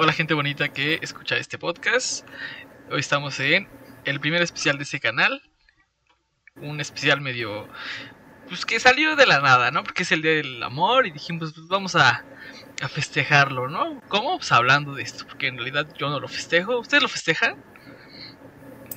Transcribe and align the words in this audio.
Hola 0.00 0.12
gente 0.12 0.32
bonita 0.32 0.68
que 0.68 1.00
escucha 1.02 1.36
este 1.38 1.58
podcast. 1.58 2.24
Hoy 2.88 3.00
estamos 3.00 3.40
en 3.40 3.66
el 4.04 4.20
primer 4.20 4.40
especial 4.42 4.76
de 4.76 4.84
ese 4.84 5.00
canal. 5.00 5.42
Un 6.54 6.80
especial 6.80 7.20
medio... 7.20 7.68
Pues 8.48 8.64
que 8.64 8.78
salió 8.78 9.16
de 9.16 9.26
la 9.26 9.40
nada, 9.40 9.72
¿no? 9.72 9.82
Porque 9.82 10.04
es 10.04 10.12
el 10.12 10.22
Día 10.22 10.34
del 10.34 10.62
Amor 10.62 11.08
y 11.08 11.10
dijimos, 11.10 11.52
pues 11.52 11.66
vamos 11.66 11.96
a, 11.96 12.24
a 12.80 12.88
festejarlo, 12.88 13.66
¿no? 13.68 14.00
¿Cómo? 14.06 14.36
Pues 14.36 14.52
hablando 14.52 14.94
de 14.94 15.02
esto, 15.02 15.26
porque 15.26 15.48
en 15.48 15.56
realidad 15.56 15.92
yo 15.98 16.08
no 16.08 16.20
lo 16.20 16.28
festejo. 16.28 16.78
¿Ustedes 16.78 17.02
lo 17.02 17.08
festejan? 17.08 17.56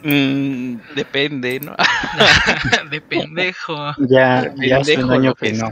Mm, 0.04 0.78
depende, 0.96 1.60
¿no? 1.60 1.76
de 2.90 3.02
pendejo. 3.02 3.94
Ya, 4.00 4.52
ya 4.58 4.78
hace 4.78 4.94
un 4.94 5.10
Pendejo 5.10 5.14
año 5.14 5.36
que 5.36 5.54
no. 5.54 5.72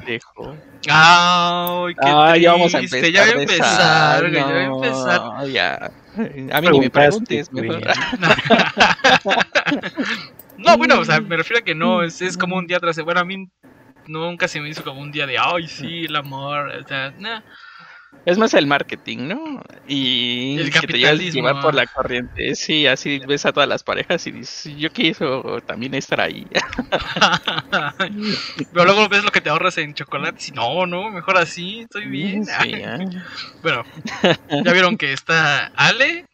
Ay, 0.88 1.96
qué 1.96 2.02
Ah, 2.02 2.38
ya 2.38 2.52
vamos 2.52 2.76
a 2.76 2.80
empezar. 2.80 3.12
Ya 3.12 3.24
voy 3.24 3.32
a 3.32 3.36
de 3.36 3.42
empezar, 3.42 4.22
güey, 4.22 4.34
ya 4.34 4.46
voy 4.46 4.54
a 4.54 4.68
no, 4.68 4.84
empezar. 4.84 5.48
ya. 5.48 5.92
A 6.54 6.62
mí 6.62 6.68
ni 6.70 6.80
me 6.80 6.90
preguntes, 6.90 7.52
mejor. 7.52 7.82
no, 10.58 10.78
bueno, 10.78 11.00
o 11.00 11.06
sea, 11.06 11.20
me 11.22 11.38
refiero 11.38 11.62
a 11.62 11.64
que 11.64 11.76
no, 11.76 12.04
es, 12.04 12.22
es 12.22 12.38
como 12.38 12.56
un 12.56 12.68
día 12.68 12.80
tras 12.80 13.04
Bueno, 13.04 13.22
a 13.22 13.26
mí 13.26 13.50
nunca 14.08 14.48
se 14.48 14.62
me 14.62 14.70
hizo 14.70 14.84
como 14.84 15.02
un 15.02 15.12
día 15.12 15.26
de, 15.26 15.38
ay, 15.40 15.68
sí, 15.68 16.06
el 16.06 16.16
amor. 16.16 16.70
O 16.70 16.88
sea, 16.88 17.14
nah. 17.18 17.42
Es 18.26 18.38
más 18.38 18.54
el 18.54 18.68
marketing, 18.68 19.28
¿no? 19.28 19.62
Y 19.88 20.58
El 20.60 20.72
que 20.72 20.88
te 20.88 20.98
llevas 20.98 21.20
llevar 21.20 21.62
por 21.62 21.74
la 21.74 21.88
corriente. 21.88 22.54
Sí, 22.56 22.86
así 22.86 23.22
ves 23.28 23.46
a 23.46 23.54
todas 23.54 23.70
las 23.70 23.84
parejas 23.84 24.26
y 24.28 24.32
dices, 24.32 24.76
yo 24.78 24.92
quiero 24.92 25.62
también 25.62 25.94
estar 25.94 26.20
ahí. 26.20 26.46
Pero 28.74 28.86
luego 28.86 29.08
ves 29.10 29.24
lo 29.24 29.32
que 29.32 29.42
te 29.42 29.50
ahorras 29.50 29.78
en 29.78 29.94
chocolates 29.94 30.50
y 30.50 30.52
no, 30.52 30.86
no, 30.86 31.10
mejor 31.12 31.38
así, 31.38 31.82
estoy 31.82 32.08
bien. 32.08 32.46
Sí, 32.46 32.74
¿eh? 32.74 32.98
Bueno, 33.64 33.84
ya 34.64 34.74
vieron 34.74 34.98
que 34.98 35.14
está 35.14 35.72
Ale. 35.76 36.26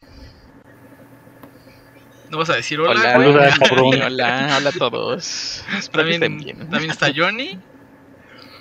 No 2.30 2.38
vas 2.38 2.50
a 2.50 2.56
decir 2.56 2.80
hola. 2.80 2.90
Hola, 2.90 3.14
güey? 3.14 3.32
Saluda, 3.32 3.56
cabrón. 3.58 3.94
hola, 4.02 4.56
hola 4.58 4.70
a 4.70 4.72
todos. 4.72 5.64
Espero 5.78 6.04
que 6.04 6.14
estén 6.14 6.38
También, 6.38 6.56
bien. 6.56 6.70
también 6.70 6.90
está 6.90 7.12
Johnny. 7.14 7.58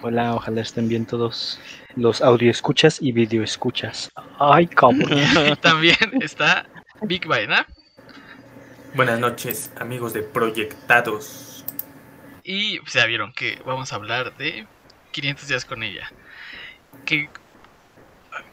Hola, 0.01 0.35
ojalá 0.35 0.61
estén 0.61 0.87
bien 0.87 1.05
todos 1.05 1.59
los 1.95 2.21
audio 2.21 2.51
escuchas 2.51 3.01
y 3.01 3.11
video 3.11 3.43
escuchas. 3.43 4.11
Ay, 4.39 4.67
cabrón. 4.67 5.57
También 5.61 5.97
está 6.21 6.65
Big 7.01 7.25
Vaina. 7.25 7.65
Buenas 8.95 9.19
noches, 9.19 9.71
amigos 9.77 10.13
de 10.13 10.21
Proyectados. 10.21 11.65
Y 12.43 12.79
pues, 12.79 12.93
ya 12.93 13.05
vieron 13.05 13.33
que 13.33 13.61
vamos 13.65 13.91
a 13.91 13.95
hablar 13.95 14.35
de 14.37 14.67
500 15.11 15.47
días 15.47 15.65
con 15.65 15.83
ella. 15.83 16.11
Que 17.05 17.29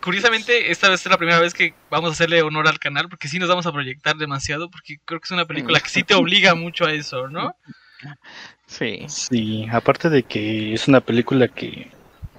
curiosamente 0.01 0.71
esta 0.71 0.89
vez 0.89 1.01
es 1.01 1.11
la 1.11 1.19
primera 1.19 1.41
vez 1.41 1.55
que 1.55 1.75
vamos 1.91 2.11
a 2.11 2.13
hacerle 2.13 2.43
honor 2.43 2.69
al 2.69 2.79
canal 2.79 3.09
porque 3.09 3.29
sí 3.29 3.39
nos 3.39 3.49
vamos 3.49 3.67
a 3.67 3.73
proyectar 3.73 4.17
demasiado 4.17 4.71
porque 4.71 4.99
creo 5.05 5.21
que 5.21 5.25
es 5.25 5.31
una 5.33 5.47
película 5.47 5.81
que 5.81 5.89
sí 5.89 6.03
te 6.03 6.15
obliga 6.15 6.55
mucho 6.55 6.87
a 6.87 6.93
eso, 6.93 7.29
¿no? 7.29 7.57
Sí. 8.67 9.05
Sí, 9.09 9.67
aparte 9.71 10.09
de 10.09 10.23
que 10.23 10.75
es 10.75 10.89
una 10.89 11.01
película 11.01 11.49
que 11.49 11.91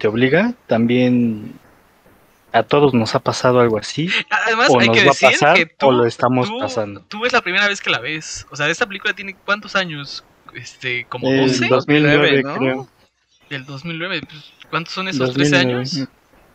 te 0.04 0.10
obliga, 0.10 0.54
también 0.68 1.54
a 2.52 2.64
todos 2.64 2.94
nos 2.94 3.16
ha 3.16 3.20
pasado 3.20 3.62
algo 3.62 3.78
así. 3.78 4.10
Además 4.30 4.68
O 4.70 4.78
hay 4.82 4.88
nos 4.88 4.98
que 4.98 5.04
va 5.06 5.12
a 5.12 5.14
decir 5.14 5.30
pasar, 5.32 5.56
que 5.56 5.66
tú, 5.66 5.88
o 5.88 5.92
lo 5.94 6.06
estamos 6.06 6.50
tú- 6.50 6.60
pasando. 6.60 7.00
tú 7.08 7.26
es 7.26 7.32
la 7.32 7.40
primera 7.40 7.70
vez 7.70 7.80
que 7.80 7.90
la 7.90 8.00
ves. 8.00 8.46
O 8.52 8.58
sea, 8.58 8.68
esta 8.68 8.86
película 8.86 9.14
tiene 9.14 9.34
cuántos 9.46 9.78
años? 9.78 10.26
Este, 10.54 11.06
como 11.06 11.30
El 11.30 11.48
12 11.48 11.68
2009, 11.70 12.42
2009, 12.42 12.44
¿no? 12.44 12.56
creo. 12.58 12.88
del 13.50 13.66
2009. 13.66 14.22
Pues, 14.30 14.52
¿Cuántos 14.70 14.94
son 14.94 15.08
esos? 15.08 15.30
¿13 15.34 15.50
2009. 15.52 15.60
años? 15.78 16.08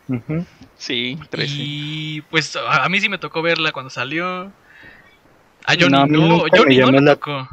Ujú. 0.09 0.45
Sí, 0.77 1.17
13. 1.31 1.53
Y 1.57 2.21
pues 2.29 2.55
a 2.55 2.83
a 2.85 2.89
mí 2.89 3.01
sí 3.01 3.09
me 3.09 3.17
tocó 3.17 3.41
verla 3.41 3.71
cuando 3.71 3.89
salió. 3.89 4.51
A 5.65 5.73
Johnny 5.73 5.89
No, 5.89 5.97
no, 5.97 6.03
a 6.03 6.05
mí 6.07 6.17
nunca 6.19 6.57
Johnny 6.57 6.77
me 6.77 6.91
no 6.91 7.01
la- 7.01 7.15
tocó. 7.15 7.49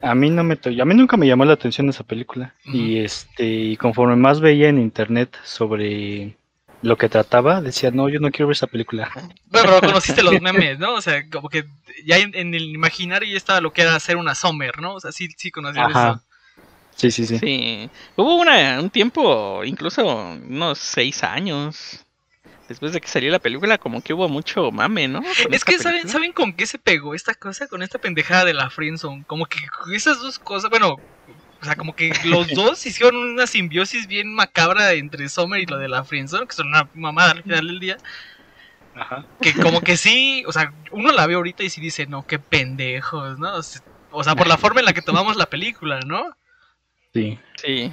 A 0.00 0.14
mí 0.14 0.30
no 0.30 0.42
me 0.44 0.56
to- 0.56 0.70
a 0.70 0.84
mí 0.84 0.94
nunca 0.94 1.16
me 1.16 1.26
llamó 1.26 1.44
la 1.44 1.52
atención 1.52 1.88
esa 1.88 2.04
película 2.04 2.54
y 2.64 2.98
este 2.98 3.44
y 3.44 3.76
conforme 3.76 4.16
más 4.16 4.40
veía 4.40 4.68
en 4.68 4.78
internet 4.78 5.36
sobre 5.44 6.36
lo 6.82 6.96
que 6.96 7.10
trataba 7.10 7.60
decía 7.60 7.90
no 7.90 8.08
yo 8.08 8.18
no 8.20 8.30
quiero 8.30 8.46
ver 8.46 8.54
esa 8.56 8.66
película. 8.66 9.10
Bueno, 9.46 9.68
pero 9.68 9.80
conociste 9.92 10.22
los 10.22 10.40
memes, 10.40 10.78
¿no? 10.78 10.94
O 10.94 11.02
sea, 11.02 11.28
como 11.28 11.48
que 11.50 11.64
ya 12.06 12.16
en, 12.18 12.34
en 12.34 12.54
el 12.54 12.62
imaginario 12.70 13.28
ya 13.30 13.36
estaba 13.36 13.60
lo 13.60 13.72
que 13.72 13.82
era 13.82 13.94
hacer 13.94 14.16
una 14.16 14.34
Summer, 14.34 14.80
¿no? 14.80 14.94
O 14.94 15.00
sea, 15.00 15.12
sí, 15.12 15.28
sí 15.36 15.50
conocías 15.50 15.90
Ajá. 15.90 16.10
eso. 16.12 16.22
Sí 16.96 17.10
sí 17.10 17.26
sí. 17.26 17.38
Sí. 17.38 17.90
Hubo 18.16 18.36
una, 18.36 18.80
un 18.80 18.90
tiempo, 18.90 19.62
incluso 19.64 20.04
unos 20.04 20.78
seis 20.78 21.22
años, 21.22 22.04
después 22.70 22.92
de 22.92 23.00
que 23.00 23.08
salió 23.08 23.32
la 23.32 23.40
película, 23.40 23.78
como 23.78 24.00
que 24.00 24.14
hubo 24.14 24.28
mucho 24.28 24.70
mame, 24.70 25.08
¿no? 25.08 25.22
Con 25.22 25.52
Es 25.52 25.64
que 25.64 25.76
¿saben, 25.78 26.02
película. 26.02 26.12
¿saben 26.12 26.32
con 26.32 26.52
qué 26.52 26.66
se 26.66 26.78
pegó 26.78 27.16
esta 27.16 27.34
cosa? 27.34 27.66
Con 27.66 27.82
esta 27.82 27.98
pendejada 27.98 28.44
de 28.44 28.54
la 28.54 28.70
friendzone. 28.70 29.24
Como 29.26 29.46
que 29.46 29.58
esas 29.92 30.20
dos 30.20 30.38
cosas, 30.38 30.70
bueno, 30.70 30.96
o 31.60 31.64
sea, 31.64 31.74
como 31.74 31.96
que 31.96 32.12
los 32.24 32.48
dos 32.54 32.86
hicieron 32.86 33.16
una 33.16 33.48
simbiosis 33.48 34.06
bien 34.06 34.32
macabra 34.32 34.92
entre 34.92 35.28
Summer 35.28 35.60
y 35.60 35.66
lo 35.66 35.78
de 35.78 35.88
la 35.88 36.04
friendzone, 36.04 36.46
que 36.46 36.54
son 36.54 36.68
una 36.68 36.88
mamada 36.94 37.32
al 37.32 37.42
final 37.42 37.66
del 37.66 37.80
día. 37.80 37.98
Ajá. 38.94 39.24
Que 39.40 39.52
como 39.52 39.80
que 39.80 39.96
sí, 39.96 40.44
o 40.46 40.52
sea, 40.52 40.72
uno 40.92 41.10
la 41.10 41.26
ve 41.26 41.34
ahorita 41.34 41.64
y 41.64 41.70
sí 41.70 41.80
dice, 41.80 42.06
no, 42.06 42.24
qué 42.24 42.38
pendejos, 42.38 43.36
¿no? 43.40 43.56
O 43.56 43.62
sea, 43.64 43.82
o 44.12 44.22
sea, 44.22 44.36
por 44.36 44.46
la 44.46 44.58
forma 44.58 44.78
en 44.78 44.86
la 44.86 44.92
que 44.92 45.02
tomamos 45.02 45.36
la 45.36 45.46
película, 45.46 45.98
¿no? 46.06 46.36
Sí. 47.12 47.36
Sí. 47.56 47.92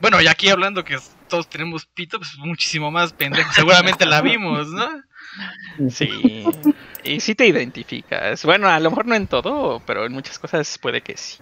Bueno, 0.00 0.20
y 0.22 0.28
aquí 0.28 0.48
hablando 0.48 0.82
que 0.82 0.98
todos 1.28 1.48
tenemos 1.48 1.86
pito, 1.86 2.18
pues 2.18 2.36
muchísimo 2.38 2.90
más 2.90 3.12
pendejo. 3.12 3.52
Seguramente 3.52 4.06
la 4.06 4.20
vimos, 4.22 4.68
¿no? 4.68 4.88
Sí. 5.90 6.44
Y 7.04 7.20
sí 7.20 7.34
te 7.34 7.46
identificas. 7.46 8.44
Bueno, 8.44 8.68
a 8.68 8.80
lo 8.80 8.90
mejor 8.90 9.06
no 9.06 9.14
en 9.14 9.26
todo, 9.26 9.82
pero 9.86 10.06
en 10.06 10.12
muchas 10.12 10.38
cosas 10.38 10.78
puede 10.78 11.00
que 11.02 11.16
sí. 11.16 11.38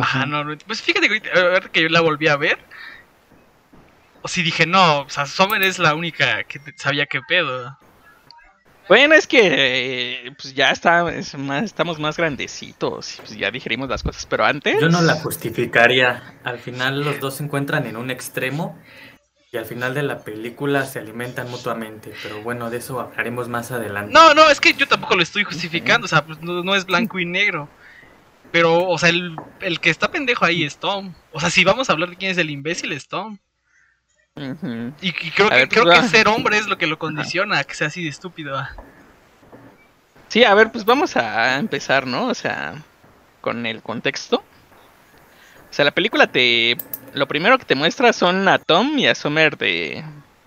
Ajá, 0.00 0.26
no, 0.26 0.42
no, 0.42 0.56
pues 0.66 0.82
fíjate 0.82 1.08
que 1.08 1.30
ahorita, 1.30 1.68
que 1.70 1.82
yo 1.82 1.88
la 1.88 2.00
volví 2.00 2.28
a 2.28 2.36
ver. 2.36 2.58
O 4.22 4.28
si 4.28 4.42
dije, 4.42 4.66
no, 4.66 5.02
o 5.02 5.08
sea, 5.08 5.26
Summer 5.26 5.62
es 5.62 5.78
la 5.78 5.94
única 5.94 6.42
que 6.44 6.58
te- 6.58 6.76
sabía 6.76 7.06
qué 7.06 7.20
pedo. 7.28 7.78
Bueno, 8.88 9.14
es 9.14 9.26
que 9.26 9.40
eh, 9.42 10.32
pues 10.40 10.54
ya 10.54 10.70
está, 10.70 11.12
es 11.12 11.36
más, 11.36 11.64
estamos 11.64 11.98
más 11.98 12.16
grandecitos, 12.16 13.14
y, 13.14 13.16
pues 13.18 13.36
ya 13.36 13.50
digerimos 13.50 13.88
las 13.88 14.02
cosas, 14.04 14.26
pero 14.26 14.44
antes... 14.44 14.80
Yo 14.80 14.88
no 14.88 15.02
la 15.02 15.14
justificaría. 15.14 16.34
Al 16.44 16.58
final 16.58 17.04
los 17.04 17.18
dos 17.18 17.36
se 17.36 17.44
encuentran 17.44 17.86
en 17.86 17.96
un 17.96 18.10
extremo 18.10 18.78
y 19.56 19.58
al 19.58 19.64
final 19.64 19.94
de 19.94 20.02
la 20.02 20.18
película 20.18 20.84
se 20.84 20.98
alimentan 20.98 21.50
mutuamente. 21.50 22.12
Pero 22.22 22.42
bueno, 22.42 22.68
de 22.68 22.76
eso 22.76 23.00
hablaremos 23.00 23.48
más 23.48 23.72
adelante. 23.72 24.12
No, 24.12 24.34
no, 24.34 24.50
es 24.50 24.60
que 24.60 24.74
yo 24.74 24.86
tampoco 24.86 25.16
lo 25.16 25.22
estoy 25.22 25.44
justificando, 25.44 26.04
o 26.04 26.08
sea, 26.08 26.26
pues 26.26 26.42
no, 26.42 26.62
no 26.62 26.74
es 26.74 26.84
blanco 26.84 27.18
y 27.18 27.24
negro. 27.24 27.66
Pero, 28.52 28.86
o 28.86 28.98
sea, 28.98 29.08
el, 29.08 29.34
el 29.60 29.80
que 29.80 29.88
está 29.88 30.10
pendejo 30.10 30.44
ahí 30.44 30.62
es 30.62 30.76
Tom. 30.76 31.14
O 31.32 31.40
sea, 31.40 31.48
si 31.48 31.64
vamos 31.64 31.88
a 31.88 31.94
hablar 31.94 32.10
de 32.10 32.16
quién 32.16 32.32
es 32.32 32.36
el 32.36 32.50
imbécil, 32.50 32.92
es 32.92 33.08
Tom. 33.08 33.38
Y, 35.00 35.08
y 35.08 35.30
creo, 35.30 35.46
A 35.46 35.50
que, 35.50 35.56
ver, 35.56 35.68
pues 35.70 35.80
creo 35.80 36.02
que 36.02 36.08
ser 36.08 36.28
hombre 36.28 36.58
es 36.58 36.66
lo 36.66 36.76
que 36.76 36.86
lo 36.86 36.98
condiciona, 36.98 37.58
a 37.58 37.64
que 37.64 37.74
sea 37.74 37.86
así 37.86 38.04
de 38.04 38.10
estúpido. 38.10 38.62
Sí, 40.28 40.44
a 40.44 40.52
ver, 40.52 40.70
pues 40.70 40.84
vamos 40.84 41.16
a 41.16 41.56
empezar, 41.56 42.06
¿no? 42.06 42.26
O 42.26 42.34
sea, 42.34 42.82
con 43.40 43.64
el 43.64 43.80
contexto. 43.80 44.44
O 45.70 45.72
sea, 45.72 45.86
la 45.86 45.92
película 45.92 46.26
te... 46.26 46.76
Lo 47.16 47.26
primero 47.26 47.56
que 47.58 47.64
te 47.64 47.74
muestra 47.74 48.12
son 48.12 48.46
a 48.46 48.58
Tom 48.58 48.98
y 48.98 49.06
a 49.06 49.14
Summer 49.14 49.56
de, 49.56 50.04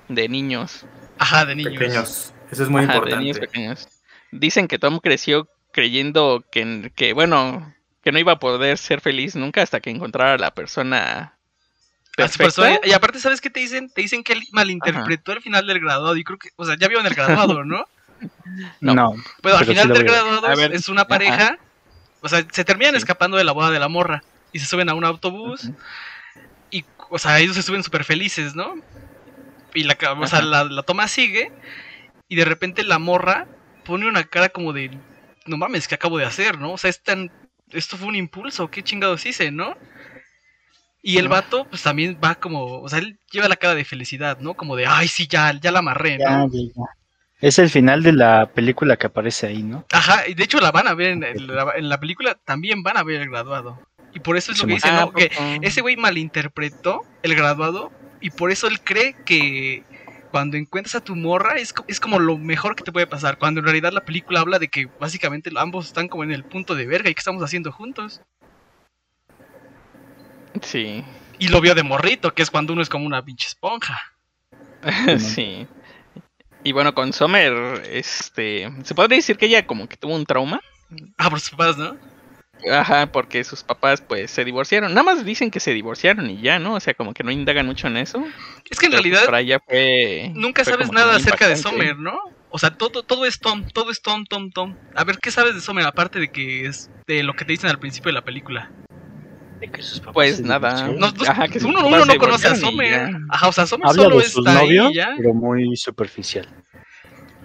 de 0.07 0.30
niños. 0.30 0.85
Ajá, 1.18 1.44
de 1.46 1.56
niños. 1.56 1.74
Pequeños. 1.74 2.34
Eso 2.52 2.63
es 2.63 2.69
muy 2.69 2.84
Ajá, 2.84 2.91
de 2.91 2.97
importante. 2.97 3.24
niños 3.24 3.40
pequeños. 3.40 3.88
Dicen 4.31 4.68
que 4.68 4.78
Tom 4.78 5.00
creció 5.00 5.47
creyendo 5.72 6.44
que, 6.52 6.91
que, 6.96 7.13
bueno, 7.13 7.74
que 8.03 8.12
no 8.12 8.19
iba 8.19 8.34
a 8.34 8.40
poder 8.40 8.78
ser 8.78 9.02
feliz 9.02 9.35
nunca 9.35 9.63
hasta 9.63 9.80
que 9.80 9.90
encontrara 9.90 10.34
a 10.34 10.38
la 10.38 10.52
persona 10.52 11.34
persona- 12.38 12.80
y 12.84 12.91
aparte, 12.91 13.18
¿sabes 13.19 13.41
qué 13.41 13.50
te 13.50 13.62
dicen? 13.62 13.90
Te 13.90 14.01
dicen 14.01 14.24
que 14.24 14.34
él 14.34 14.44
malinterpretó 14.51 15.31
el 15.31 15.41
final 15.41 15.66
del 15.66 15.80
graduado. 15.80 16.16
Y 16.18 16.24
creo 16.24 16.38
que, 16.38 16.50
o 16.56 16.66
sea, 16.66 16.75
ya 16.78 16.88
vieron 16.88 17.06
el 17.07 17.16
graduado, 17.16 17.63
¿no? 17.66 17.86
No. 18.81 18.94
No. 18.94 19.15
Pero 19.42 19.56
al 19.57 19.65
Pero 19.65 19.72
final 19.72 19.88
sí 19.88 19.94
del 19.94 20.04
graduado 20.04 20.48
A 20.48 20.54
es- 20.54 20.60
ver, 20.60 20.74
es 20.74 20.88
una 20.89 21.07
pareja. 21.07 21.57
O 22.22 22.30
sea, 22.30 22.45
se 22.51 22.63
terminan 22.65 22.94
Sí. 22.94 22.98
escapando 23.00 23.38
de 23.38 23.44
la 23.44 23.54
boda 23.54 23.72
de 23.72 23.80
la 23.80 23.88
morra. 23.88 24.22
Y 24.51 24.60
se 24.60 24.65
suben 24.65 24.89
a 24.89 24.94
un 24.95 25.06
autobús. 25.06 25.69
Y, 26.71 26.86
o 27.10 27.18
sea, 27.18 27.39
ellos 27.39 27.56
se 27.56 27.63
suben 27.63 27.83
súper 27.83 28.04
felices, 28.04 28.56
¿no? 28.56 28.75
Y 29.74 29.83
la, 29.83 29.98
o 30.18 30.27
sea, 30.27 30.42
la, 30.42 30.63
la 30.63 30.83
toma 30.83 31.07
sigue. 31.07 31.51
Y 32.27 32.36
de 32.36 32.45
repente 32.45 32.83
la 32.83 33.00
morra 33.00 33.48
pone 33.86 34.07
una 34.07 34.24
cara 34.24 34.50
como 34.50 34.74
de. 34.74 34.92
No 35.45 35.57
mames, 35.57 35.88
¿qué 35.88 35.95
acabo 35.95 36.18
de 36.18 36.25
hacer, 36.25 36.60
no? 36.60 36.74
O 36.74 36.77
sea, 36.77 36.89
es 36.89 37.01
tan. 37.01 37.31
Esto 37.71 37.98
fue 37.98 38.07
un 38.07 38.16
impulso, 38.16 38.69
¿qué 38.69 38.83
chingados 38.83 39.25
hice, 39.25 39.51
no? 39.51 39.75
Y 41.01 41.18
el 41.18 41.30
vato, 41.30 41.66
pues 41.69 41.81
también 41.83 42.19
va 42.24 42.36
como. 42.36 42.81
O 42.81 42.89
sea, 42.89 43.00
él 43.00 43.19
lleva 43.31 43.48
la 43.48 43.56
cara 43.56 43.75
de 43.75 43.86
felicidad, 43.86 44.39
¿no? 44.39 44.56
Como 44.56 44.75
de, 44.75 44.86
ay, 44.86 45.07
sí, 45.07 45.27
ya, 45.27 45.54
ya 45.60 45.72
la 45.72 45.80
amarré, 45.80 46.18
Ya, 46.18 46.30
¿no? 46.38 46.48
ya, 46.51 46.60
ya. 46.75 46.83
Es 47.42 47.57
el 47.57 47.69
final 47.69 48.04
de 48.04 48.12
la 48.13 48.51
película 48.54 48.98
que 48.98 49.07
aparece 49.07 49.48
ahí, 49.48 49.63
¿no? 49.63 49.86
Ajá, 49.92 50.27
y 50.27 50.33
de 50.33 50.44
hecho 50.44 50.60
la 50.60 50.72
van 50.72 50.88
a 50.88 50.94
ver 50.94 51.12
en, 51.12 51.24
en 51.24 51.48
la, 51.48 51.74
en 51.75 51.88
la 51.88 52.00
película, 52.00 52.36
también 52.36 52.83
van 52.83 52.98
a 52.98 53.04
ver 53.04 53.22
el 53.22 53.30
graduado. 53.30 53.88
Y 54.13 54.19
por 54.19 54.38
eso 54.38 54.51
es 54.51 54.59
lo 54.59 54.67
que 54.67 54.73
dice, 54.73 54.91
¿no? 54.91 55.11
Que 55.11 55.31
ese 55.61 55.81
güey 55.81 55.95
malinterpretó 55.95 57.03
el 57.23 57.35
graduado 57.35 57.91
y 58.21 58.31
por 58.31 58.51
eso 58.51 58.67
él 58.67 58.81
cree 58.81 59.15
que, 59.25 59.83
cuando 60.31 60.57
encuentras 60.57 60.95
a 60.95 61.03
tu 61.03 61.15
morra 61.15 61.56
es, 61.56 61.73
es 61.88 62.00
como 62.00 62.19
lo 62.19 62.38
mejor 62.38 62.75
que 62.75 62.83
te 62.83 62.91
puede 62.91 63.07
pasar. 63.07 63.38
Cuando 63.38 63.59
en 63.59 63.65
realidad 63.65 63.91
la 63.91 64.06
película 64.06 64.39
habla 64.39 64.59
de 64.59 64.67
que 64.67 64.88
básicamente 65.00 65.50
ambos 65.56 65.88
están 65.88 66.07
como 66.07 66.23
en 66.23 66.31
el 66.31 66.44
punto 66.44 66.75
de 66.75 66.85
verga 66.85 67.09
y 67.09 67.15
qué 67.15 67.19
estamos 67.19 67.44
haciendo 67.44 67.71
juntos. 67.71 68.21
Sí. 70.62 71.03
Y 71.38 71.47
lo 71.47 71.62
vio 71.62 71.75
de 71.75 71.83
morrito, 71.83 72.33
que 72.33 72.44
es 72.44 72.51
cuando 72.51 72.73
uno 72.73 72.81
es 72.81 72.89
como 72.89 73.05
una 73.05 73.23
pinche 73.23 73.47
esponja. 73.47 74.00
sí. 75.19 75.67
Y 76.63 76.71
bueno, 76.73 76.94
con 76.94 77.13
Summer, 77.13 77.83
este, 77.89 78.69
se 78.83 78.95
podría 78.95 79.17
decir 79.17 79.38
que 79.38 79.45
ella 79.45 79.65
como 79.65 79.88
que 79.88 79.97
tuvo 79.97 80.15
un 80.15 80.25
trauma. 80.25 80.62
Ah, 81.17 81.29
por 81.29 81.39
sus 81.39 81.51
papás, 81.51 81.77
¿no? 81.77 81.95
Ajá, 82.71 83.11
porque 83.11 83.44
sus 83.44 83.63
papás 83.63 84.01
pues 84.01 84.31
se 84.31 84.44
divorciaron. 84.44 84.94
Nada 84.94 85.03
más 85.03 85.23
dicen 85.25 85.50
que 85.51 85.59
se 85.59 85.73
divorciaron 85.73 86.29
y 86.29 86.41
ya, 86.41 86.59
¿no? 86.59 86.73
O 86.75 86.79
sea, 86.79 86.94
como 86.94 87.13
que 87.13 87.23
no 87.23 87.31
indagan 87.31 87.65
mucho 87.65 87.88
en 87.88 87.97
eso. 87.97 88.23
Es 88.69 88.79
que 88.79 88.88
en 88.88 88.91
Pero, 88.91 89.01
pues, 89.01 89.11
realidad 89.11 89.25
para 89.25 89.39
ella 89.39 89.59
fue 89.65 90.31
nunca 90.35 90.63
fue 90.63 90.73
sabes 90.73 90.91
nada 90.91 91.15
acerca 91.15 91.47
de. 91.47 91.56
Sommer, 91.56 91.97
¿no? 91.97 92.17
O 92.50 92.57
sea, 92.59 92.71
todo, 92.71 93.03
todo 93.03 93.25
es 93.25 93.39
Tom, 93.39 93.63
todo 93.73 93.91
es 93.91 94.01
Tom, 94.01 94.25
Tom, 94.25 94.51
Tom. 94.51 94.75
A 94.95 95.03
ver, 95.03 95.19
¿qué 95.19 95.31
sabes 95.31 95.56
de 95.56 95.61
Sommer 95.61 95.85
aparte 95.85 96.19
de 96.19 96.29
que 96.31 96.65
es 96.65 96.89
de 97.07 97.23
lo 97.23 97.33
que 97.35 97.45
te 97.45 97.53
dicen 97.53 97.69
al 97.69 97.79
principio 97.79 98.09
de 98.09 98.13
la 98.13 98.23
película? 98.23 98.71
De 99.59 99.69
que 99.69 99.81
sus 99.81 100.00
papás 100.00 100.13
Pues 100.13 100.41
nada. 100.41 100.88
No, 100.88 101.12
Ajá, 101.27 101.47
que 101.47 101.59
uno, 101.59 101.85
uno 101.85 102.05
no 102.05 102.17
conoce 102.17 102.47
a 102.47 102.55
Sommer. 102.55 103.12
Ajá, 103.29 103.47
o 103.47 103.51
sea, 103.51 103.67
Sommer 103.67 103.88
Habla 103.89 104.03
solo 104.03 104.17
de 104.17 104.23
sus 104.25 104.45
está 104.47 104.59
novios, 104.59 104.88
ahí 104.88 104.91
y 104.91 104.95
ya. 104.95 105.13
pero 105.17 105.33
muy 105.33 105.75
superficial. 105.75 106.47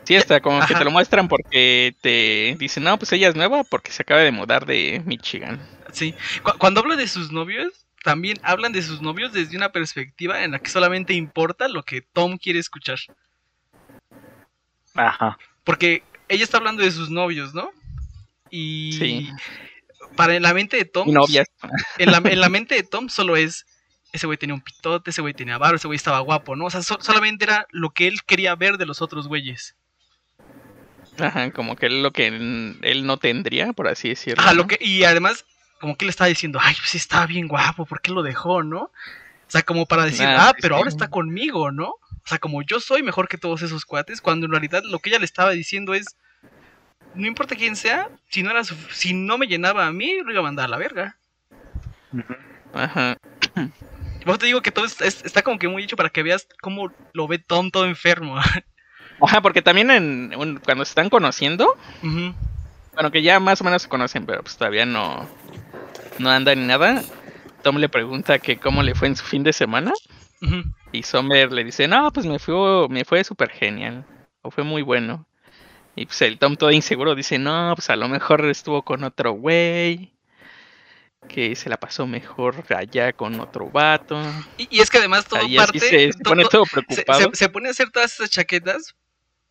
Sí, 0.05 0.17
hasta 0.17 0.41
como 0.41 0.65
que 0.67 0.75
te 0.75 0.85
lo 0.85 0.91
muestran 0.91 1.29
porque 1.29 1.95
te 2.01 2.57
dicen, 2.59 2.85
no, 2.85 2.99
pues 2.99 3.13
ella 3.13 3.29
es 3.29 3.35
nueva 3.35 3.65
porque 3.65 3.91
se 3.91 4.03
acaba 4.03 4.21
de 4.21 4.31
mudar 4.33 4.67
de 4.67 5.03
Michigan. 5.07 5.61
Sí. 5.93 6.15
Cu- 6.43 6.59
cuando 6.59 6.81
habla 6.81 6.97
de 6.97 7.09
sus 7.09 7.33
novios, 7.33 7.87
también 8.03 8.37
hablan 8.43 8.73
de 8.73 8.83
sus 8.83 9.01
novios 9.01 9.33
desde 9.33 9.57
una 9.57 9.73
perspectiva 9.73 10.45
en 10.45 10.51
la 10.53 10.59
que 10.59 10.69
solamente 10.71 11.15
importa 11.15 11.69
lo 11.69 11.83
que 11.85 12.03
Tom 12.03 12.37
quiere 12.37 12.59
escuchar. 12.59 12.99
Ajá. 14.95 15.39
Porque 15.65 16.03
ella 16.29 16.45
está 16.45 16.59
hablando 16.59 16.83
de 16.83 16.91
sus 16.91 17.11
novios, 17.11 17.55
¿no? 17.55 17.71
Y 18.51 18.93
Sí. 18.99 19.31
para 20.17 20.37
en 20.37 20.43
la 20.43 20.55
mente 20.55 20.77
de 20.77 20.85
Tom, 20.85 21.11
novias. 21.13 21.49
en 21.99 22.13
la, 22.13 22.19
en 22.25 22.41
la 22.41 22.49
mente 22.49 22.75
de 22.75 22.83
Tom 22.83 23.09
solo 23.09 23.37
es 23.37 23.67
ese 24.13 24.27
güey 24.29 24.39
tenía 24.39 24.55
un 24.55 24.61
pitote, 24.61 25.11
ese 25.11 25.23
güey 25.23 25.35
tenía 25.35 25.59
barro, 25.59 25.75
ese 25.77 25.89
güey 25.89 25.97
estaba 25.97 26.21
guapo, 26.21 26.55
¿no? 26.55 26.67
O 26.67 26.71
sea, 26.71 26.83
so- 26.83 27.01
solamente 27.01 27.47
era 27.47 27.67
lo 27.73 27.91
que 27.91 28.07
él 28.07 28.23
quería 28.25 28.55
ver 28.55 28.77
de 28.79 28.87
los 28.87 29.03
otros 29.03 29.27
güeyes. 29.27 29.75
Ajá, 31.19 31.51
como 31.53 31.77
que 31.77 31.87
es 31.87 31.93
lo 31.93 32.13
que 32.13 32.27
él 32.27 33.07
no 33.07 33.19
tendría, 33.19 33.73
por 33.73 33.89
así 33.89 34.09
decirlo. 34.09 34.43
Ajá, 34.43 34.53
¿no? 34.53 34.63
lo 34.63 34.67
que, 34.67 34.79
y 34.81 35.05
además, 35.05 35.45
como 35.81 35.97
que 35.97 36.05
él 36.05 36.09
estaba 36.09 36.29
diciendo, 36.29 36.59
ay, 36.63 36.75
pues 36.79 36.95
estaba 36.95 37.27
bien 37.27 37.47
guapo, 37.49 37.87
¿por 37.87 38.01
qué 38.01 38.11
lo 38.11 38.23
dejó, 38.23 38.63
no? 38.63 38.83
O 38.83 38.91
sea, 39.49 39.63
como 39.63 39.87
para 39.87 40.05
decir, 40.05 40.27
Ah, 40.27 40.49
ah, 40.49 40.53
sí, 40.55 40.59
pero 40.63 40.75
sí. 40.75 40.79
ahora 40.79 40.89
está 40.91 41.09
conmigo, 41.09 41.71
¿no? 41.71 41.89
O 41.91 42.27
sea, 42.27 42.39
como 42.39 42.63
yo 42.63 42.81
soy 42.81 43.03
mejor 43.03 43.29
que 43.29 43.39
todos 43.39 43.63
esos 43.63 43.85
cuates, 43.85 44.21
cuando 44.21 44.47
en 44.47 44.53
realidad 44.53 44.83
lo 44.85 44.99
que 44.99 45.11
ella 45.11 45.19
le 45.19 45.27
estaba 45.27 45.51
diciendo 45.51 45.95
es, 45.95 46.17
no 47.15 47.27
importa 47.27 47.55
quién 47.55 47.77
sea, 47.77 48.09
si 48.31 48.43
no, 48.43 48.51
era 48.51 48.63
si 48.65 49.13
no 49.13 49.39
me 49.39 49.47
llenaba 49.47 49.87
a 49.87 49.93
mí, 49.93 50.17
lo 50.25 50.33
iba 50.33 50.41
a 50.41 50.45
mandar 50.45 50.65
a 50.65 50.69
la 50.69 50.79
verga. 50.79 51.19
Ajá. 52.73 53.17
Vos 54.25 54.39
te 54.39 54.47
digo 54.47 54.63
que 54.63 54.71
todo 54.73 54.87
es- 54.87 55.01
es- 55.03 55.25
está 55.25 55.43
como 55.43 55.59
que 55.59 55.69
muy 55.69 55.85
hecho 55.85 55.97
para 55.97 56.09
que 56.09 56.23
veas 56.23 56.49
cómo 56.63 56.91
lo 57.13 57.29
ve 57.29 57.39
Tom 57.39 57.71
todo 57.71 57.85
enfermo. 57.85 58.37
Ajá, 59.21 59.41
porque 59.41 59.63
también 59.63 59.91
en 59.91 60.35
un- 60.37 60.59
cuando 60.59 60.85
se 60.85 60.91
están 60.91 61.09
conociendo, 61.11 61.77
bueno, 62.03 63.11
que 63.11 63.23
ya 63.23 63.41
más 63.41 63.61
o 63.61 63.65
menos 63.65 63.83
se 63.83 63.89
conocen, 63.89 64.27
pero 64.27 64.43
pues 64.43 64.57
todavía 64.57 64.85
no, 64.87 65.29
no 66.19 66.31
andan 66.31 66.61
ni 66.61 66.67
nada. 66.67 67.03
Tom 67.63 67.77
le 67.79 67.89
pregunta 67.89 68.39
que 68.39 68.59
cómo 68.59 68.83
le 68.83 68.95
fue 68.95 69.09
en 69.09 69.17
su 69.17 69.25
fin 69.25 69.43
de 69.43 69.53
semana. 69.53 69.93
Y 70.93 71.03
Sommer 71.05 71.51
le 71.53 71.65
dice, 71.65 71.89
no, 71.89 72.13
pues 72.13 72.27
me 72.27 72.39
fue, 72.39 72.89
me 72.91 73.05
fue 73.05 73.25
súper 73.25 73.51
genial. 73.51 74.05
O 74.43 74.51
fue 74.51 74.63
muy 74.63 74.83
bueno. 74.83 75.27
Y 75.97 76.05
pues 76.07 76.21
el 76.23 76.39
Tom 76.39 76.57
todo 76.57 76.71
inseguro 76.71 77.15
dice, 77.15 77.39
no, 77.39 77.73
pues 77.77 77.89
a 77.89 77.97
lo 77.97 78.09
mejor 78.09 78.45
estuvo 78.47 78.83
con 78.83 79.05
otro 79.05 79.33
güey. 79.33 80.13
Que 81.29 81.57
se 81.57 81.71
la 81.71 81.79
pasó 81.79 82.07
mejor 82.07 82.63
allá 82.77 83.15
con 83.15 83.41
otro 83.41 83.71
vato. 83.71 84.21
Y, 84.59 84.69
y 84.77 84.81
es 84.81 84.91
que 84.91 84.99
además 84.99 85.25
todo 85.25 85.41
Ahí 85.41 85.57
parte... 85.57 85.81
se, 85.81 86.11
pone 86.23 86.43
to- 86.43 86.49
todo 86.51 86.65
se, 86.67 86.71
preocupado. 86.83 87.21
se- 87.31 87.37
se 87.37 87.49
pone 87.49 87.69
a 87.69 87.71
hacer 87.71 87.91
todas 87.91 88.13
esas 88.13 88.29
chaquetas, 88.29 88.95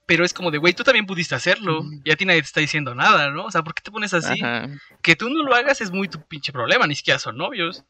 pero 0.05 0.25
es 0.25 0.33
como 0.33 0.51
de, 0.51 0.57
güey, 0.57 0.73
tú 0.73 0.83
también 0.83 1.05
pudiste 1.05 1.35
hacerlo. 1.35 1.83
Y 2.03 2.11
a 2.11 2.15
ti 2.15 2.25
nadie 2.25 2.41
te 2.41 2.47
está 2.47 2.59
diciendo 2.59 2.93
nada, 2.95 3.29
¿no? 3.29 3.45
O 3.45 3.51
sea, 3.51 3.63
¿por 3.63 3.73
qué 3.73 3.81
te 3.81 3.91
pones 3.91 4.13
así? 4.13 4.41
Ajá. 4.41 4.69
Que 5.01 5.15
tú 5.15 5.29
no 5.29 5.43
lo 5.43 5.55
hagas 5.55 5.81
es 5.81 5.91
muy 5.91 6.07
tu 6.07 6.21
pinche 6.21 6.51
problema, 6.51 6.87
ni 6.87 6.95
siquiera 6.95 7.19
son 7.19 7.37
novios. 7.37 7.83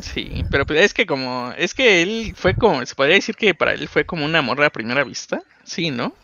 Sí, 0.00 0.44
pero 0.50 0.66
pues 0.66 0.80
es 0.80 0.94
que 0.94 1.06
como, 1.06 1.52
es 1.56 1.72
que 1.72 2.02
él 2.02 2.34
fue 2.36 2.54
como, 2.54 2.84
se 2.84 2.94
podría 2.94 3.14
decir 3.14 3.36
que 3.36 3.54
para 3.54 3.72
él 3.72 3.88
fue 3.88 4.04
como 4.04 4.24
una 4.24 4.42
morra 4.42 4.66
a 4.66 4.70
primera 4.70 5.04
vista, 5.04 5.42
sí, 5.64 5.90
¿no? 5.90 6.14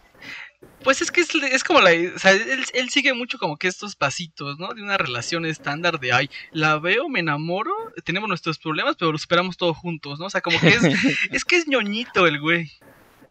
Pues 0.84 1.00
es 1.00 1.10
que 1.12 1.20
es, 1.20 1.32
es 1.34 1.64
como 1.64 1.80
la... 1.80 1.90
O 2.14 2.18
sea, 2.18 2.32
él, 2.32 2.64
él 2.74 2.90
sigue 2.90 3.14
mucho 3.14 3.38
como 3.38 3.56
que 3.56 3.68
estos 3.68 3.94
pasitos, 3.94 4.58
¿no? 4.58 4.74
De 4.74 4.82
una 4.82 4.98
relación 4.98 5.46
estándar 5.46 6.00
de, 6.00 6.12
ay, 6.12 6.28
la 6.50 6.78
veo, 6.78 7.08
me 7.08 7.20
enamoro, 7.20 7.72
tenemos 8.04 8.28
nuestros 8.28 8.58
problemas, 8.58 8.96
pero 8.98 9.12
los 9.12 9.22
superamos 9.22 9.56
todos 9.56 9.76
juntos, 9.76 10.18
¿no? 10.18 10.26
O 10.26 10.30
sea, 10.30 10.40
como 10.40 10.58
que 10.60 10.68
es... 10.68 10.82
es 11.30 11.44
que 11.44 11.56
es 11.56 11.68
ñoñito 11.68 12.26
el 12.26 12.40
güey. 12.40 12.70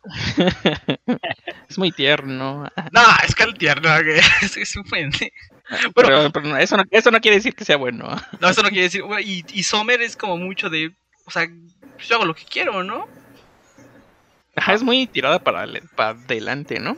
Es 1.70 1.78
muy 1.78 1.92
tierno. 1.92 2.68
No, 2.92 3.02
es 3.26 3.36
que 3.36 3.44
el 3.44 3.54
tierno. 3.58 3.90
Es, 4.42 4.58
es 4.58 4.76
un 4.76 4.84
pende- 4.84 5.32
Bueno, 5.70 5.92
Pero, 5.96 6.32
pero 6.32 6.46
no, 6.48 6.58
eso, 6.58 6.76
no, 6.78 6.84
eso 6.92 7.12
no 7.12 7.20
quiere 7.22 7.38
decir 7.38 7.56
que 7.56 7.64
sea 7.66 7.78
bueno. 7.78 8.10
No, 8.40 8.50
eso 8.50 8.62
no 8.62 8.70
quiere 8.70 8.84
decir. 8.84 9.04
Y, 9.24 9.46
y 9.54 9.64
Sommer 9.64 10.02
es 10.02 10.16
como 10.18 10.38
mucho 10.38 10.70
de. 10.70 10.94
O 11.26 11.32
sea, 11.32 11.48
yo 12.08 12.16
hago 12.16 12.26
lo 12.26 12.36
que 12.36 12.44
quiero, 12.46 12.84
¿no? 12.84 13.08
Ajá, 14.56 14.74
es 14.74 14.84
muy 14.84 15.08
tirada 15.08 15.40
para, 15.40 15.66
para 15.96 16.10
adelante, 16.10 16.80
¿no? 16.80 16.92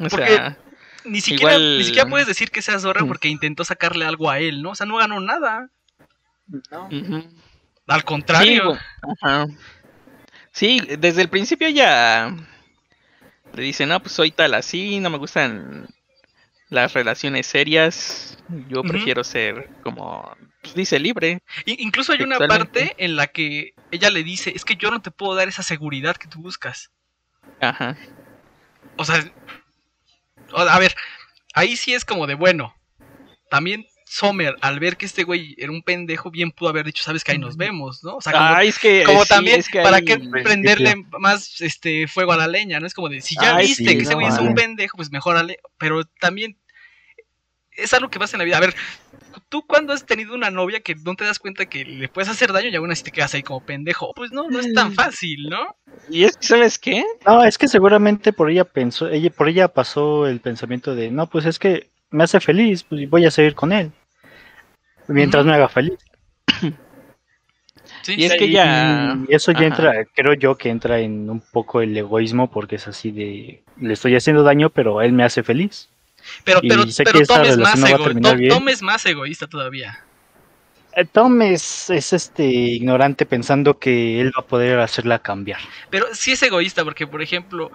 O 0.00 0.08
Porque- 0.08 0.26
sea, 0.26 0.56
Ni 1.04 1.20
siquiera, 1.20 1.54
Igual- 1.54 1.78
ni 1.78 1.84
siquiera 1.84 2.08
puedes 2.08 2.26
decir 2.26 2.50
que 2.50 2.62
sea 2.62 2.80
zorra 2.80 3.04
Mm. 3.04 3.08
porque 3.08 3.28
intentó 3.28 3.62
sacarle 3.64 4.04
algo 4.04 4.28
a 4.28 4.40
él, 4.40 4.62
¿no? 4.62 4.70
O 4.70 4.74
sea, 4.74 4.86
no 4.86 4.96
ganó 4.96 5.20
nada. 5.20 5.68
No. 6.72 6.86
ujú. 6.86 7.24
Al 7.86 8.00
sí, 8.00 8.04
contrario. 8.06 8.72
bu- 8.74 8.80
ajá. 9.22 9.46
Sí, 10.56 10.80
desde 10.98 11.20
el 11.20 11.28
principio 11.28 11.68
ya 11.68 12.34
le 13.52 13.62
dice, 13.62 13.84
no, 13.84 14.00
pues 14.00 14.14
soy 14.14 14.30
tal 14.30 14.54
así, 14.54 15.00
no 15.00 15.10
me 15.10 15.18
gustan 15.18 15.86
las 16.70 16.94
relaciones 16.94 17.46
serias, 17.46 18.38
yo 18.66 18.82
prefiero 18.82 19.22
ser 19.22 19.68
como, 19.82 20.34
pues 20.62 20.74
dice, 20.74 20.98
libre. 20.98 21.42
Incluso 21.66 22.12
hay 22.12 22.22
una 22.22 22.38
parte 22.38 22.94
en 22.96 23.16
la 23.16 23.26
que 23.26 23.74
ella 23.90 24.08
le 24.08 24.22
dice: 24.22 24.50
Es 24.56 24.64
que 24.64 24.76
yo 24.76 24.90
no 24.90 25.02
te 25.02 25.10
puedo 25.10 25.34
dar 25.34 25.46
esa 25.46 25.62
seguridad 25.62 26.16
que 26.16 26.26
tú 26.26 26.40
buscas. 26.40 26.90
Ajá. 27.60 27.94
O 28.96 29.04
sea, 29.04 29.30
a 30.54 30.78
ver, 30.78 30.94
ahí 31.52 31.76
sí 31.76 31.92
es 31.92 32.06
como 32.06 32.26
de 32.26 32.34
bueno. 32.34 32.74
También 33.50 33.86
Sommer, 34.16 34.56
al 34.62 34.80
ver 34.80 34.96
que 34.96 35.04
este 35.04 35.24
güey 35.24 35.54
era 35.58 35.70
un 35.70 35.82
pendejo, 35.82 36.30
bien 36.30 36.50
pudo 36.50 36.70
haber 36.70 36.86
dicho: 36.86 37.02
Sabes 37.02 37.22
que 37.22 37.32
ahí 37.32 37.38
nos 37.38 37.58
vemos, 37.58 38.02
¿no? 38.02 38.16
O 38.16 38.20
sea, 38.22 38.32
como 38.32 38.44
Ay, 38.46 38.68
es 38.68 38.78
que, 38.78 39.02
como 39.04 39.22
sí, 39.24 39.28
también 39.28 39.60
es 39.60 39.68
que 39.68 39.82
para 39.82 39.98
prenderle 40.42 41.04
más 41.18 41.60
este 41.60 42.08
fuego 42.08 42.32
a 42.32 42.38
la 42.38 42.48
leña, 42.48 42.80
¿no? 42.80 42.86
Es 42.86 42.94
como 42.94 43.10
de 43.10 43.20
si 43.20 43.34
ya 43.34 43.56
Ay, 43.56 43.66
viste 43.66 43.84
sí, 43.84 43.96
que 43.96 44.02
ese 44.04 44.12
no 44.12 44.16
güey 44.16 44.28
es 44.28 44.38
un 44.38 44.54
pendejo, 44.54 44.96
pues 44.96 45.10
mejorale, 45.10 45.58
pero 45.76 46.04
también 46.18 46.56
es 47.72 47.92
algo 47.92 48.08
que 48.08 48.18
pasa 48.18 48.36
en 48.36 48.38
la 48.38 48.44
vida. 48.46 48.56
A 48.56 48.60
ver, 48.60 48.74
tú 49.50 49.66
cuando 49.66 49.92
has 49.92 50.06
tenido 50.06 50.34
una 50.34 50.50
novia 50.50 50.80
que 50.80 50.94
no 50.94 51.14
te 51.14 51.24
das 51.24 51.38
cuenta 51.38 51.66
que 51.66 51.84
le 51.84 52.08
puedes 52.08 52.30
hacer 52.30 52.54
daño 52.54 52.70
y 52.70 52.76
aún 52.76 52.90
así 52.90 53.02
te 53.02 53.12
quedas 53.12 53.34
ahí 53.34 53.42
como 53.42 53.66
pendejo, 53.66 54.14
pues 54.14 54.32
no, 54.32 54.48
no 54.48 54.60
es 54.60 54.72
tan 54.72 54.94
fácil, 54.94 55.50
¿no? 55.50 55.76
Y 56.08 56.24
es 56.24 56.38
que, 56.38 56.46
¿sabes 56.46 56.78
qué? 56.78 57.04
No, 57.26 57.44
es 57.44 57.58
que 57.58 57.68
seguramente 57.68 58.32
por 58.32 58.50
ella 58.50 58.64
pensó, 58.64 59.10
ella, 59.10 59.28
por 59.28 59.50
ella 59.50 59.68
pasó 59.68 60.26
el 60.26 60.40
pensamiento 60.40 60.94
de, 60.94 61.10
no, 61.10 61.28
pues 61.28 61.44
es 61.44 61.58
que 61.58 61.90
me 62.08 62.24
hace 62.24 62.40
feliz, 62.40 62.82
pues 62.82 63.10
voy 63.10 63.26
a 63.26 63.30
seguir 63.30 63.54
con 63.54 63.72
él. 63.72 63.92
Mientras 65.08 65.44
me 65.46 65.54
haga 65.54 65.68
feliz. 65.68 65.98
Sí, 68.02 68.14
Y 68.18 68.24
es 68.24 68.32
sí. 68.32 68.38
que 68.38 68.50
ya... 68.50 69.16
Y 69.28 69.34
eso 69.34 69.52
ya 69.52 69.58
Ajá. 69.58 69.66
entra, 69.66 70.04
creo 70.14 70.34
yo 70.34 70.56
que 70.56 70.68
entra 70.70 70.98
en 71.00 71.28
un 71.28 71.40
poco 71.40 71.80
el 71.80 71.96
egoísmo 71.96 72.50
porque 72.50 72.76
es 72.76 72.86
así 72.86 73.10
de, 73.10 73.62
le 73.80 73.92
estoy 73.92 74.14
haciendo 74.14 74.42
daño, 74.42 74.70
pero 74.70 75.02
él 75.02 75.12
me 75.12 75.24
hace 75.24 75.42
feliz. 75.42 75.88
pero 76.44 76.60
pero, 76.60 76.84
pero 77.04 77.20
Tom 77.26 77.42
es 77.44 77.58
más 77.58 77.82
ego- 77.82 78.12
Tom-. 78.20 78.48
Tom 78.48 78.68
es 78.68 78.82
más 78.82 79.04
egoísta 79.06 79.46
todavía. 79.48 80.04
Eh, 80.94 81.04
Tom 81.04 81.42
es, 81.42 81.90
es 81.90 82.12
este 82.12 82.46
ignorante 82.46 83.26
pensando 83.26 83.78
que 83.78 84.20
él 84.20 84.32
va 84.36 84.40
a 84.42 84.46
poder 84.46 84.78
hacerla 84.80 85.18
cambiar. 85.18 85.60
Pero 85.90 86.06
sí 86.12 86.32
es 86.32 86.42
egoísta 86.42 86.84
porque, 86.84 87.06
por 87.06 87.22
ejemplo, 87.22 87.70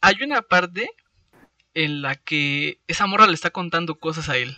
hay 0.00 0.16
una 0.22 0.40
parte 0.42 0.90
en 1.74 2.00
la 2.00 2.14
que 2.16 2.78
esa 2.86 3.06
morra 3.06 3.26
le 3.26 3.34
está 3.34 3.50
contando 3.50 3.96
cosas 3.96 4.28
a 4.28 4.36
él. 4.36 4.54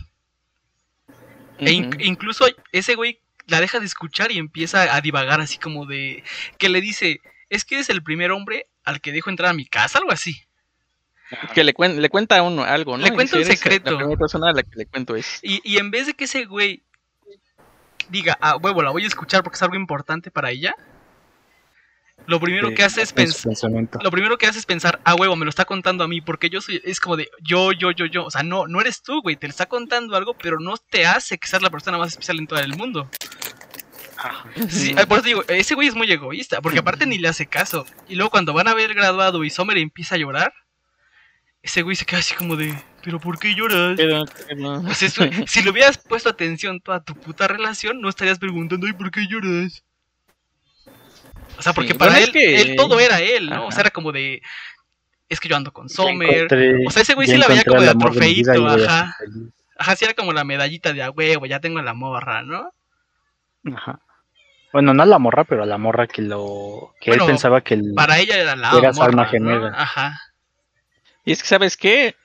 E 1.59 1.71
in- 1.71 1.95
incluso 1.99 2.45
ese 2.71 2.95
güey 2.95 3.19
la 3.47 3.61
deja 3.61 3.79
de 3.79 3.85
escuchar 3.85 4.31
y 4.31 4.37
empieza 4.39 4.95
a 4.95 5.01
divagar 5.01 5.39
así 5.41 5.57
como 5.57 5.85
de... 5.85 6.23
Que 6.57 6.69
le 6.69 6.81
dice, 6.81 7.21
es 7.49 7.63
que 7.63 7.75
eres 7.75 7.89
el 7.89 8.01
primer 8.03 8.31
hombre 8.31 8.67
al 8.83 9.01
que 9.01 9.11
dejo 9.11 9.29
entrar 9.29 9.51
a 9.51 9.53
mi 9.53 9.65
casa, 9.65 9.99
algo 9.99 10.11
así. 10.11 10.41
Que 11.53 11.63
le, 11.63 11.73
cuen- 11.73 11.95
le 11.97 12.09
cuenta 12.09 12.37
a 12.37 12.43
uno 12.43 12.63
algo, 12.63 12.97
¿no? 12.97 13.03
Le 13.03 13.11
cuenta 13.11 13.35
un 13.35 13.39
Dice, 13.41 13.51
"Eres 13.51 13.59
secreto". 13.59 13.91
La 13.91 13.97
primera 13.97 14.19
persona 14.19 14.49
a 14.49 14.53
la 14.53 14.63
que 14.63 14.75
le 14.75 14.85
cuento 14.85 15.15
es. 15.15 15.39
Y, 15.41 15.59
y 15.63 15.77
en 15.77 15.89
vez 15.91 16.05
de 16.07 16.13
que 16.13 16.25
ese 16.25 16.45
güey 16.45 16.83
diga, 18.09 18.37
ah, 18.41 18.57
huevo, 18.57 18.81
la 18.83 18.91
voy 18.91 19.03
a 19.03 19.07
escuchar 19.07 19.43
porque 19.43 19.55
es 19.55 19.63
algo 19.63 19.75
importante 19.75 20.29
para 20.31 20.51
ella, 20.51 20.75
lo 22.27 22.39
primero 22.39 22.69
que 22.75 22.83
hace 22.83 23.01
es 23.01 23.13
pensar, 23.13 23.51
lo 24.03 24.11
primero 24.11 24.37
que 24.37 24.47
hace 24.47 24.59
es 24.59 24.65
pensar, 24.65 24.99
ah, 25.03 25.15
huevo, 25.15 25.35
me 25.35 25.45
lo 25.45 25.49
está 25.49 25.65
contando 25.65 26.03
a 26.03 26.07
mí, 26.07 26.21
porque 26.21 26.49
yo 26.49 26.61
soy, 26.61 26.81
es 26.83 26.99
como 26.99 27.17
de 27.17 27.29
yo, 27.41 27.71
yo, 27.71 27.91
yo, 27.91 28.05
yo. 28.05 28.25
O 28.25 28.31
sea, 28.31 28.43
no, 28.43 28.67
no 28.67 28.81
eres 28.81 29.01
tú, 29.03 29.21
güey, 29.21 29.35
te 29.35 29.47
lo 29.47 29.51
está 29.51 29.65
contando 29.67 30.15
algo, 30.15 30.35
pero 30.37 30.59
no 30.59 30.75
te 30.77 31.05
hace 31.05 31.37
que 31.37 31.47
seas 31.47 31.61
la 31.61 31.69
persona 31.69 31.97
más 31.97 32.09
especial 32.09 32.39
en 32.39 32.47
todo 32.47 32.59
el 32.59 32.75
mundo. 32.75 33.09
Sí, 34.69 34.95
por 35.07 35.19
eso 35.19 35.27
digo, 35.27 35.43
ese 35.47 35.75
güey 35.75 35.87
es 35.87 35.95
muy 35.95 36.11
egoísta, 36.11 36.61
porque 36.61 36.79
aparte 36.79 37.05
ni 37.05 37.17
le 37.19 37.27
hace 37.27 37.45
caso. 37.45 37.85
Y 38.07 38.15
luego 38.15 38.31
cuando 38.31 38.53
van 38.53 38.67
a 38.67 38.73
ver 38.73 38.93
graduado 38.93 39.43
y 39.43 39.49
Summer 39.49 39.77
empieza 39.77 40.15
a 40.15 40.17
llorar, 40.17 40.53
ese 41.61 41.81
güey 41.83 41.95
se 41.95 42.05
queda 42.05 42.19
así 42.19 42.33
como 42.35 42.55
de, 42.55 42.73
pero 43.03 43.19
¿por 43.19 43.37
qué 43.39 43.53
lloras? 43.55 43.95
Pero- 43.97 44.25
pero- 44.47 44.81
Pues 44.83 45.03
eso- 45.03 45.25
si 45.47 45.61
le 45.61 45.69
hubieras 45.69 45.97
puesto 45.97 46.29
atención 46.29 46.79
toda 46.79 47.03
tu 47.03 47.13
puta 47.15 47.47
relación, 47.47 48.01
no 48.01 48.09
estarías 48.09 48.39
preguntando, 48.39 48.87
¿y 48.87 48.93
por 48.93 49.11
qué 49.11 49.27
lloras? 49.29 49.83
O 51.57 51.61
sea, 51.61 51.73
porque 51.73 51.93
Sí, 51.93 51.97
para 51.97 52.11
bueno, 52.11 52.23
él, 52.25 52.29
es 52.29 52.31
que- 52.33 52.61
él 52.61 52.75
todo 52.75 52.99
era 52.99 53.19
él, 53.21 53.49
¿no? 53.49 53.67
O 53.67 53.71
sea, 53.71 53.81
era 53.81 53.89
como 53.91 54.11
de, 54.11 54.41
es 55.29 55.39
que 55.39 55.47
yo 55.49 55.55
ando 55.55 55.71
con 55.71 55.89
Sommer. 55.89 56.47
encontré- 56.47 56.85
O 56.87 56.91
sea, 56.91 57.01
ese 57.01 57.13
güey 57.15 57.27
sí 57.27 57.37
la 57.37 57.47
veía 57.47 57.63
como 57.63 57.81
el 57.81 57.87
de 57.87 57.95
trofeito, 57.95 58.67
ajá. 58.67 59.15
Ajá, 59.77 59.95
sí 59.97 60.05
era 60.05 60.13
como 60.13 60.31
la 60.31 60.43
medallita 60.45 60.93
de 60.93 61.03
a 61.03 61.09
huevo, 61.11 61.45
ya 61.45 61.59
tengo 61.59 61.81
la 61.81 61.93
morra, 61.93 62.41
¿no? 62.43 62.71
Ajá. 63.75 63.99
Bueno, 64.71 64.93
no 64.93 65.03
a 65.03 65.05
la 65.05 65.19
morra, 65.19 65.43
pero 65.45 65.63
a 65.63 65.65
la 65.65 65.77
morra 65.77 66.07
que 66.07 66.21
lo 66.21 66.93
que 66.99 67.11
Bueno, 67.11 67.23
él 67.25 67.31
pensaba 67.31 67.61
que 67.61 67.75
el, 67.75 67.93
Para 67.95 68.19
ella 68.19 68.37
era 68.37 68.55
la 68.55 68.77
Era 68.77 68.91
morra, 68.91 69.05
alma 69.07 69.23
¿no? 69.23 69.29
gemela. 69.29 69.73
Ajá. 69.75 70.19
Y 71.23 71.31
es 71.31 71.41
que, 71.41 71.47
¿sabes 71.47 71.75
qué? 71.77 72.15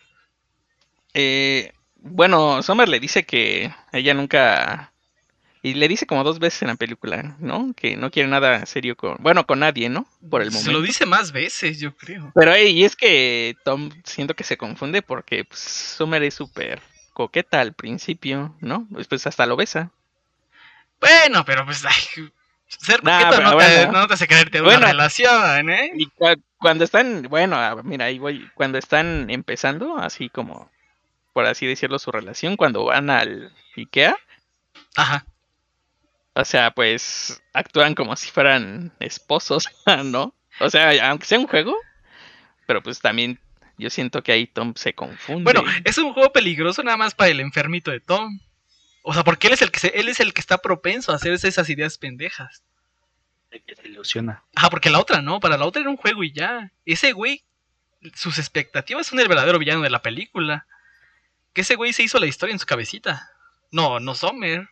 Eh, 1.15 1.73
bueno, 1.97 2.63
Summer 2.63 2.89
le 2.89 3.01
dice 3.01 3.25
que 3.25 3.73
ella 3.93 4.15
nunca... 4.15 4.90
Y 5.63 5.75
le 5.75 5.89
dice 5.89 6.07
como 6.07 6.25
dos 6.25 6.39
veces 6.39 6.63
en 6.63 6.69
la 6.69 6.77
película, 6.77 7.37
¿no? 7.39 7.75
Que 7.77 7.95
no 7.97 8.11
quiere 8.11 8.29
nada 8.31 8.65
serio 8.65 8.97
con... 8.97 9.17
Bueno, 9.21 9.47
con 9.47 9.59
nadie, 9.61 9.91
¿no? 9.91 10.07
Por 10.31 10.41
el 10.41 10.51
Se 10.51 10.55
momento. 10.59 10.73
lo 10.73 10.81
dice 10.83 11.05
más 11.05 11.33
veces, 11.33 11.79
yo 11.79 11.95
creo. 11.95 12.33
Pero 12.35 12.55
ey, 12.55 12.71
y 12.79 12.85
es 12.85 12.97
que 12.97 13.55
Tom 13.65 13.91
siento 14.05 14.35
que 14.35 14.45
se 14.45 14.57
confunde 14.57 15.03
porque 15.03 15.45
pues, 15.45 15.61
Summer 15.61 16.23
es 16.23 16.33
súper 16.35 16.81
coqueta 17.13 17.61
al 17.61 17.75
principio, 17.75 18.55
¿no? 18.61 18.87
Después 18.89 19.27
hasta 19.27 19.45
lo 19.45 19.57
besa. 19.57 19.91
Bueno, 20.99 21.45
pero 21.45 21.65
pues, 21.67 21.85
ay, 21.85 22.31
ser 22.67 23.03
Nah, 23.05 23.29
pero 23.31 23.43
no, 23.43 23.51
te, 23.51 23.85
bueno. 23.85 23.93
no 23.93 24.07
te 24.07 24.15
hace 24.15 24.27
creerte 24.27 24.59
en 24.59 24.65
Bueno. 24.65 24.79
una 24.79 24.89
relación, 24.89 25.71
¿eh? 25.71 25.93
Y 25.95 26.07
cua- 26.09 26.41
cuando 26.59 26.85
están, 26.85 27.23
bueno, 27.29 27.57
a- 27.57 27.83
mira, 27.83 28.07
ahí 28.07 28.19
voy, 28.19 28.49
cuando 28.55 28.79
están 28.79 29.29
empezando, 29.29 29.99
así 29.99 30.29
como, 30.31 30.71
por 31.35 31.45
así 31.47 31.67
decirlo, 31.67 31.99
su 31.99 32.11
relación, 32.11 32.57
cuando 32.57 32.85
van 32.85 33.11
al 33.11 33.53
Ikea, 33.77 34.17
Ajá. 34.97 35.25
O 36.35 36.45
sea, 36.45 36.71
pues 36.73 37.43
actúan 37.53 37.95
como 37.95 38.15
si 38.17 38.31
fueran 38.31 38.93
esposos, 39.01 39.69
¿no? 40.05 40.35
O 40.61 40.71
sea, 40.71 41.11
aunque 41.11 41.27
sea 41.27 41.39
un 41.39 41.47
juego, 41.47 41.77
pero 42.67 42.83
pues 42.83 43.01
también 43.01 43.39
yo 43.79 43.89
siento 43.91 44.23
que 44.23 44.33
ahí 44.33 44.47
Tom 44.47 44.75
se 44.77 44.95
confunde. 44.95 45.45
Bueno, 45.45 45.63
es 45.85 45.97
un 45.99 46.13
juego 46.13 46.33
peligroso 46.33 46.83
nada 46.83 46.97
más 46.97 47.15
para 47.15 47.31
el 47.31 47.41
enfermito 47.41 47.91
de 47.91 48.01
Tom. 48.01 48.39
O 49.03 49.15
sea, 49.15 49.25
porque 49.25 49.47
él 49.47 49.55
es 49.55 49.63
el 49.63 49.71
que 49.71 49.79
se- 49.81 49.99
él 49.99 50.09
es 50.11 50.21
el 50.21 50.35
que 50.35 50.41
está 50.43 50.59
propenso 50.59 51.13
a 51.13 51.17
hacer 51.17 51.33
esas 51.33 51.69
ideas 51.71 51.97
pendejas. 51.99 52.63
de 53.51 53.61
que 53.63 53.75
se 53.75 53.89
ilusiona. 53.89 54.45
Ajá, 54.55 54.71
porque 54.71 54.91
la 54.91 55.01
otra 55.01 55.23
no, 55.23 55.41
para 55.41 55.57
la 55.57 55.65
otra 55.67 55.81
era 55.81 55.91
un 55.91 55.97
juego 55.97 56.23
y 56.23 56.31
ya. 56.33 56.71
Ese 56.85 57.11
güey, 57.13 57.43
sus 58.15 58.39
expectativas 58.39 59.09
son 59.09 59.19
el 59.19 59.27
verdadero 59.27 59.59
villano 59.59 59.81
de 59.83 59.91
la 59.91 60.03
película. 60.03 60.67
Que 61.53 61.63
ese 61.63 61.75
güey 61.75 61.93
se 61.93 62.05
hizo 62.05 62.21
la 62.21 62.27
historia 62.27 62.53
en 62.53 62.61
su 62.61 62.67
cabecita. 62.67 63.29
No, 63.73 63.99
no 63.99 64.15
Sommer. 64.15 64.69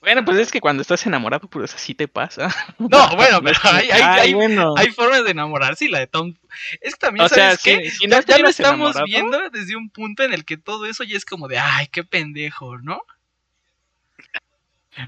Bueno, 0.00 0.24
pues 0.24 0.38
es 0.38 0.52
que 0.52 0.60
cuando 0.60 0.80
estás 0.82 1.04
enamorado, 1.06 1.48
pues 1.48 1.74
así 1.74 1.94
te 1.94 2.06
pasa. 2.08 2.48
No, 2.78 3.16
bueno, 3.16 3.40
pero 3.44 3.58
hay, 3.64 3.90
hay, 3.90 4.00
Ay, 4.02 4.18
hay- 4.20 4.34
bueno. 4.34 4.74
hay 4.76 4.90
formas 4.92 5.24
de 5.24 5.32
enamorarse 5.32 5.86
y 5.86 5.88
la 5.88 5.98
de 5.98 6.06
Tom. 6.06 6.34
Es 6.80 6.94
que 6.94 7.00
también, 7.00 7.26
O 7.26 7.28
sea, 7.28 7.56
¿sabes 7.56 7.62
qué? 7.62 7.90
si- 7.90 7.96
si 7.98 8.06
no 8.06 8.20
ya, 8.20 8.36
ya 8.36 8.38
lo 8.38 8.48
estamos 8.48 8.94
enamorado- 8.96 9.04
viendo 9.06 9.50
desde 9.50 9.76
un 9.76 9.90
punto 9.90 10.22
en 10.22 10.32
el 10.32 10.44
que 10.44 10.56
todo 10.56 10.86
eso 10.86 11.02
ya 11.04 11.16
es 11.16 11.24
como 11.24 11.48
de, 11.48 11.58
ay, 11.58 11.88
qué 11.88 12.04
pendejo, 12.04 12.78
¿no? 12.78 13.00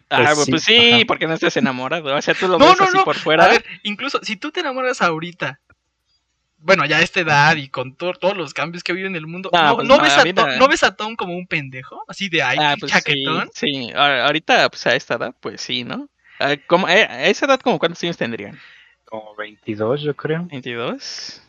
Ah, 0.08 0.32
Pues 0.34 0.48
pues 0.48 0.62
sí, 0.64 0.76
sí, 0.78 0.92
ajá. 0.92 1.04
porque 1.06 1.26
no 1.26 1.34
estás 1.34 1.56
enamorado. 1.56 2.14
O 2.14 2.22
sea, 2.22 2.34
tú 2.34 2.46
lo 2.46 2.58
No, 2.58 2.68
ves 2.68 2.78
no, 2.78 2.84
así 2.84 2.96
no. 2.98 3.04
por 3.04 3.16
fuera. 3.16 3.44
A 3.44 3.48
ver, 3.48 3.64
incluso 3.82 4.20
si 4.22 4.36
tú 4.36 4.52
te 4.52 4.60
enamoras 4.60 5.02
ahorita, 5.02 5.58
bueno, 6.62 6.84
ya 6.86 6.98
a 6.98 7.02
esta 7.02 7.20
edad 7.20 7.56
y 7.56 7.68
con 7.68 7.94
to- 7.96 8.12
todos 8.14 8.36
los 8.36 8.52
cambios 8.54 8.82
que 8.84 8.92
ha 8.92 8.94
habido 8.94 9.08
en 9.08 9.16
el 9.16 9.26
mundo, 9.26 9.50
¿no, 9.52 9.76
pues 9.76 9.88
no 9.88 9.96
no, 9.96 10.02
ves 10.02 10.12
a 10.12 10.24
Tom, 10.24 10.48
no. 10.50 10.56
¿no 10.56 10.68
ves 10.68 10.82
a 10.82 10.94
Tom 10.96 11.16
como 11.16 11.34
un 11.36 11.46
pendejo? 11.46 12.02
Así 12.08 12.28
de, 12.28 12.42
ay, 12.42 12.58
Ah, 12.60 12.76
pues 12.78 12.92
chaquetón. 12.92 13.50
sí, 13.54 13.66
sí. 13.86 13.92
A- 13.94 14.26
Ahorita, 14.26 14.68
pues 14.68 14.86
a 14.86 14.94
esta 14.94 15.14
edad, 15.14 15.34
pues 15.40 15.60
sí, 15.60 15.84
¿no? 15.84 16.08
Ah, 16.38 16.54
¿cómo- 16.66 16.88
eh, 16.88 17.04
a 17.08 17.26
esa 17.26 17.46
edad, 17.46 17.60
como 17.60 17.78
cuántos 17.78 18.02
años 18.02 18.16
tendrían? 18.16 18.58
Como 19.06 19.34
22, 19.36 20.02
yo 20.02 20.14
creo. 20.14 20.42
¿22? 20.44 21.40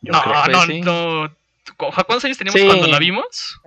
Yo 0.00 0.12
no, 0.12 0.22
creo. 0.22 0.34
pues 0.44 0.56
no, 0.56 0.62
sí. 0.66 0.80
no. 0.80 1.36
¿Cuántos 1.76 2.24
años 2.24 2.38
teníamos 2.38 2.60
Sí. 2.60 2.66
cuando 2.66 2.86
la 2.86 2.98
vimos? 2.98 3.60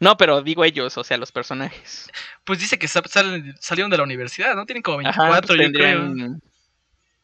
No, 0.00 0.16
pero 0.16 0.42
digo 0.42 0.64
ellos, 0.64 0.98
o 0.98 1.04
sea, 1.04 1.16
los 1.16 1.32
personajes. 1.32 2.10
Pues 2.44 2.58
dice 2.58 2.78
que 2.78 2.86
salen- 2.88 3.54
salieron 3.58 3.90
de 3.90 3.96
la 3.96 4.02
universidad, 4.02 4.54
¿no? 4.54 4.66
Tienen 4.66 4.82
como 4.82 4.98
Ajá, 5.00 5.22
24, 5.22 5.46
pues 5.46 5.60
yo 5.66 5.72
creo. 5.72 5.98
tendrían. 6.02 6.42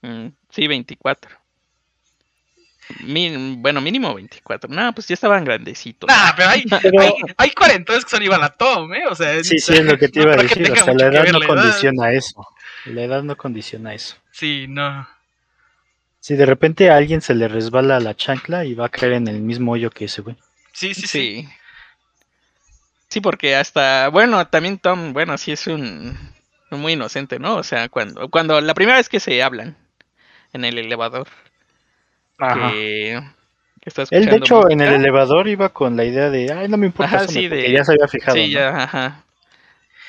mm, 0.03 0.33
sí, 0.49 0.67
24. 0.67 1.31
Bueno, 3.59 3.81
mínimo 3.81 4.15
24. 4.15 4.69
No, 4.73 4.93
pues 4.95 5.07
ya 5.09 5.15
estaban 5.15 5.45
grandecitos. 5.45 6.09
Nah, 6.09 6.33
pero 6.37 6.49
hay, 6.49 6.65
Pero- 6.65 7.01
hay, 7.01 7.13
hay 7.37 7.51
cuarentones 7.53 8.05
que 8.05 8.11
son 8.11 8.23
igual 8.23 8.43
a 8.43 8.51
Tom, 8.51 8.93
¿eh? 8.95 9.05
O 9.11 9.15
sea, 9.15 9.43
Sí, 9.45 9.59
sí, 9.59 9.75
es 9.75 9.85
lo 9.85 9.97
que 9.99 10.09
te 10.09 10.21
no 10.21 10.27
iba 10.27 10.35
a 10.35 10.37
creo 10.39 10.49
que 10.49 10.55
decir. 10.61 10.73
O 10.73 10.77
sea, 10.85 10.95
la 10.95 11.11
que 11.11 11.17
edad 11.17 11.27
no 11.33 11.39
la 11.39 11.45
edad. 11.47 11.55
condiciona 11.55 12.13
eso. 12.13 12.47
La 12.87 13.03
edad 13.03 13.23
no 13.23 13.37
condiciona 13.37 13.95
eso. 13.95 14.17
Sí, 14.33 14.67
no. 14.69 15.09
Si 16.21 16.35
de 16.35 16.47
repente 16.47 16.91
a 16.91 16.97
alguien 16.97 17.21
se 17.23 17.35
le 17.35 17.49
resbala 17.49 17.99
la 18.01 18.15
chancla 18.15 18.65
y 18.65 18.75
va 18.75 18.87
a 18.87 18.91
caer 18.91 19.13
en 19.15 19.29
el 19.29 19.41
mismo 19.41 19.73
hoyo 19.73 19.91
que 19.91 20.05
ese 20.07 20.21
güey. 20.23 20.37
Sí, 20.73 20.95
sí, 20.95 21.03
sí. 21.03 21.09
Sí. 21.09 21.49
Sí, 23.09 23.21
porque 23.21 23.57
hasta, 23.57 24.09
bueno, 24.09 24.47
también 24.47 24.79
Tom, 24.79 25.13
bueno, 25.13 25.37
sí 25.37 25.51
es 25.51 25.67
un, 25.67 26.17
un 26.71 26.81
muy 26.81 26.93
inocente, 26.93 27.39
¿no? 27.41 27.57
O 27.57 27.63
sea, 27.65 27.89
cuando, 27.89 28.29
cuando 28.29 28.61
la 28.61 28.73
primera 28.75 28.99
vez 28.99 29.09
que 29.09 29.19
se 29.19 29.43
hablan 29.43 29.77
en 30.53 30.65
el 30.65 30.79
elevador, 30.79 31.27
Ajá. 32.41 32.71
que, 32.73 33.21
está 33.85 34.05
Él, 34.11 34.27
de 34.27 34.37
hecho, 34.37 34.69
en 34.71 34.81
el 34.81 34.93
elevador 34.95 35.49
iba 35.49 35.69
con 35.71 35.97
la 35.97 36.05
idea 36.05 36.31
de, 36.31 36.53
ay, 36.53 36.69
no 36.69 36.77
me 36.77 36.87
importa 36.87 37.17
Ajá, 37.17 37.25
eso, 37.25 37.33
sí, 37.33 37.49
porque 37.49 37.63
de- 37.65 37.73
ya 37.73 37.85
se 37.85 37.93
había 37.93 38.09
fijado. 38.09 38.37
Sí, 38.37 38.43
¿no? 38.43 38.49
ya, 38.49 38.83
ajá. 38.83 39.25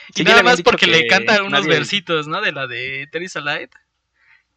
Y 0.10 0.14
Sí, 0.20 0.24
nada 0.26 0.44
más 0.44 0.62
porque 0.62 0.88
le 0.88 1.02
que 1.04 1.08
cantan 1.08 1.42
unos 1.46 1.62
nadie- 1.66 1.70
versitos, 1.70 2.28
¿no? 2.28 2.42
De 2.42 2.52
la 2.52 2.68
de 2.68 3.08
Teresa 3.12 3.40
Light. 3.40 3.72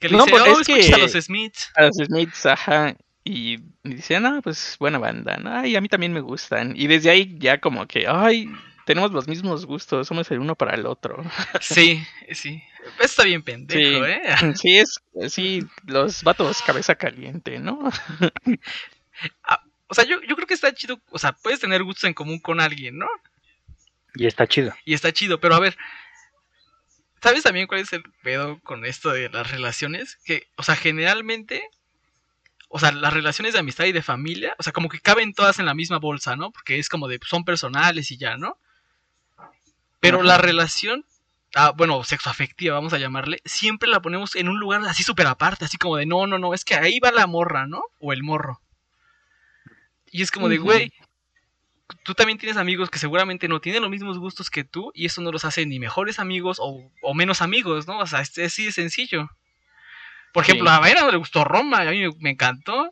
Que 0.00 0.08
le 0.08 0.16
No, 0.16 0.24
dice, 0.24 0.36
pues, 0.36 0.42
oh, 0.48 0.60
es 0.60 0.68
escuchas 0.68 0.92
a 0.94 0.98
los 0.98 1.12
Smiths. 1.12 1.72
A 1.76 1.82
los 1.84 1.96
Smiths, 1.96 2.46
ajá. 2.46 2.96
Y 3.22 3.58
dice, 3.84 4.18
no, 4.20 4.42
pues 4.42 4.76
buena 4.80 4.98
banda, 4.98 5.36
¿no? 5.36 5.50
Ay, 5.56 5.76
a 5.76 5.80
mí 5.80 5.88
también 5.88 6.12
me 6.12 6.20
gustan. 6.20 6.74
Y 6.76 6.88
desde 6.88 7.08
ahí 7.10 7.36
ya 7.38 7.58
como 7.60 7.86
que, 7.86 8.06
ay, 8.08 8.50
tenemos 8.84 9.12
los 9.12 9.28
mismos 9.28 9.66
gustos, 9.66 10.06
somos 10.06 10.30
el 10.30 10.38
uno 10.40 10.54
para 10.54 10.74
el 10.74 10.86
otro. 10.86 11.22
Sí, 11.60 12.04
sí. 12.32 12.62
Está 13.00 13.24
bien 13.24 13.42
pendejo, 13.42 14.04
Sí. 14.04 14.10
¿eh? 14.10 14.22
Sí, 14.54 14.78
es, 14.78 15.00
sí, 15.32 15.62
los 15.86 16.22
vatos 16.22 16.62
cabeza 16.62 16.94
caliente, 16.94 17.58
¿no? 17.58 17.78
O 19.86 19.94
sea, 19.94 20.04
yo, 20.04 20.20
yo 20.22 20.34
creo 20.34 20.46
que 20.46 20.54
está 20.54 20.74
chido. 20.74 21.00
O 21.10 21.18
sea, 21.18 21.32
puedes 21.32 21.60
tener 21.60 21.82
gustos 21.84 22.04
en 22.04 22.14
común 22.14 22.40
con 22.40 22.60
alguien, 22.60 22.98
¿no? 22.98 23.06
Y 24.14 24.26
está 24.26 24.46
chido. 24.46 24.74
Y 24.84 24.94
está 24.94 25.12
chido, 25.12 25.38
pero 25.40 25.54
a 25.54 25.60
ver. 25.60 25.76
¿Sabes 27.22 27.42
también 27.42 27.66
cuál 27.66 27.80
es 27.80 27.92
el 27.92 28.02
pedo 28.22 28.60
con 28.60 28.84
esto 28.84 29.10
de 29.10 29.28
las 29.28 29.50
relaciones? 29.50 30.18
Que, 30.24 30.48
o 30.56 30.62
sea, 30.62 30.74
generalmente. 30.74 31.62
O 32.68 32.80
sea, 32.80 32.90
las 32.90 33.12
relaciones 33.12 33.52
de 33.52 33.60
amistad 33.60 33.84
y 33.84 33.92
de 33.92 34.02
familia, 34.02 34.56
o 34.58 34.62
sea, 34.64 34.72
como 34.72 34.88
que 34.88 34.98
caben 34.98 35.32
todas 35.32 35.60
en 35.60 35.66
la 35.66 35.74
misma 35.74 35.98
bolsa, 35.98 36.34
¿no? 36.34 36.50
Porque 36.50 36.78
es 36.78 36.88
como 36.88 37.06
de, 37.06 37.20
son 37.24 37.44
personales 37.44 38.10
y 38.10 38.16
ya, 38.16 38.36
¿no? 38.36 38.58
Pero 40.04 40.18
Ajá. 40.18 40.26
la 40.26 40.38
relación, 40.38 41.04
ah, 41.54 41.72
bueno, 41.74 42.04
sexoafectiva, 42.04 42.74
vamos 42.74 42.92
a 42.92 42.98
llamarle, 42.98 43.40
siempre 43.46 43.88
la 43.88 44.00
ponemos 44.02 44.36
en 44.36 44.48
un 44.50 44.58
lugar 44.58 44.82
así 44.86 45.02
súper 45.02 45.26
aparte, 45.26 45.64
así 45.64 45.78
como 45.78 45.96
de, 45.96 46.04
no, 46.04 46.26
no, 46.26 46.38
no, 46.38 46.52
es 46.52 46.64
que 46.64 46.74
ahí 46.74 47.00
va 47.00 47.10
la 47.10 47.26
morra, 47.26 47.66
¿no? 47.66 47.82
O 48.00 48.12
el 48.12 48.22
morro. 48.22 48.60
Y 50.10 50.22
es 50.22 50.30
como 50.30 50.48
de, 50.48 50.58
güey, 50.58 50.92
tú 52.02 52.14
también 52.14 52.38
tienes 52.38 52.56
amigos 52.58 52.90
que 52.90 52.98
seguramente 52.98 53.48
no 53.48 53.60
tienen 53.60 53.80
los 53.82 53.90
mismos 53.90 54.18
gustos 54.18 54.50
que 54.50 54.62
tú 54.64 54.90
y 54.94 55.06
eso 55.06 55.22
no 55.22 55.32
los 55.32 55.44
hace 55.44 55.64
ni 55.66 55.78
mejores 55.78 56.18
amigos 56.18 56.58
o, 56.60 56.90
o 57.02 57.14
menos 57.14 57.40
amigos, 57.42 57.86
¿no? 57.86 57.98
O 57.98 58.06
sea, 58.06 58.20
es 58.20 58.36
así 58.38 58.66
de 58.66 58.72
sencillo. 58.72 59.28
Por 60.32 60.44
Sí. 60.44 60.50
ejemplo, 60.52 60.70
a 60.70 60.80
Vera 60.80 61.00
no 61.00 61.10
le 61.10 61.16
gustó 61.16 61.44
Roma, 61.44 61.78
a 61.80 61.90
mí 61.90 62.00
me- 62.06 62.14
me 62.18 62.30
encantó. 62.30 62.90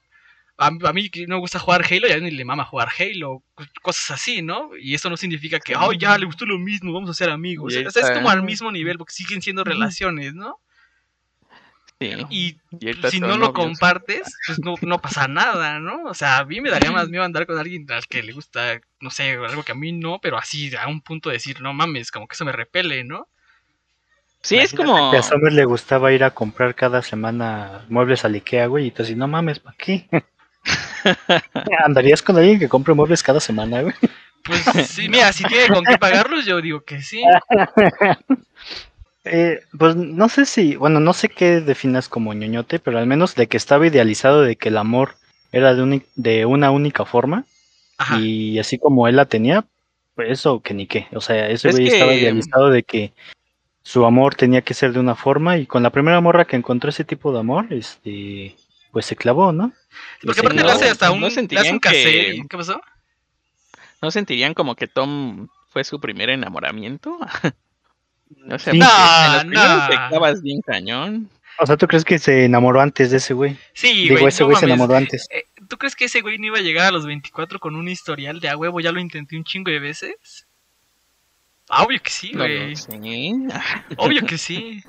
A, 0.62 0.88
a 0.88 0.92
mí 0.92 1.10
que 1.10 1.26
no 1.26 1.36
me 1.36 1.40
gusta 1.40 1.58
jugar 1.58 1.82
Halo 1.88 2.08
y 2.08 2.12
a 2.12 2.18
mí 2.18 2.30
le 2.30 2.44
mama 2.44 2.64
jugar 2.64 2.88
Halo, 2.98 3.42
co- 3.54 3.64
cosas 3.82 4.12
así, 4.12 4.42
¿no? 4.42 4.70
Y 4.76 4.94
eso 4.94 5.10
no 5.10 5.16
significa 5.16 5.58
que, 5.60 5.74
oh, 5.76 5.92
ya 5.92 6.16
le 6.18 6.26
gustó 6.26 6.46
lo 6.46 6.58
mismo, 6.58 6.92
vamos 6.92 7.10
a 7.10 7.14
ser 7.14 7.30
amigos. 7.30 7.74
O 7.76 7.90
sea, 7.90 8.02
es 8.02 8.10
como 8.10 8.30
al 8.30 8.42
mismo 8.42 8.70
nivel 8.72 8.98
porque 8.98 9.12
siguen 9.12 9.42
siendo 9.42 9.64
relaciones, 9.64 10.34
¿no? 10.34 10.58
Sí. 12.00 12.12
Y 12.30 12.56
si 13.10 13.20
no 13.20 13.28
lo 13.28 13.36
novios. 13.36 13.52
compartes, 13.52 14.36
pues 14.46 14.58
no, 14.58 14.74
no 14.82 15.00
pasa 15.00 15.28
nada, 15.28 15.78
¿no? 15.78 16.04
O 16.04 16.14
sea, 16.14 16.38
a 16.38 16.44
mí 16.44 16.60
me 16.60 16.70
daría 16.70 16.90
más 16.90 17.08
miedo 17.10 17.22
andar 17.22 17.46
con 17.46 17.58
alguien 17.58 17.86
al 17.92 18.06
que 18.06 18.22
le 18.22 18.32
gusta, 18.32 18.80
no 19.00 19.10
sé, 19.10 19.30
algo 19.32 19.62
que 19.62 19.72
a 19.72 19.76
mí 19.76 19.92
no, 19.92 20.18
pero 20.20 20.36
así 20.36 20.74
a 20.74 20.88
un 20.88 21.00
punto 21.00 21.28
de 21.28 21.34
decir, 21.34 21.60
no 21.60 21.72
mames, 21.72 22.10
como 22.10 22.26
que 22.26 22.34
eso 22.34 22.44
me 22.44 22.52
repele, 22.52 23.04
¿no? 23.04 23.28
Sí, 24.42 24.56
es 24.56 24.72
como. 24.72 25.10
que 25.12 25.16
a 25.16 25.22
Summer 25.22 25.52
le 25.52 25.64
gustaba 25.64 26.12
ir 26.12 26.24
a 26.24 26.34
comprar 26.34 26.74
cada 26.74 27.00
semana 27.02 27.84
muebles 27.88 28.24
al 28.24 28.34
Ikea, 28.34 28.66
güey, 28.66 28.86
y 28.86 28.90
tú 28.90 29.04
así, 29.04 29.14
no 29.14 29.28
mames, 29.28 29.60
¿para 29.60 29.76
qué? 29.76 30.08
¿Andarías 31.84 32.22
con 32.22 32.36
alguien 32.36 32.58
que 32.58 32.68
compre 32.68 32.94
muebles 32.94 33.22
cada 33.22 33.40
semana, 33.40 33.82
güey? 33.82 33.94
Pues 34.44 34.62
sí, 34.88 35.08
mira, 35.08 35.32
si 35.32 35.44
tiene 35.44 35.68
con 35.68 35.84
qué 35.84 35.98
pagarlos, 35.98 36.44
yo 36.44 36.60
digo 36.60 36.82
que 36.82 37.02
sí. 37.02 37.22
Eh, 39.24 39.60
pues 39.78 39.94
no 39.94 40.28
sé 40.28 40.46
si, 40.46 40.74
bueno, 40.74 40.98
no 40.98 41.12
sé 41.12 41.28
qué 41.28 41.60
definas 41.60 42.08
como 42.08 42.34
ñoñote, 42.34 42.80
pero 42.80 42.98
al 42.98 43.06
menos 43.06 43.36
de 43.36 43.46
que 43.46 43.56
estaba 43.56 43.86
idealizado 43.86 44.42
de 44.42 44.56
que 44.56 44.68
el 44.70 44.76
amor 44.76 45.14
era 45.52 45.74
de, 45.74 46.44
una 46.44 46.72
única 46.72 47.04
forma 47.04 47.44
Ajá. 47.98 48.18
y 48.18 48.58
así 48.58 48.78
como 48.78 49.06
él 49.06 49.14
la 49.14 49.26
tenía, 49.26 49.64
pues 50.16 50.30
eso 50.30 50.60
que 50.60 50.74
ni 50.74 50.88
qué. 50.88 51.06
O 51.12 51.20
sea, 51.20 51.48
ese 51.48 51.68
Es 51.68 51.76
güey 51.76 51.86
estaba 51.86 52.14
idealizado 52.14 52.70
de 52.70 52.82
que 52.82 53.12
su 53.82 54.04
amor 54.04 54.34
tenía 54.34 54.62
que 54.62 54.74
ser 54.74 54.92
de 54.92 55.00
una 55.00 55.14
forma 55.14 55.56
y 55.58 55.66
con 55.66 55.82
la 55.82 55.90
primera 55.90 56.20
morra 56.20 56.44
que 56.44 56.56
encontró 56.56 56.90
ese 56.90 57.04
tipo 57.04 57.32
de 57.32 57.40
amor, 57.40 57.66
este, 57.70 58.56
pues 58.92 59.06
se 59.06 59.16
clavó, 59.16 59.52
¿no? 59.52 59.72
Porque 60.22 60.40
Sí, 60.40 60.46
aparte 60.46 60.60
no, 60.62 60.66
le 60.68 60.72
hace 60.72 60.88
hasta 60.90 61.08
no 61.08 61.14
un, 61.14 61.24
hace 61.24 61.34
sentirían 61.36 61.74
un 61.74 61.80
que- 61.80 62.42
¿Qué 62.48 62.56
pasó? 62.56 62.80
¿No 64.00 64.10
sentirían 64.10 64.54
como 64.54 64.74
que 64.76 64.86
Tom 64.86 65.48
fue 65.68 65.82
su 65.84 65.98
primer 66.00 66.30
enamoramiento? 66.30 67.18
O 68.50 68.58
sea, 68.58 68.72
Sí. 68.72 68.78
No, 68.78 68.86
primeros 69.40 69.88
te 69.90 69.94
no. 69.96 70.08
clavas 70.08 70.40
bien 70.42 70.62
cañón. 70.62 71.28
O 71.58 71.66
sea, 71.66 71.76
¿tú 71.76 71.86
crees 71.86 72.02
que 72.02 72.18
se 72.18 72.46
enamoró 72.46 72.80
antes 72.80 73.10
de 73.10 73.18
ese 73.18 73.34
güey? 73.34 73.58
Sí, 73.74 73.92
Digo, 74.04 74.14
güey, 74.14 74.28
ese 74.28 74.42
no 74.42 74.46
güey 74.46 74.56
se 74.58 74.66
mames. 74.66 74.74
enamoró 74.74 74.96
antes. 74.96 75.26
Eh, 75.30 75.44
¿Tú 75.68 75.76
crees 75.76 75.94
que 75.94 76.06
ese 76.06 76.22
güey 76.22 76.38
no 76.38 76.46
iba 76.46 76.56
a 76.56 76.62
llegar 76.62 76.86
a 76.86 76.90
los 76.92 77.04
24 77.04 77.60
con 77.60 77.76
un 77.76 77.88
historial 77.90 78.40
de 78.40 78.48
a 78.48 78.56
huevo? 78.56 78.80
Ya 78.80 78.90
lo 78.90 79.00
intenté 79.00 79.36
un 79.36 79.44
chingo 79.44 79.70
de 79.70 79.80
veces. 79.80 80.46
Ah, 81.68 81.82
Obvio 81.82 82.00
que 82.02 82.10
sí, 82.10 82.32
No 82.32 82.38
güey. 82.38 82.70
lo 82.70 82.76
sé. 82.76 82.98
Obvio 83.98 84.24
que 84.26 84.38
sí. 84.38 84.82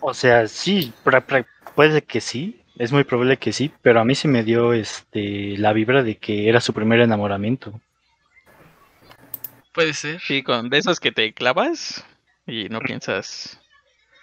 O 0.00 0.14
sea, 0.14 0.46
sí, 0.46 0.92
pra- 1.04 1.26
pra- 1.26 1.46
puede 1.74 2.02
que 2.02 2.20
sí, 2.20 2.62
es 2.78 2.92
muy 2.92 3.04
probable 3.04 3.38
que 3.38 3.52
sí, 3.52 3.72
pero 3.82 4.00
a 4.00 4.04
mí 4.04 4.14
sí 4.14 4.28
me 4.28 4.42
dio 4.44 4.72
este 4.72 5.56
la 5.58 5.72
vibra 5.72 6.02
de 6.02 6.16
que 6.16 6.48
era 6.48 6.60
su 6.60 6.72
primer 6.72 7.00
enamoramiento. 7.00 7.80
Puede 9.72 9.92
ser. 9.94 10.20
Sí, 10.20 10.42
con 10.42 10.70
de 10.70 10.78
esos 10.78 11.00
que 11.00 11.12
te 11.12 11.32
clavas 11.34 12.04
y 12.46 12.68
no 12.68 12.80
piensas 12.80 13.60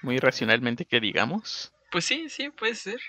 muy 0.02 0.18
racionalmente 0.20 0.86
que 0.86 1.00
digamos. 1.00 1.72
Pues 1.92 2.06
sí, 2.06 2.28
sí, 2.30 2.50
puede 2.50 2.76
ser. 2.76 3.00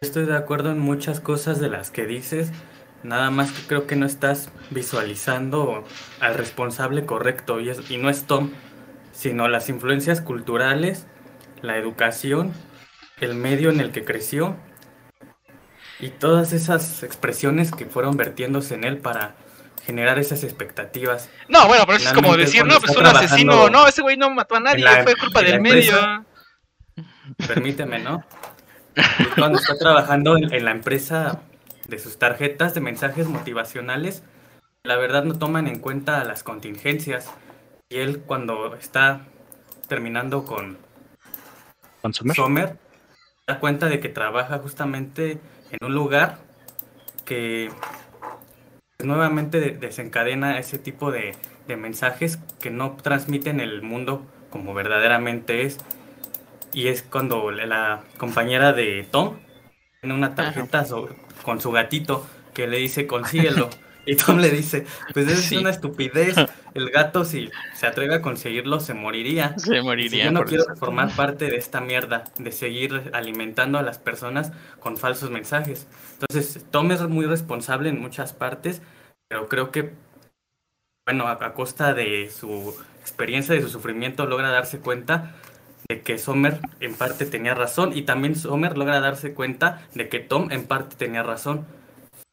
Estoy 0.00 0.26
de 0.26 0.36
acuerdo 0.36 0.70
en 0.70 0.78
muchas 0.78 1.20
cosas 1.20 1.58
de 1.60 1.68
las 1.68 1.90
que 1.90 2.06
dices, 2.06 2.52
nada 3.02 3.30
más 3.30 3.52
que 3.52 3.66
creo 3.66 3.86
que 3.86 3.96
no 3.96 4.06
estás 4.06 4.50
visualizando 4.70 5.84
al 6.20 6.34
responsable 6.34 7.06
correcto 7.06 7.60
y, 7.60 7.70
es- 7.70 7.90
y 7.90 7.96
no 7.96 8.10
es 8.10 8.26
Tom, 8.26 8.50
sino 9.12 9.48
las 9.48 9.68
influencias 9.68 10.20
culturales, 10.20 11.06
la 11.62 11.76
educación, 11.78 12.52
el 13.20 13.34
medio 13.34 13.70
en 13.70 13.80
el 13.80 13.92
que 13.92 14.04
creció 14.04 14.56
y 15.98 16.10
todas 16.10 16.52
esas 16.52 17.02
expresiones 17.02 17.70
que 17.72 17.86
fueron 17.86 18.16
vertiéndose 18.16 18.74
en 18.74 18.84
él 18.84 18.98
para 18.98 19.34
generar 19.84 20.18
esas 20.18 20.44
expectativas. 20.44 21.30
No, 21.48 21.66
bueno, 21.68 21.84
pero 21.86 21.98
eso 21.98 22.08
es 22.08 22.14
como 22.14 22.36
decir, 22.36 22.64
no, 22.66 22.78
pues 22.80 22.96
un 22.96 23.06
asesino. 23.06 23.70
No, 23.70 23.86
ese 23.86 24.02
güey 24.02 24.16
no 24.16 24.30
mató 24.30 24.56
a 24.56 24.60
nadie, 24.60 24.82
la- 24.84 25.02
fue 25.04 25.14
culpa 25.16 25.42
del 25.42 25.60
medio. 25.60 26.24
Permíteme, 27.46 27.98
¿no? 27.98 28.24
Y 29.18 29.24
Cuando 29.38 29.58
está 29.58 29.76
trabajando 29.78 30.36
en, 30.36 30.52
en 30.52 30.64
la 30.64 30.70
empresa 30.70 31.40
de 31.86 31.98
sus 31.98 32.18
tarjetas 32.18 32.74
de 32.74 32.80
mensajes 32.80 33.26
motivacionales, 33.28 34.22
la 34.82 34.96
verdad 34.96 35.24
no 35.24 35.38
toman 35.38 35.66
en 35.66 35.78
cuenta 35.78 36.22
las 36.24 36.42
contingencias. 36.42 37.30
Y 37.88 37.98
él 37.98 38.20
cuando 38.26 38.74
está 38.74 39.20
terminando 39.88 40.44
con 40.44 40.78
Consumer. 42.02 42.34
Sommer, 42.36 42.76
da 43.46 43.60
cuenta 43.60 43.86
de 43.86 44.00
que 44.00 44.08
trabaja 44.08 44.58
justamente 44.58 45.38
en 45.70 45.78
un 45.86 45.94
lugar 45.94 46.38
que 47.24 47.70
nuevamente 48.98 49.60
de- 49.60 49.70
desencadena 49.70 50.58
ese 50.58 50.78
tipo 50.78 51.12
de, 51.12 51.36
de 51.68 51.76
mensajes 51.76 52.38
que 52.60 52.70
no 52.70 52.96
transmiten 52.96 53.60
el 53.60 53.82
mundo 53.82 54.26
como 54.50 54.74
verdaderamente 54.74 55.62
es. 55.62 55.78
Y 56.72 56.88
es 56.88 57.02
cuando 57.02 57.50
la- 57.52 57.66
la 57.66 58.02
compañera 58.18 58.72
de 58.72 59.06
Tom 59.10 59.36
tiene 60.00 60.14
una 60.14 60.34
tarjeta 60.34 60.84
so- 60.84 61.08
con 61.44 61.60
su 61.60 61.70
gatito 61.70 62.26
que 62.52 62.66
le 62.66 62.78
dice 62.78 63.06
consíguelo. 63.06 63.70
Y 64.06 64.16
Tom 64.16 64.38
le 64.38 64.50
dice, 64.50 64.86
pues 65.12 65.26
Sí. 65.42 65.56
es 65.56 65.60
una 65.60 65.70
estupidez. 65.70 66.36
El 66.74 66.90
gato 66.90 67.24
si 67.24 67.50
se 67.74 67.86
atreve 67.86 68.14
a 68.14 68.22
conseguirlo 68.22 68.80
se 68.80 68.94
moriría. 68.94 69.58
Se 69.58 69.82
moriría. 69.82 70.26
yo 70.26 70.30
no 70.32 70.44
quiero 70.44 70.62
eso. 70.64 70.76
formar 70.76 71.10
parte 71.16 71.46
de 71.50 71.56
esta 71.56 71.80
mierda, 71.80 72.24
de 72.38 72.52
seguir 72.52 73.10
alimentando 73.12 73.78
a 73.78 73.82
las 73.82 73.98
personas 73.98 74.52
con 74.80 74.96
falsos 74.96 75.30
mensajes. 75.30 75.86
Entonces, 76.20 76.64
Tom 76.70 76.90
es 76.92 77.00
muy 77.02 77.26
responsable 77.26 77.88
en 77.88 78.00
muchas 78.00 78.32
partes, 78.32 78.80
pero 79.28 79.48
creo 79.48 79.70
que, 79.70 79.92
bueno, 81.06 81.26
a, 81.26 81.32
a 81.32 81.52
costa 81.54 81.94
de 81.94 82.30
su 82.30 82.74
experiencia, 83.00 83.54
de 83.54 83.62
su 83.62 83.68
sufrimiento, 83.68 84.26
logra 84.26 84.50
darse 84.50 84.78
cuenta 84.80 85.34
de 85.88 86.02
que 86.02 86.18
Sommer 86.18 86.60
en 86.80 86.94
parte 86.94 87.26
tenía 87.26 87.54
razón 87.54 87.96
y 87.96 88.02
también 88.02 88.34
Sommer 88.34 88.76
logra 88.76 89.00
darse 89.00 89.32
cuenta 89.34 89.86
de 89.94 90.08
que 90.08 90.18
Tom 90.20 90.50
en 90.50 90.66
parte 90.66 90.96
tenía 90.96 91.22
razón, 91.22 91.64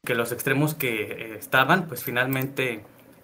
que 0.05 0.15
los 0.15 0.33
extremos 0.33 0.75
que 0.75 1.03
eh, 1.03 1.35
estaban, 1.39 1.87
pues 1.87 2.03
finalmente 2.03 2.83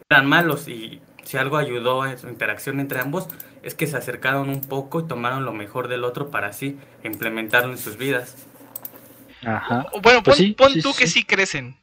eran 0.09 0.25
malos 0.25 0.67
y 0.69 1.01
si 1.23 1.37
algo 1.37 1.57
ayudó 1.57 2.05
en 2.05 2.17
su 2.17 2.29
interacción 2.29 2.79
entre 2.79 3.01
ambos 3.01 3.27
es 3.63 3.75
que 3.75 3.85
se 3.85 3.97
acercaron 3.97 4.49
un 4.49 4.61
poco 4.61 5.01
y 5.01 5.07
tomaron 5.07 5.43
lo 5.43 5.51
mejor 5.51 5.89
del 5.89 6.05
otro 6.05 6.31
para 6.31 6.47
así 6.47 6.79
implementarlo 7.03 7.71
en 7.73 7.77
sus 7.77 7.97
vidas. 7.97 8.47
Ajá. 9.45 9.87
Bueno, 10.01 10.23
Pues 10.23 10.37
pon, 10.37 10.45
sí, 10.45 10.53
pon 10.53 10.71
sí, 10.71 10.81
tú 10.81 10.93
sí. 10.93 10.99
que 10.99 11.07
sí 11.07 11.23
crecen. 11.25 11.75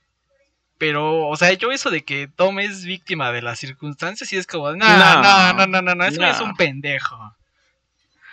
Pero, 0.78 1.28
o 1.28 1.36
sea, 1.36 1.52
yo 1.52 1.70
eso 1.72 1.90
de 1.90 2.04
que 2.04 2.28
Tom 2.28 2.58
es 2.58 2.84
víctima 2.84 3.32
de 3.32 3.42
las 3.42 3.58
circunstancias 3.58 4.32
y 4.32 4.36
es 4.36 4.46
como, 4.46 4.72
no, 4.72 4.76
no, 4.76 5.52
no, 5.52 5.66
no, 5.66 5.82
no, 5.82 5.94
no, 5.94 6.04
güey 6.10 6.30
es 6.30 6.40
un 6.40 6.54
pendejo. 6.54 7.34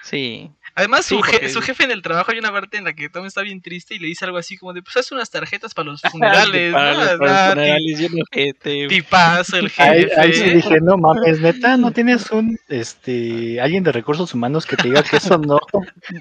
Sí. 0.01 0.51
Además, 0.75 1.05
Sí, 1.05 1.15
su, 1.15 1.21
je- 1.21 1.49
su 1.49 1.61
jefe 1.61 1.83
en 1.83 1.91
el 1.91 2.01
trabajo 2.01 2.31
hay 2.31 2.39
una 2.39 2.51
parte 2.51 2.77
en 2.77 2.83
la 2.83 2.93
que 2.93 3.07
Tom 3.07 3.25
está 3.27 3.41
bien 3.43 3.61
triste 3.61 3.93
y 3.93 3.99
le 3.99 4.07
dice 4.07 4.25
algo 4.25 4.37
así 4.37 4.57
como 4.57 4.73
de, 4.73 4.81
pues 4.81 4.97
haz 4.97 5.11
unas 5.11 5.29
tarjetas 5.29 5.73
para 5.75 5.91
los 5.91 6.01
funerales, 6.11 6.73
Para 6.73 6.93
¿no? 6.93 6.99
los- 6.99 7.07
para 7.19 7.31
los 7.31 7.39
Ah, 7.39 7.49
funerales, 7.51 7.99
yo 7.99 8.07
no 8.09 8.23
sé, 8.31 8.53
te- 8.59 8.87
Tipazo 8.87 9.57
el 9.57 9.65
Ahí, 9.77 10.01
jefe. 10.03 10.19
ahí 10.19 10.33
sí 10.33 10.49
dije, 10.49 10.81
no 10.81 10.97
mames, 10.97 11.39
neta, 11.41 11.77
no 11.77 11.91
tienes 11.91 12.31
un, 12.31 12.57
este, 12.69 13.61
alguien 13.61 13.83
de 13.83 13.91
recursos 13.91 14.33
humanos 14.33 14.65
que 14.65 14.75
te 14.75 14.87
diga 14.87 15.03
que 15.03 15.17
eso 15.17 15.37
no. 15.37 15.59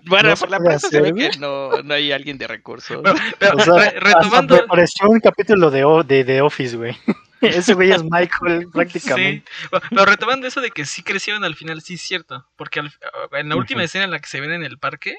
Bueno, 0.07 0.31
no 0.31 0.37
por 0.37 0.51
la 0.51 0.59
prensa 0.59 0.89
se 0.89 1.01
ve 1.01 1.15
que 1.15 1.31
no, 1.39 1.83
no 1.83 1.95
hay 1.95 2.13
alguien 2.13 2.37
de 2.37 2.47
recursos. 2.47 3.01
Bueno, 3.03 3.19
pero 3.39 3.57
O 3.57 3.61
sea, 3.61 3.73
re- 3.75 3.87
hasta 3.87 4.01
retomando, 4.01 4.57
me 4.57 4.63
pareció 4.65 5.09
un 5.09 5.21
capítulo 5.21 5.71
de, 5.71 5.85
O- 5.85 6.03
de, 6.05 6.25
de 6.25 6.43
Office, 6.43 6.77
güey. 6.77 6.95
Ese 7.43 7.75
güey 7.75 7.91
es 7.93 8.03
Michael 8.11 8.69
prácticamente. 8.73 9.51
Sí, 9.51 9.69
pero 9.91 10.05
retomando 10.07 10.47
eso 10.47 10.61
de 10.61 10.71
que 10.71 10.85
sí 10.87 11.03
crecieron 11.03 11.45
al 11.45 11.55
final, 11.57 11.83
sí 11.83 11.95
es 11.95 12.01
cierto. 12.03 12.47
Porque 12.57 12.81
al- 12.81 12.93
en 13.33 13.49
la 13.49 13.57
última 13.57 13.83
escena 13.85 14.05
en 14.05 14.11
la 14.11 14.21
que 14.21 14.29
se 14.29 14.41
ven 14.41 14.53
en 14.53 14.63
el 14.63 14.79
parque, 14.79 15.17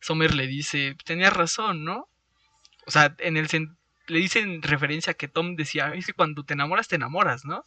Sommer 0.00 0.34
le 0.34 0.46
dice, 0.46 0.96
tenías 1.04 1.32
razón, 1.32 1.84
¿no? 1.84 2.08
O 2.86 2.90
sea, 2.90 3.14
en 3.18 3.36
el 3.36 3.48
sen- 3.48 3.76
le 4.06 4.18
dice 4.18 4.40
en 4.40 4.62
referencia 4.62 5.12
a 5.12 5.14
que 5.14 5.28
Tom 5.28 5.56
decía, 5.56 5.92
es 5.94 6.06
que 6.06 6.12
cuando 6.12 6.44
te 6.44 6.54
enamoras, 6.54 6.88
te 6.88 6.96
enamoras, 6.96 7.44
¿no? 7.44 7.64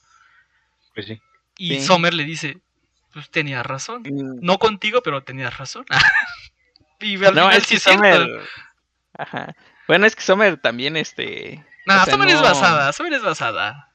Pues 0.93 1.08
sí. 1.08 1.22
Y 1.58 1.76
Sí. 1.80 1.82
Sommer 1.86 2.13
le 2.13 2.24
dice, 2.24 2.60
pues 3.13 3.30
tenías 3.32 3.65
razón. 3.65 4.04
Mm, 4.04 4.39
No 4.41 4.60
contigo, 4.60 5.02
pero 5.02 5.24
tenías 5.24 5.58
razón. 5.58 5.86
y 7.00 7.15
al 7.15 7.36
No, 7.36 7.48
final 7.50 7.54
es 7.58 7.63
sí 7.63 7.70
que 7.70 7.76
es 7.78 7.84
cierto. 7.84 8.04
Sommer. 8.04 8.41
Ajá. 9.17 9.56
Bueno, 9.88 10.06
es 10.06 10.15
que 10.15 10.22
Sommer 10.22 10.58
también, 10.58 10.96
este. 10.98 11.63
Nah, 11.88 12.02
o 12.02 12.06
sea, 12.06 12.13
Sommer 12.13 12.28
es 12.30 12.36
no- 12.36 12.41
basada, 12.43 12.91
Sommer 12.93 13.13
es 13.13 13.24
basada. 13.24 13.87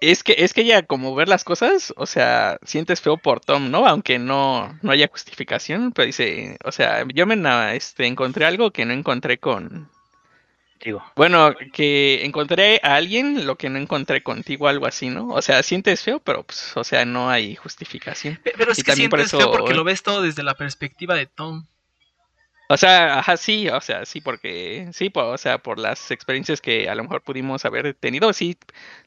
Es 0.00 0.22
que, 0.22 0.36
es 0.38 0.54
que 0.54 0.60
ella, 0.60 0.82
como 0.82 1.14
ver 1.14 1.28
las 1.28 1.42
cosas, 1.44 1.92
o 1.96 2.06
sea, 2.06 2.58
sientes 2.64 3.00
feo 3.00 3.16
por 3.16 3.40
Tom, 3.40 3.70
¿no? 3.70 3.86
Aunque 3.86 4.18
no, 4.18 4.78
no 4.82 4.92
haya 4.92 5.08
justificación, 5.08 5.92
pero 5.92 6.06
dice, 6.06 6.56
o 6.64 6.70
sea, 6.72 7.04
yo 7.12 7.26
me 7.26 7.34
na- 7.36 7.74
este, 7.74 8.06
encontré 8.06 8.44
algo 8.44 8.70
que 8.70 8.84
no 8.84 8.92
encontré 8.92 9.38
con. 9.38 9.88
Digo. 10.84 11.02
Bueno, 11.16 11.52
que 11.72 12.24
encontré 12.24 12.80
a 12.84 12.94
alguien 12.94 13.44
lo 13.44 13.56
que 13.56 13.68
no 13.68 13.78
encontré 13.80 14.22
contigo, 14.22 14.68
algo 14.68 14.86
así, 14.86 15.10
¿no? 15.10 15.28
O 15.30 15.42
sea, 15.42 15.64
sientes 15.64 16.02
feo, 16.02 16.20
pero 16.20 16.44
pues, 16.44 16.76
o 16.76 16.84
sea, 16.84 17.04
no 17.04 17.28
hay 17.30 17.56
justificación. 17.56 18.36
Pe- 18.44 18.54
Pero 18.56 18.70
es 18.70 18.78
Y 18.78 18.82
que 18.84 18.92
por 18.92 18.96
sientes 18.96 19.30
feo 19.32 19.50
porque 19.50 19.74
lo 19.74 19.82
ves 19.82 20.04
todo 20.04 20.22
desde 20.22 20.44
la 20.44 20.54
perspectiva 20.54 21.16
de 21.16 21.26
Tom. 21.26 21.66
O 22.70 22.76
sea, 22.76 23.18
ajá, 23.18 23.36
sí, 23.38 23.68
o 23.68 23.80
sea, 23.80 24.04
sí, 24.04 24.20
porque, 24.20 24.88
sí, 24.92 25.08
po- 25.10 25.24
o 25.28 25.38
sea, 25.38 25.58
por 25.58 25.78
las 25.78 26.10
experiencias 26.10 26.60
que 26.60 26.88
a 26.88 26.94
lo 26.94 27.02
mejor 27.02 27.22
pudimos 27.22 27.64
haber 27.64 27.94
tenido, 27.94 28.32
sí, 28.34 28.58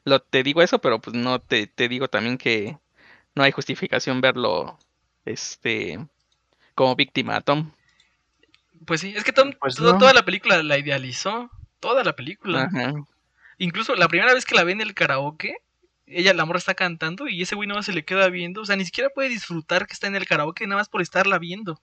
lo, 0.04 0.20
te 0.20 0.42
digo 0.42 0.62
eso, 0.62 0.80
pero 0.80 1.00
pues 1.00 1.14
no 1.14 1.40
te, 1.40 1.68
te 1.68 1.88
digo 1.88 2.08
también 2.08 2.38
que 2.38 2.76
no 3.36 3.42
hay 3.44 3.52
justificación 3.52 4.20
verlo, 4.20 4.78
este, 5.24 6.04
como 6.74 6.96
víctima 6.96 7.36
a 7.36 7.40
Tom. 7.40 7.70
Pues 8.84 9.00
sí, 9.00 9.14
es 9.16 9.22
que 9.22 9.32
Tom 9.32 9.52
Pues 9.60 9.76
todo- 9.76 9.92
no. 9.92 9.98
toda 9.98 10.12
la 10.12 10.24
película 10.24 10.60
la 10.62 10.76
idealizó. 10.78 11.48
Toda 11.78 12.02
la 12.04 12.14
película. 12.16 12.64
Ajá. 12.64 12.94
Incluso 13.58 13.94
la 13.94 14.08
primera 14.08 14.34
vez 14.34 14.44
que 14.44 14.54
la 14.56 14.64
ve 14.64 14.72
en 14.72 14.80
el 14.80 14.94
karaoke, 14.94 15.56
ella, 16.06 16.34
la 16.34 16.44
morra 16.44 16.58
está 16.58 16.74
cantando 16.74 17.28
y 17.28 17.42
ese 17.42 17.54
güey 17.54 17.68
nada 17.68 17.78
más 17.78 17.86
se 17.86 17.92
le 17.92 18.04
queda 18.04 18.28
viendo. 18.28 18.60
O 18.62 18.64
sea, 18.64 18.74
ni 18.76 18.84
siquiera 18.84 19.08
puede 19.10 19.28
disfrutar 19.28 19.86
que 19.86 19.92
está 19.92 20.08
en 20.08 20.16
el 20.16 20.26
karaoke 20.26 20.66
nada 20.66 20.80
más 20.80 20.88
por 20.88 21.00
estarla 21.00 21.38
viendo. 21.38 21.80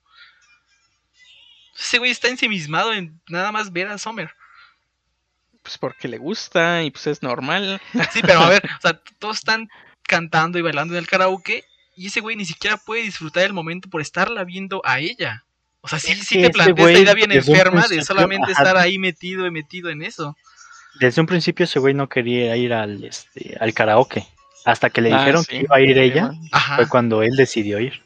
Ese 1.77 1.97
güey 1.97 2.11
está 2.11 2.27
ensimismado 2.27 2.93
en 2.93 3.19
nada 3.27 3.51
más 3.51 3.71
ver 3.71 3.87
a 3.87 3.97
Summer. 3.97 4.31
Pues 5.61 5.77
porque 5.77 6.07
le 6.07 6.17
gusta 6.17 6.83
y 6.83 6.91
pues 6.91 7.07
es 7.07 7.21
normal. 7.23 7.81
Sí, 8.13 8.21
pero 8.21 8.39
a 8.39 8.49
ver, 8.49 8.63
o 8.77 8.81
sea, 8.81 8.99
todos 9.19 9.37
están 9.37 9.69
cantando 10.03 10.57
y 10.57 10.61
bailando 10.61 10.93
en 10.93 10.99
el 10.99 11.07
karaoke 11.07 11.63
y 11.95 12.07
ese 12.07 12.21
güey 12.21 12.35
ni 12.35 12.45
siquiera 12.45 12.77
puede 12.77 13.03
disfrutar 13.03 13.43
el 13.43 13.53
momento 13.53 13.89
por 13.89 14.01
estarla 14.01 14.43
viendo 14.43 14.81
a 14.85 14.99
ella. 14.99 15.43
O 15.81 15.87
sea, 15.87 15.99
sí, 15.99 16.11
Es 16.13 16.27
sí 16.27 16.35
te 16.35 16.41
ese 16.43 16.49
plantea 16.51 16.73
güey, 16.83 16.93
esta 16.95 17.03
idea 17.03 17.13
bien 17.13 17.31
enferma 17.31 17.87
de 17.87 18.01
solamente 18.03 18.51
estar 18.51 18.75
ahí 18.77 18.97
metido 18.97 19.45
y 19.45 19.51
metido 19.51 19.89
en 19.89 20.01
eso. 20.01 20.35
Desde 20.99 21.21
un 21.21 21.27
principio 21.27 21.63
ese 21.65 21.79
güey 21.79 21.93
no 21.93 22.09
quería 22.09 22.55
ir 22.57 22.73
al, 22.73 23.03
este, 23.03 23.55
al 23.59 23.73
karaoke. 23.73 24.25
Hasta 24.65 24.89
que 24.89 25.01
le 25.01 25.13
Ah, 25.13 25.19
dijeron 25.19 25.43
sí. 25.43 25.49
que 25.49 25.57
iba 25.61 25.75
a 25.77 25.81
ir 25.81 25.97
ella, 25.97 26.31
Ajá. 26.51 26.75
fue 26.77 26.89
cuando 26.89 27.23
él 27.23 27.35
decidió 27.37 27.79
ir. 27.79 28.01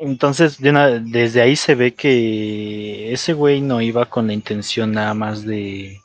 Entonces, 0.00 0.60
de 0.60 0.70
una- 0.70 0.88
desde 0.90 1.40
ahí 1.42 1.56
se 1.56 1.74
ve 1.74 1.94
que 1.94 3.12
ese 3.12 3.32
güey 3.32 3.60
no 3.60 3.80
iba 3.80 4.06
con 4.06 4.26
la 4.26 4.32
intención 4.32 4.92
nada 4.92 5.14
más 5.14 5.44
de, 5.44 6.00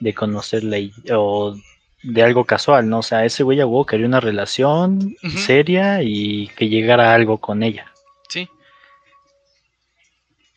de 0.00 0.14
conocerla 0.14 0.78
y- 0.78 0.92
o 1.12 1.56
de 2.02 2.22
algo 2.22 2.44
casual, 2.44 2.88
¿no? 2.88 2.98
O 3.00 3.02
sea, 3.02 3.24
ese 3.24 3.42
güey 3.42 3.60
a 3.60 3.66
huevo 3.66 3.84
quería 3.86 4.06
una 4.06 4.20
relación 4.20 5.16
seria 5.44 6.02
y 6.02 6.48
que 6.56 6.68
llegara 6.68 7.10
a 7.10 7.14
algo 7.14 7.38
con 7.38 7.62
ella. 7.62 7.90
Sí. 8.28 8.48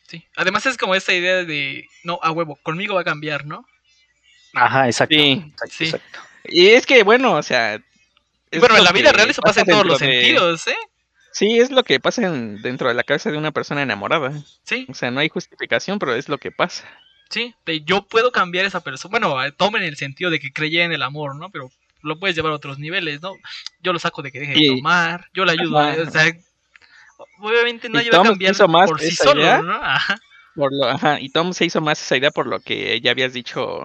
Sí. 0.06 0.24
Además 0.36 0.66
es 0.66 0.76
como 0.76 0.94
esta 0.94 1.12
idea 1.12 1.44
de, 1.44 1.86
no, 2.04 2.18
a 2.22 2.30
huevo, 2.30 2.56
conmigo 2.62 2.94
va 2.94 3.00
a 3.02 3.04
cambiar, 3.04 3.46
¿no? 3.46 3.64
Ajá, 4.54 4.86
exacto. 4.86 5.14
Sí. 5.14 5.32
exacto, 5.32 5.74
Sí. 5.76 5.84
exacto. 5.84 6.20
Y 6.44 6.68
es 6.68 6.86
que, 6.86 7.02
bueno, 7.02 7.34
o 7.34 7.42
sea. 7.42 7.80
Bueno, 8.58 8.76
en 8.76 8.84
la 8.84 8.90
vida 8.92 9.12
real 9.12 9.30
eso 9.30 9.42
pasa 9.42 9.60
en 9.60 9.66
todos 9.68 9.86
los 9.86 9.98
de- 10.00 10.06
sentidos, 10.06 10.66
¿eh? 10.66 10.74
Sí, 11.32 11.58
es 11.60 11.70
lo 11.70 11.84
que 11.84 12.00
pasa 12.00 12.26
en- 12.26 12.60
dentro 12.62 12.88
de 12.88 12.94
la 12.94 13.04
cabeza 13.04 13.30
de 13.30 13.38
una 13.38 13.52
persona 13.52 13.82
enamorada. 13.82 14.32
Sí, 14.64 14.86
O 14.88 14.94
sea, 14.94 15.10
no 15.10 15.20
hay 15.20 15.28
justificación, 15.28 15.98
pero 15.98 16.14
es 16.14 16.28
lo 16.28 16.38
que 16.38 16.50
pasa. 16.52 16.84
sí. 17.30 17.54
de 17.64 17.82
yo 17.82 18.02
puedo 18.06 18.32
cambiar 18.32 18.64
a 18.64 18.68
esa 18.68 18.80
persona. 18.80 19.10
Bueno, 19.12 19.38
a- 19.38 19.50
tome 19.52 19.78
en 19.78 19.84
el 19.84 19.96
sentido 19.96 20.30
de 20.30 20.40
que 20.40 20.52
creyera 20.52 20.84
en 20.84 20.92
el 20.92 21.02
amor, 21.02 21.36
¿no? 21.36 21.50
Pero 21.50 21.70
lo 22.02 22.18
puedes 22.18 22.34
llevar 22.34 22.50
a 22.52 22.56
otros 22.56 22.78
niveles, 22.80 23.22
¿no? 23.22 23.34
Yo 23.80 23.92
lo 23.92 23.98
saco 24.00 24.22
de 24.22 24.32
que 24.32 24.40
deje 24.40 24.54
de 24.54 24.66
tomar, 24.76 25.28
yo 25.32 25.44
le 25.44 25.52
ayudo, 25.52 25.78
Ajá. 25.78 26.02
o 26.02 26.10
sea, 26.10 26.32
obviamente 27.38 27.88
nadie 27.88 28.10
va 28.10 28.18
a 28.20 28.22
cambiar 28.24 28.68
más 28.68 28.90
por 28.90 29.00
sí 29.00 29.14
solo, 29.14 29.40
idea. 29.42 29.62
¿no? 29.62 29.74
Ajá. 29.74 30.18
Por 30.56 30.72
lo, 30.72 30.86
ajá, 30.88 31.20
y 31.20 31.28
Tom 31.30 31.52
se 31.52 31.64
hizo 31.66 31.80
más 31.80 32.00
esa 32.02 32.16
idea 32.16 32.30
por 32.32 32.46
lo 32.48 32.58
que 32.60 33.00
ya 33.00 33.12
habías 33.12 33.32
dicho 33.32 33.80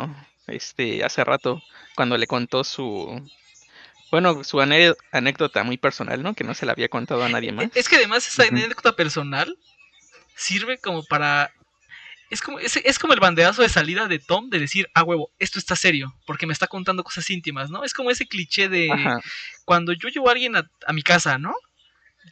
este 0.48 1.04
hace 1.04 1.24
rato, 1.24 1.62
cuando 1.96 2.18
le 2.18 2.26
contó 2.28 2.64
su 2.64 3.22
bueno, 4.12 4.44
su 4.44 4.62
anécdota 4.62 5.64
muy 5.64 5.78
personal, 5.78 6.22
¿no? 6.24 6.34
Que 6.36 6.44
no 6.44 6.54
se 6.54 6.66
la 6.66 6.74
había 6.74 6.90
contado 6.90 7.24
a 7.24 7.30
nadie 7.30 7.52
más. 7.52 7.70
Es 7.76 7.90
que 7.90 7.98
además 7.98 8.28
esa 8.28 8.44
anécdota 8.44 8.96
personal 8.96 9.58
sirve 10.36 10.78
como 10.78 11.04
para. 11.04 11.52
Es 12.30 12.42
como, 12.42 12.60
es, 12.60 12.76
es 12.78 12.98
como 12.98 13.14
el 13.14 13.20
banderazo 13.20 13.62
de 13.62 13.70
salida 13.70 14.08
de 14.08 14.20
Tom 14.20 14.50
de 14.50 14.60
decir, 14.60 14.90
ah, 14.96 15.04
huevo, 15.04 15.30
esto 15.38 15.60
está 15.60 15.76
serio, 15.76 16.16
porque 16.26 16.48
me 16.48 16.54
está 16.54 16.68
contando 16.68 17.04
cosas 17.04 17.30
íntimas, 17.30 17.70
¿no? 17.70 17.84
Es 17.84 17.94
como 17.94 18.10
ese 18.10 18.28
cliché 18.28 18.68
de 18.68 18.92
Ajá. 18.92 19.22
cuando 19.64 19.94
yo 19.94 20.10
llevo 20.10 20.30
a 20.30 20.32
alguien 20.32 20.56
a, 20.56 20.70
a 20.88 20.94
mi 20.94 21.04
casa, 21.04 21.38
¿no? 21.38 21.54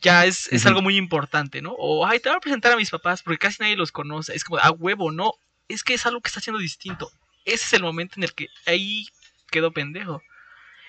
Ya 0.02 0.26
es, 0.26 0.52
es 0.52 0.66
algo 0.66 0.82
muy 0.82 0.98
importante, 0.98 1.62
¿no? 1.62 1.74
O, 1.78 2.06
ay, 2.08 2.20
te 2.20 2.28
voy 2.30 2.38
a 2.38 2.42
presentar 2.42 2.72
a 2.72 2.76
mis 2.76 2.90
papás, 2.90 3.22
porque 3.22 3.38
casi 3.38 3.58
nadie 3.62 3.76
los 3.76 3.92
conoce. 3.92 4.36
Es 4.36 4.44
como, 4.44 4.60
ah, 4.60 4.72
huevo, 4.72 5.12
no. 5.12 5.34
Es 5.68 5.84
que 5.84 5.94
es 5.94 6.06
algo 6.08 6.20
que 6.20 6.28
está 6.28 6.40
haciendo 6.40 6.60
distinto. 6.60 7.12
Ese 7.46 7.66
es 7.66 7.74
el 7.74 7.84
momento 7.84 8.16
en 8.18 8.24
el 8.24 8.34
que 8.34 8.48
ahí 8.66 9.06
quedó 9.52 9.72
pendejo. 9.72 10.22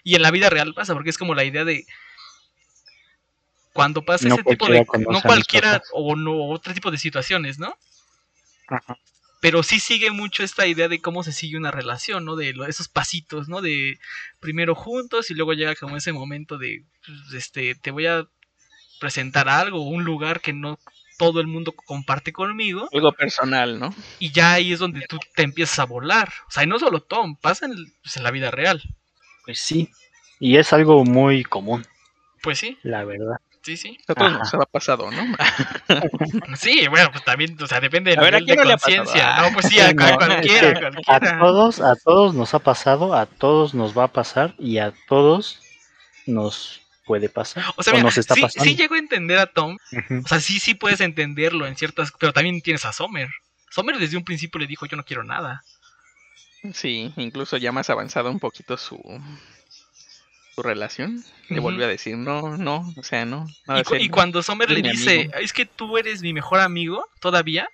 Y 0.05 0.15
en 0.15 0.23
la 0.23 0.31
vida 0.31 0.51
real 0.51 0.75
pasa, 0.75 0.93
porque 0.95 1.11
es 1.11 1.19
como 1.19 1.35
la 1.35 1.45
idea 1.45 1.65
de 1.65 1.85
cuando 3.73 4.05
pasa 4.05 4.29
No 4.29 4.35
ese 4.37 4.45
tipo 4.45 4.69
de 4.69 4.87
no 5.09 5.21
cualquiera 5.23 5.83
o 5.93 6.15
no 6.15 6.49
otro 6.51 6.73
tipo 6.75 6.91
de 6.91 6.99
situaciones, 6.99 7.59
¿no? 7.59 7.75
Ajá. 8.69 8.97
Pero 9.41 9.63
sí 9.63 9.81
sigue 9.81 10.11
mucho 10.11 10.43
esta 10.43 10.67
idea 10.67 10.89
de 10.89 11.01
cómo 11.01 11.23
se 11.23 11.33
sigue 11.33 11.57
una 11.59 11.71
relación, 11.71 12.25
¿no? 12.25 12.37
De 12.37 12.53
lo- 12.55 12.67
esos 12.67 12.89
pasitos, 12.89 13.49
¿no? 13.49 13.61
De 13.61 13.99
primero 14.41 14.75
juntos 14.75 15.31
y 15.31 15.35
luego 15.35 15.53
llega 15.55 15.75
como 15.75 15.97
ese 15.97 16.13
momento 16.13 16.57
de 16.57 16.85
pues, 17.05 17.35
este 17.35 17.75
te 17.75 17.91
voy 17.91 18.07
a 18.07 18.27
presentar 19.01 19.49
algo, 19.49 19.83
un 19.83 20.05
lugar 20.05 20.41
que 20.41 20.53
no 20.53 20.79
todo 21.19 21.41
el 21.41 21.47
mundo 21.47 21.73
comparte 21.73 22.33
conmigo 22.33 22.89
Algo 22.93 23.13
personal, 23.13 23.79
¿no? 23.79 23.95
y 24.19 24.33
ya 24.33 24.53
ahí 24.55 24.73
es 24.73 24.79
donde 24.79 25.05
tú 25.09 25.19
te 25.35 25.43
empiezas 25.43 25.79
a 25.79 25.85
volar. 25.85 26.33
O 26.49 26.51
sea, 26.51 26.63
y 26.63 26.67
no 26.67 26.79
solo 26.79 27.03
Tom, 27.03 27.37
pasa 27.37 27.67
en, 27.67 27.75
pues, 28.03 28.17
en 28.17 28.23
la 28.23 28.31
vida 28.31 28.51
real. 28.51 28.83
Pues 29.45 29.61
sí. 29.61 29.91
Y 30.39 30.57
es 30.57 30.73
algo 30.73 31.05
muy 31.05 31.45
común, 31.45 31.87
Pues 32.43 32.59
sí, 32.59 32.79
la 32.83 33.05
verdad. 33.05 33.37
sí, 33.63 33.77
sí. 33.77 33.99
A 34.09 34.15
todos 34.15 34.33
Ajá. 34.33 34.39
nos 34.39 34.55
ha 34.55 34.67
pasado, 34.67 35.11
¿no? 35.11 35.23
Sí, 36.57 36.87
bueno, 36.89 37.11
pues 37.13 37.25
también, 37.25 37.57
o 37.63 37.67
sea, 37.67 37.81
depende 37.81 38.11
del 38.11 38.21
A 38.21 38.23
ver, 38.23 38.35
¿a 38.37 38.41
nivel 38.41 38.57
de 38.57 38.65
no 38.65 38.71
conciencia. 38.71 39.37
No, 39.43 39.53
pues 39.53 39.67
sí, 39.67 39.81
a, 39.81 39.89
a 39.89 39.93
No, 39.95 40.17
cualquiera, 40.17 40.71
es 40.71 40.75
a 40.75 40.75
que 40.75 40.81
cualquiera. 40.81 40.91
A 41.07 41.21
todos, 41.39 41.81
a 41.81 41.95
todos 41.97 42.35
nos 42.35 42.55
ha 42.55 42.59
pasado, 42.61 43.15
a 43.15 43.27
todos 43.27 43.75
nos 43.75 43.97
va 43.97 44.05
a 44.05 44.13
pasar 44.13 44.55
y 44.59 44.79
a 44.79 44.93
todos 45.09 45.61
nos 46.27 46.81
puede 47.05 47.29
pasar. 47.29 47.65
O 47.77 47.83
sea, 47.83 47.93
o 47.95 47.97
mira, 47.97 48.05
nos 48.05 48.19
está 48.19 48.35
sí, 48.35 48.41
pasando. 48.43 48.65
sí 48.65 48.77
llego 48.77 48.95
a 48.95 48.99
entender 48.99 49.39
a 49.39 49.47
Tom. 49.47 49.79
Ujú. 49.93 50.23
O 50.25 50.29
sea, 50.29 50.41
sí, 50.41 50.61
sí 50.61 50.75
puedes 50.75 51.01
entenderlo 51.01 51.67
en 51.67 51.77
ciertas. 51.77 52.13
Pero 52.19 52.33
también 52.33 52.61
tienes 52.63 52.85
a 52.85 52.93
Sommer. 52.93 53.29
Sommer 53.71 53.99
desde 53.99 54.17
un 54.17 54.25
principio 54.25 54.61
le 54.61 54.67
dijo: 54.67 54.87
Yo 54.87 54.97
no 54.97 55.05
quiero 55.05 55.25
nada. 55.25 55.65
Sí, 56.73 57.13
incluso 57.17 57.57
ya 57.57 57.73
más 57.73 57.91
avanzado 57.91 58.31
un 58.31 58.39
poquito 58.41 58.77
su 58.77 58.97
su 60.55 60.63
relación. 60.63 61.25
Le 61.49 61.59
volvió 61.61 61.85
a 61.85 61.89
decir, 61.89 62.17
no, 62.17 62.57
no, 62.57 62.95
o 62.97 63.03
sea, 63.03 63.25
no. 63.25 63.49
nada 63.67 63.81
Y, 63.81 63.83
cu- 63.83 63.91
serio. 63.91 64.07
y 64.07 64.09
cuando 64.09 64.43
Sommer 64.43 64.71
le 64.71 64.83
dice: 64.83 65.21
amigo. 65.23 65.33
Es 65.41 65.53
que 65.53 65.67
tú 65.67 65.99
eres 65.99 66.23
mi 66.23 66.33
mejor 66.33 66.61
amigo 66.61 67.05
todavía. 67.21 67.69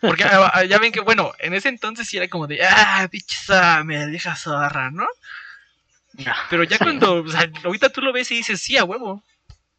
Porque 0.00 0.24
ah, 0.24 0.50
ah, 0.52 0.64
ya 0.64 0.78
ven 0.78 0.92
que, 0.92 1.00
bueno, 1.00 1.32
en 1.38 1.54
ese 1.54 1.68
entonces 1.68 2.08
sí 2.08 2.16
era 2.16 2.28
como 2.28 2.46
de: 2.46 2.62
Ah, 2.64 3.06
pinche 3.10 3.36
Sommer, 3.36 4.08
deja 4.10 4.34
zorra, 4.34 4.90
¿no? 4.90 5.06
Ah, 6.26 6.36
Pero 6.50 6.64
ya 6.64 6.78
Sí. 6.78 6.84
cuando. 6.84 7.22
O 7.22 7.28
sea, 7.28 7.50
ahorita 7.64 7.90
tú 7.90 8.00
lo 8.02 8.12
ves 8.12 8.30
y 8.32 8.36
dices: 8.36 8.60
Sí, 8.60 8.76
a 8.76 8.84
huevo. 8.84 9.22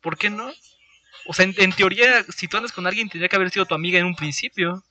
¿Por 0.01 0.17
qué 0.17 0.29
no? 0.29 0.51
O 1.27 1.33
sea, 1.33 1.45
en, 1.45 1.53
en 1.57 1.73
teoría, 1.73 2.23
si 2.35 2.47
tú 2.47 2.57
andas 2.57 2.71
con 2.71 2.87
alguien, 2.87 3.09
tendría 3.09 3.29
que 3.29 3.35
haber 3.35 3.51
sido 3.51 3.65
tu 3.65 3.75
amiga 3.75 3.99
en 3.99 4.05
un 4.05 4.15
principio. 4.15 4.83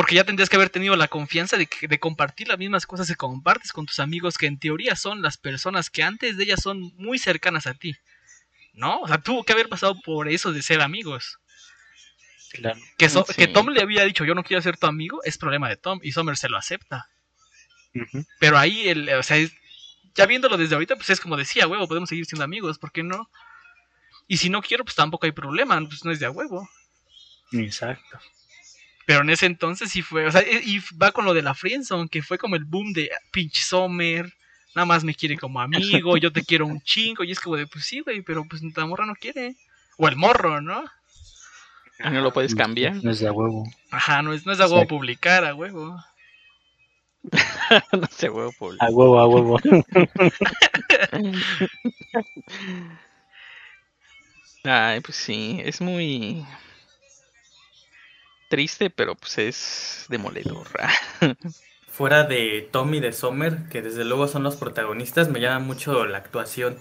Porque 0.00 0.14
ya 0.14 0.24
tendrías 0.24 0.48
que 0.48 0.56
haber 0.56 0.70
tenido 0.70 0.96
la 0.96 1.08
confianza 1.08 1.58
de, 1.58 1.66
que- 1.66 1.86
de 1.86 1.98
compartir 2.00 2.48
las 2.48 2.56
mismas 2.56 2.86
cosas 2.86 3.06
que 3.06 3.16
compartes 3.16 3.70
con 3.70 3.84
tus 3.84 3.98
amigos, 4.00 4.38
que 4.38 4.46
en 4.46 4.58
teoría 4.58 4.96
son 4.96 5.20
las 5.20 5.36
personas 5.36 5.90
que 5.90 6.02
antes 6.02 6.38
de 6.38 6.44
ellas 6.44 6.62
son 6.62 6.80
muy 6.96 7.18
cercanas 7.18 7.66
a 7.66 7.74
ti. 7.74 7.94
¿No? 8.72 9.00
O 9.00 9.06
sea, 9.08 9.18
tuvo 9.18 9.44
que 9.44 9.52
haber 9.52 9.68
pasado 9.68 10.00
por 10.00 10.30
eso 10.30 10.52
de 10.54 10.62
ser 10.62 10.80
amigos. 10.80 11.38
Claro. 12.54 12.80
Que, 12.96 13.10
So- 13.10 13.26
Sí. 13.28 13.34
que 13.34 13.46
Tom 13.48 13.68
le 13.68 13.82
había 13.82 14.04
dicho, 14.06 14.24
yo 14.24 14.34
no 14.34 14.42
quiero 14.42 14.62
ser 14.62 14.78
tu 14.78 14.86
amigo, 14.86 15.20
es 15.22 15.36
problema 15.36 15.68
de 15.68 15.76
Tom, 15.76 16.00
y 16.02 16.12
Summer 16.12 16.38
se 16.38 16.48
lo 16.48 16.56
acepta. 16.56 17.10
Pero 18.38 18.56
ahí, 18.56 18.88
el, 18.88 19.06
o 19.10 19.22
sea, 19.22 19.36
es- 19.36 19.52
ya 20.14 20.24
viéndolo 20.24 20.56
desde 20.56 20.76
ahorita, 20.76 20.96
pues 20.96 21.10
es 21.10 21.20
como 21.20 21.36
decía, 21.36 21.66
huevo, 21.68 21.86
podemos 21.86 22.08
seguir 22.08 22.24
siendo 22.24 22.44
amigos, 22.44 22.78
¿por 22.78 22.90
qué 22.90 23.02
no? 23.02 23.30
Y 24.28 24.38
si 24.38 24.48
no 24.48 24.62
quiero, 24.62 24.82
pues 24.82 24.96
tampoco 24.96 25.26
hay 25.26 25.32
problema, 25.32 25.78
pues 25.86 26.06
no 26.06 26.10
es 26.10 26.20
de 26.20 26.24
a 26.24 26.30
huevo. 26.30 26.66
Exacto. 27.52 28.18
Pero 29.06 29.22
en 29.22 29.30
ese 29.30 29.46
entonces 29.46 29.90
sí 29.90 30.02
fue, 30.02 30.26
o 30.26 30.30
sea, 30.32 30.42
y 30.42 30.76
y 30.76 30.80
va 30.96 31.10
con 31.12 31.24
lo 31.24 31.34
de 31.34 31.42
la 31.42 31.54
friendzone, 31.54 32.08
que 32.08 32.22
fue 32.22 32.38
como 32.38 32.56
el 32.56 32.64
boom 32.64 32.92
de 32.92 33.10
"Ah, 33.12 33.18
pinche 33.32 33.62
Sommer, 33.62 34.32
nada 34.74 34.86
más 34.86 35.02
me 35.04 35.14
quiere 35.14 35.36
como 35.36 35.60
amigo, 35.60 36.16
yo 36.16 36.32
te 36.32 36.44
quiero 36.44 36.66
un 36.66 36.80
chingo, 36.82 37.24
y 37.24 37.32
es 37.32 37.40
como 37.40 37.56
de, 37.56 37.66
pues 37.66 37.84
sí, 37.84 38.00
güey, 38.00 38.22
pero 38.22 38.44
pues 38.48 38.62
la 38.62 38.86
morra 38.86 39.06
no 39.06 39.14
quiere. 39.14 39.56
O 39.96 40.08
el 40.08 40.16
morro, 40.16 40.60
¿no? 40.60 40.84
Y 42.02 42.08
no 42.10 42.20
lo 42.22 42.32
puedes 42.32 42.54
cambiar. 42.54 42.94
No 43.02 43.10
es 43.10 43.20
de 43.20 43.30
huevo. 43.30 43.64
Ajá, 43.90 44.22
no 44.22 44.32
es, 44.32 44.46
no 44.46 44.52
es 44.52 44.60
a 44.60 44.66
huevo 44.66 44.86
publicar, 44.86 45.44
a 45.44 45.54
huevo. 45.54 46.02
no 47.92 48.06
sé, 48.10 48.30
huevo, 48.30 48.52
Paul. 48.58 48.78
A 48.80 48.86
huevo, 48.90 49.18
a 49.20 49.26
huevo. 49.28 49.58
Ay, 54.64 55.00
pues 55.00 55.16
sí, 55.16 55.60
es 55.64 55.80
muy 55.80 56.44
triste, 58.50 58.90
pero 58.90 59.14
pues 59.14 59.38
es 59.38 60.04
demoledor. 60.08 60.66
Fuera 61.88 62.24
de 62.24 62.68
Tommy 62.70 62.98
y 62.98 63.00
de 63.00 63.12
Sommer, 63.12 63.68
que 63.70 63.80
desde 63.80 64.04
luego 64.04 64.28
son 64.28 64.42
los 64.42 64.56
protagonistas, 64.56 65.28
me 65.28 65.40
llama 65.40 65.60
mucho 65.60 66.04
la 66.04 66.18
actuación 66.18 66.76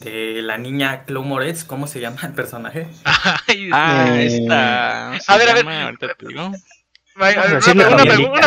de 0.00 0.40
la 0.42 0.56
niña 0.56 1.04
Chloe 1.06 1.24
Moretz, 1.24 1.64
¿cómo 1.64 1.86
se 1.86 2.00
llama 2.00 2.20
el 2.22 2.32
personaje? 2.32 2.88
Ay, 3.46 3.68
ah, 3.72 4.14
Eh, 4.16 4.26
esta. 4.26 5.12
a 5.12 5.36
ver, 5.36 5.50
a 5.50 5.54
ver. 5.54 5.66
una, 5.66 5.92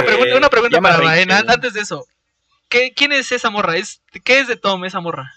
pregunta, 0.02 0.38
una 0.38 0.50
pregunta 0.50 0.82
para. 0.82 0.98
Baena, 0.98 1.44
antes 1.48 1.74
de 1.74 1.82
eso. 1.82 2.06
¿Qué, 2.70 2.94
¿Quién 2.96 3.12
es 3.12 3.32
esa 3.32 3.52
morra? 3.52 3.78
¿Es, 3.78 4.02
¿Qué 4.24 4.40
es 4.40 4.48
de 4.48 4.56
Tom 4.56 4.84
esa 4.86 5.00
morra? 5.00 5.32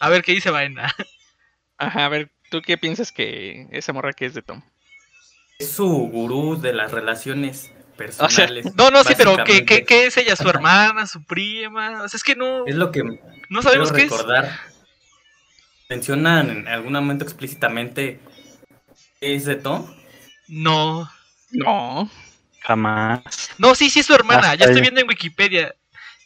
A 0.00 0.08
ver, 0.08 0.22
¿qué 0.22 0.32
dice 0.32 0.50
Baena? 0.50 0.92
Ajá, 1.78 2.06
a 2.06 2.08
ver, 2.08 2.30
¿tú 2.50 2.60
qué 2.60 2.76
piensas 2.76 3.12
que 3.12 3.68
esa 3.70 3.92
morra 3.92 4.12
que 4.12 4.26
es 4.26 4.34
de 4.34 4.42
Tom? 4.42 4.62
Es 5.62 5.72
su 5.72 5.86
gurú 5.86 6.60
de 6.60 6.72
las 6.72 6.90
relaciones, 6.92 7.72
personales. 7.96 8.74
No, 8.74 8.90
no, 8.90 9.04
sí, 9.04 9.14
pero 9.16 9.36
¿qué, 9.44 9.64
qué, 9.64 9.84
qué 9.84 10.06
es 10.06 10.16
ella? 10.16 10.36
¿Su 10.36 10.48
hermana? 10.48 11.06
¿Su 11.06 11.24
prima? 11.24 12.02
O 12.02 12.08
sea, 12.08 12.16
es 12.16 12.24
que 12.24 12.34
no, 12.34 12.66
Es 12.66 12.74
lo 12.74 12.90
que 12.90 13.02
no 13.48 13.62
sabemos 13.62 13.92
qué 13.92 14.02
es. 14.02 14.10
recordar. 14.10 14.50
Mencionan 15.88 16.50
en 16.50 16.68
algún 16.68 16.92
momento 16.92 17.24
explícitamente 17.24 18.18
qué 19.20 19.34
es 19.34 19.44
de 19.44 19.56
Tom. 19.56 19.86
No. 20.48 21.10
No. 21.50 22.10
Jamás. 22.60 23.50
No, 23.58 23.74
sí, 23.74 23.90
sí 23.90 24.00
es 24.00 24.06
su 24.06 24.14
hermana. 24.14 24.52
Hasta 24.52 24.54
Ya 24.54 24.66
estoy 24.66 24.80
viendo 24.80 25.00
en 25.00 25.08
Wikipedia. 25.08 25.74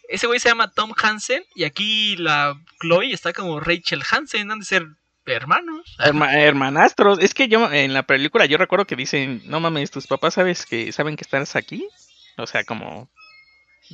Ese 0.09 0.29
güey 0.29 0.39
se 0.39 0.49
llama 0.49 0.71
Tom 0.71 0.93
Hansen 1.03 1.43
y 1.55 1.65
aquí 1.65 2.17
la 2.17 2.57
Chloe 2.81 3.13
está 3.13 3.33
como 3.33 3.59
Rachel 3.59 4.05
Hansen. 4.09 4.51
Han 4.53 4.61
de 4.61 4.65
ser 4.65 4.87
hermanos. 5.27 5.97
Herma- 5.99 6.35
hermanastros. 6.35 7.19
Es 7.19 7.35
que 7.35 7.49
yo 7.49 7.71
en 7.73 7.93
la 7.95 8.05
película 8.05 8.47
yo 8.47 8.59
recuerdo 8.59 8.87
que 8.87 8.97
dicen, 8.97 9.43
no 9.47 9.61
mames, 9.61 9.91
tus 9.91 10.07
papás 10.07 10.35
sabes 10.35 10.67
que 10.67 10.93
saben 10.93 11.17
que 11.17 11.23
estás 11.25 11.57
aquí. 11.57 11.89
O 12.37 12.47
sea, 12.47 12.65
como 12.65 13.09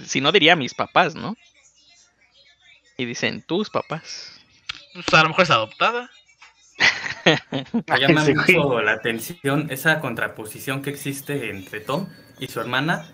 si 0.04 0.20
no 0.20 0.32
diría 0.32 0.56
mis 0.56 0.74
papás, 0.74 1.14
¿no? 1.14 1.36
Y 2.96 3.04
dicen 3.04 3.42
tus 3.42 3.70
papás. 3.70 4.40
Pues 4.94 5.06
a 5.14 5.22
lo 5.22 5.30
mejor 5.30 5.44
es 5.44 5.50
adoptada. 5.50 6.10
Me 7.86 8.00
llama 8.00 8.22
güey. 8.24 8.34
mucho 8.34 8.80
la 8.82 8.92
atención 8.92 9.68
esa 9.70 10.00
contraposición 10.00 10.82
que 10.82 10.90
existe 10.90 11.50
entre 11.50 11.80
Tom 11.80 12.08
y 12.38 12.48
su 12.48 12.60
hermana, 12.60 13.06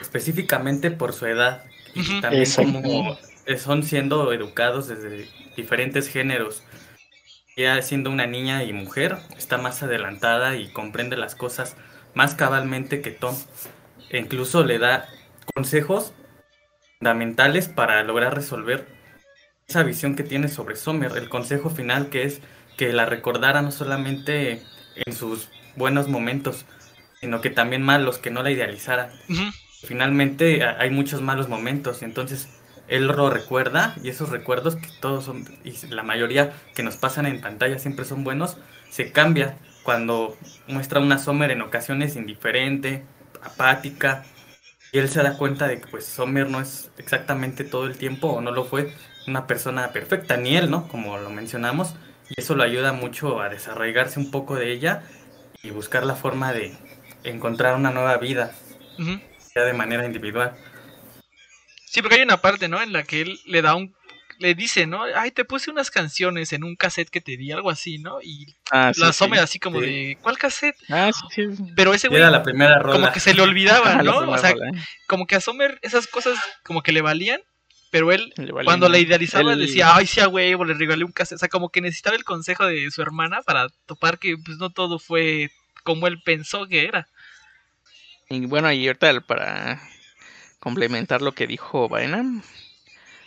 específicamente 0.00 0.90
por 0.90 1.12
su 1.12 1.26
edad 1.26 1.64
y 1.94 2.20
también 2.20 2.44
como 2.54 3.18
son 3.56 3.82
siendo 3.82 4.32
educados 4.32 4.88
desde 4.88 5.28
diferentes 5.56 6.08
géneros. 6.08 6.62
Ella 7.56 7.80
siendo 7.82 8.10
una 8.10 8.26
niña 8.26 8.62
y 8.64 8.72
mujer 8.72 9.16
está 9.36 9.58
más 9.58 9.82
adelantada 9.82 10.56
y 10.56 10.70
comprende 10.72 11.16
las 11.16 11.34
cosas 11.34 11.76
más 12.14 12.34
cabalmente 12.34 13.00
que 13.00 13.10
Tom. 13.10 13.34
E 14.10 14.18
incluso 14.18 14.64
le 14.64 14.78
da 14.78 15.08
consejos 15.54 16.12
fundamentales 16.98 17.68
para 17.68 18.02
lograr 18.04 18.34
resolver 18.34 18.86
esa 19.68 19.82
visión 19.82 20.14
que 20.16 20.22
tiene 20.22 20.48
sobre 20.48 20.76
Sommer. 20.76 21.16
El 21.16 21.28
consejo 21.28 21.70
final 21.70 22.08
que 22.10 22.22
es 22.24 22.40
que 22.76 22.92
la 22.92 23.06
recordara 23.06 23.60
no 23.62 23.72
solamente 23.72 24.62
en 25.06 25.12
sus 25.12 25.48
buenos 25.76 26.08
momentos, 26.08 26.64
sino 27.20 27.40
que 27.40 27.50
también 27.50 27.82
malos, 27.82 28.18
que 28.18 28.30
no 28.30 28.42
la 28.42 28.50
idealizara. 28.50 29.12
Ujú. 29.28 29.42
Finalmente 29.84 30.62
a- 30.64 30.76
hay 30.80 30.90
muchos 30.90 31.20
malos 31.22 31.48
momentos, 31.48 32.02
entonces 32.02 32.48
él 32.88 33.06
lo 33.06 33.30
recuerda 33.30 33.94
y 34.02 34.08
esos 34.08 34.30
recuerdos 34.30 34.76
que 34.76 34.88
todos 35.00 35.24
son, 35.24 35.44
y 35.64 35.74
la 35.88 36.02
mayoría 36.02 36.52
que 36.74 36.82
nos 36.82 36.96
pasan 36.96 37.26
en 37.26 37.40
pantalla 37.40 37.78
siempre 37.78 38.04
son 38.04 38.24
buenos, 38.24 38.56
se 38.90 39.12
cambia 39.12 39.56
cuando 39.82 40.36
muestra 40.66 41.00
una 41.00 41.18
Sommer 41.18 41.50
en 41.50 41.62
ocasiones 41.62 42.16
indiferente, 42.16 43.04
apática, 43.42 44.24
y 44.92 44.98
él 44.98 45.08
se 45.08 45.22
da 45.22 45.36
cuenta 45.36 45.68
de 45.68 45.80
que 45.80 45.86
pues 45.86 46.06
Sommer 46.06 46.48
no 46.48 46.60
es 46.60 46.90
exactamente 46.98 47.64
todo 47.64 47.86
el 47.86 47.96
tiempo 47.96 48.28
o 48.28 48.40
no 48.40 48.50
lo 48.50 48.64
fue 48.64 48.92
una 49.26 49.46
persona 49.46 49.92
perfecta, 49.92 50.36
ni 50.36 50.56
él, 50.56 50.70
¿no? 50.70 50.88
Como 50.88 51.18
lo 51.18 51.30
mencionamos, 51.30 51.94
y 52.30 52.40
eso 52.40 52.54
lo 52.54 52.62
ayuda 52.62 52.92
mucho 52.92 53.40
a 53.40 53.48
desarraigarse 53.48 54.18
un 54.18 54.30
poco 54.30 54.56
de 54.56 54.72
ella 54.72 55.02
y 55.62 55.70
buscar 55.70 56.06
la 56.06 56.14
forma 56.14 56.52
de 56.52 56.74
encontrar 57.24 57.74
una 57.76 57.90
nueva 57.90 58.16
vida, 58.16 58.52
ya 59.54 59.62
de 59.62 59.72
manera 59.72 60.06
individual. 60.06 60.54
Sí, 61.90 62.02
porque 62.02 62.16
hay 62.16 62.22
una 62.22 62.40
parte, 62.40 62.68
¿no? 62.68 62.82
En 62.82 62.92
la 62.92 63.02
que 63.04 63.20
él 63.22 63.40
le 63.46 63.62
da 63.62 63.74
un... 63.74 63.94
Le 64.40 64.54
dice, 64.54 64.86
¿no? 64.86 65.02
Ay, 65.16 65.32
te 65.32 65.44
puse 65.44 65.68
unas 65.68 65.90
canciones 65.90 66.52
en 66.52 66.62
un 66.62 66.76
cassette 66.76 67.10
que 67.10 67.20
te 67.20 67.36
di, 67.36 67.50
algo 67.50 67.70
así, 67.70 67.98
¿no? 67.98 68.20
Y 68.22 68.46
Ah, 68.70 68.92
sí, 68.94 69.00
la 69.00 69.12
sí. 69.12 69.18
Sommer 69.18 69.40
así 69.40 69.58
como 69.58 69.80
Sí. 69.80 69.86
de... 69.86 70.18
¿Cuál 70.22 70.38
cassette? 70.38 70.76
Ah, 70.90 71.10
sí, 71.34 71.42
sí. 71.56 71.64
Pero 71.74 71.92
ese 71.92 72.06
güey 72.06 72.20
Era 72.20 72.30
la 72.30 72.44
primera 72.44 72.78
rola. 72.78 72.92
como 73.00 73.12
que 73.12 73.18
se 73.18 73.34
le 73.34 73.42
olvidaba, 73.42 73.94
¿no? 74.02 74.18
O 74.30 74.38
sea, 74.38 74.52
rola, 74.52 74.68
¿eh? 74.68 74.72
como 75.08 75.26
que 75.26 75.34
a 75.34 75.40
Sommer 75.40 75.80
esas 75.82 76.06
cosas 76.06 76.38
como 76.62 76.82
que 76.84 76.92
le 76.92 77.00
valían, 77.00 77.40
pero 77.90 78.12
él 78.12 78.32
cuando 78.64 78.88
la 78.88 78.98
idealizaba 78.98 79.54
Él- 79.54 79.58
decía, 79.60 79.96
ay, 79.96 80.06
sí, 80.06 80.20
a 80.20 80.28
huevo, 80.28 80.64
le 80.64 80.74
regalé 80.74 81.02
un 81.04 81.10
cassette. 81.12 81.36
O 81.36 81.38
sea, 81.40 81.48
como 81.48 81.70
que 81.70 81.80
necesitaba 81.80 82.14
el 82.14 82.22
consejo 82.24 82.64
de 82.66 82.88
su 82.92 83.02
hermana 83.02 83.42
para 83.42 83.66
topar 83.86 84.20
que 84.20 84.36
pues 84.36 84.58
no 84.58 84.70
todo 84.70 85.00
fue 85.00 85.50
como 85.82 86.06
él 86.06 86.22
pensó 86.24 86.68
que 86.68 86.84
era. 86.84 87.08
Y 88.28 88.46
bueno, 88.46 88.70
y 88.70 88.86
ahorita 88.86 89.20
para 89.22 89.80
complementar 90.60 91.22
lo 91.22 91.32
que 91.32 91.46
dijo 91.46 91.88
Vaina, 91.88 92.24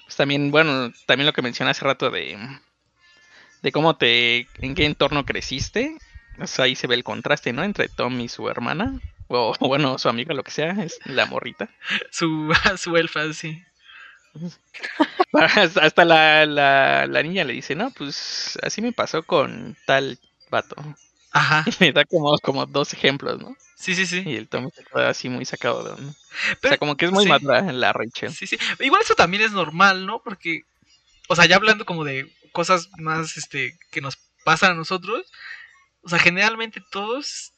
pues 0.06 0.15
también, 0.15 0.52
bueno, 0.52 0.91
también 1.06 1.26
lo 1.28 1.34
que 1.34 1.41
mencioné 1.41 1.72
hace 1.72 1.86
rato 1.86 2.10
de, 2.12 2.38
de 3.62 3.72
cómo 3.72 3.96
te, 3.96 4.48
en 4.60 4.76
qué 4.76 4.86
entorno 4.86 5.26
creciste, 5.26 5.98
o 6.39 6.48
sea, 6.48 6.65
ahí 6.65 6.76
se 6.76 6.88
ve 6.88 6.96
el 6.96 7.04
contraste, 7.04 7.54
¿no? 7.54 7.63
Entre 7.63 7.89
Tom 7.89 8.20
y 8.20 8.28
su 8.28 8.50
hermana, 8.50 9.00
o 9.28 9.54
bueno, 9.60 9.98
su 9.98 10.10
amiga, 10.10 10.34
lo 10.34 10.44
que 10.44 10.52
sea, 10.52 10.72
es 10.84 11.00
la 11.06 11.26
morrita. 11.26 11.70
Su, 12.12 12.52
su 12.78 12.98
elfa, 12.98 13.32
sí. 13.34 13.63
Hasta 15.34 15.82
hasta 15.86 16.06
la, 16.06 16.46
la, 16.46 17.08
la 17.08 17.24
niña 17.24 17.44
le 17.44 17.54
dice, 17.54 17.76
no, 17.76 17.91
pues 17.91 18.58
así 18.62 18.82
me 18.82 18.91
pasó 18.91 19.24
con 19.24 19.76
tal 19.86 20.20
vato. 20.50 20.76
Ajá, 21.32 21.63
Y 21.80 21.84
le 21.86 21.91
da 21.94 22.06
como, 22.06 22.38
como 22.39 22.65
dos 22.65 22.94
ejemplos, 22.94 23.39
¿no? 23.39 23.56
sí, 23.76 23.96
sí, 23.96 24.06
sí. 24.06 24.22
Y 24.26 24.36
el 24.36 24.48
Tom 24.48 24.70
se 24.76 24.84
queda 24.84 25.10
así 25.10 25.28
muy 25.30 25.46
sacado 25.46 25.84
de 25.84 25.91
onda. 25.91 26.12
O 26.12 26.15
Pero- 26.62 26.72
sea, 26.72 26.78
como 26.78 26.96
que 26.98 27.06
es 27.06 27.12
muy 27.12 27.24
sí. 27.24 27.30
madura 27.30 27.62
la 27.72 27.94
Rachel. 27.94 28.32
Sí, 28.34 28.46
sí. 28.48 28.58
Igual 28.80 29.02
eso 29.02 29.15
también 29.15 29.44
es 29.44 29.52
normal, 29.54 30.06
¿no? 30.06 30.22
Porque, 30.24 30.62
o 31.30 31.36
sea, 31.36 31.46
ya 31.46 31.56
hablando 31.56 31.86
como 31.86 32.04
de 32.04 32.32
cosas 32.52 32.89
más, 32.98 33.38
este, 33.38 33.78
que 33.91 34.02
nos 34.02 34.17
pasan 34.44 34.72
a 34.72 34.76
nosotros, 34.76 35.32
o 36.04 36.10
sea, 36.10 36.20
generalmente 36.20 36.82
todos, 36.91 37.54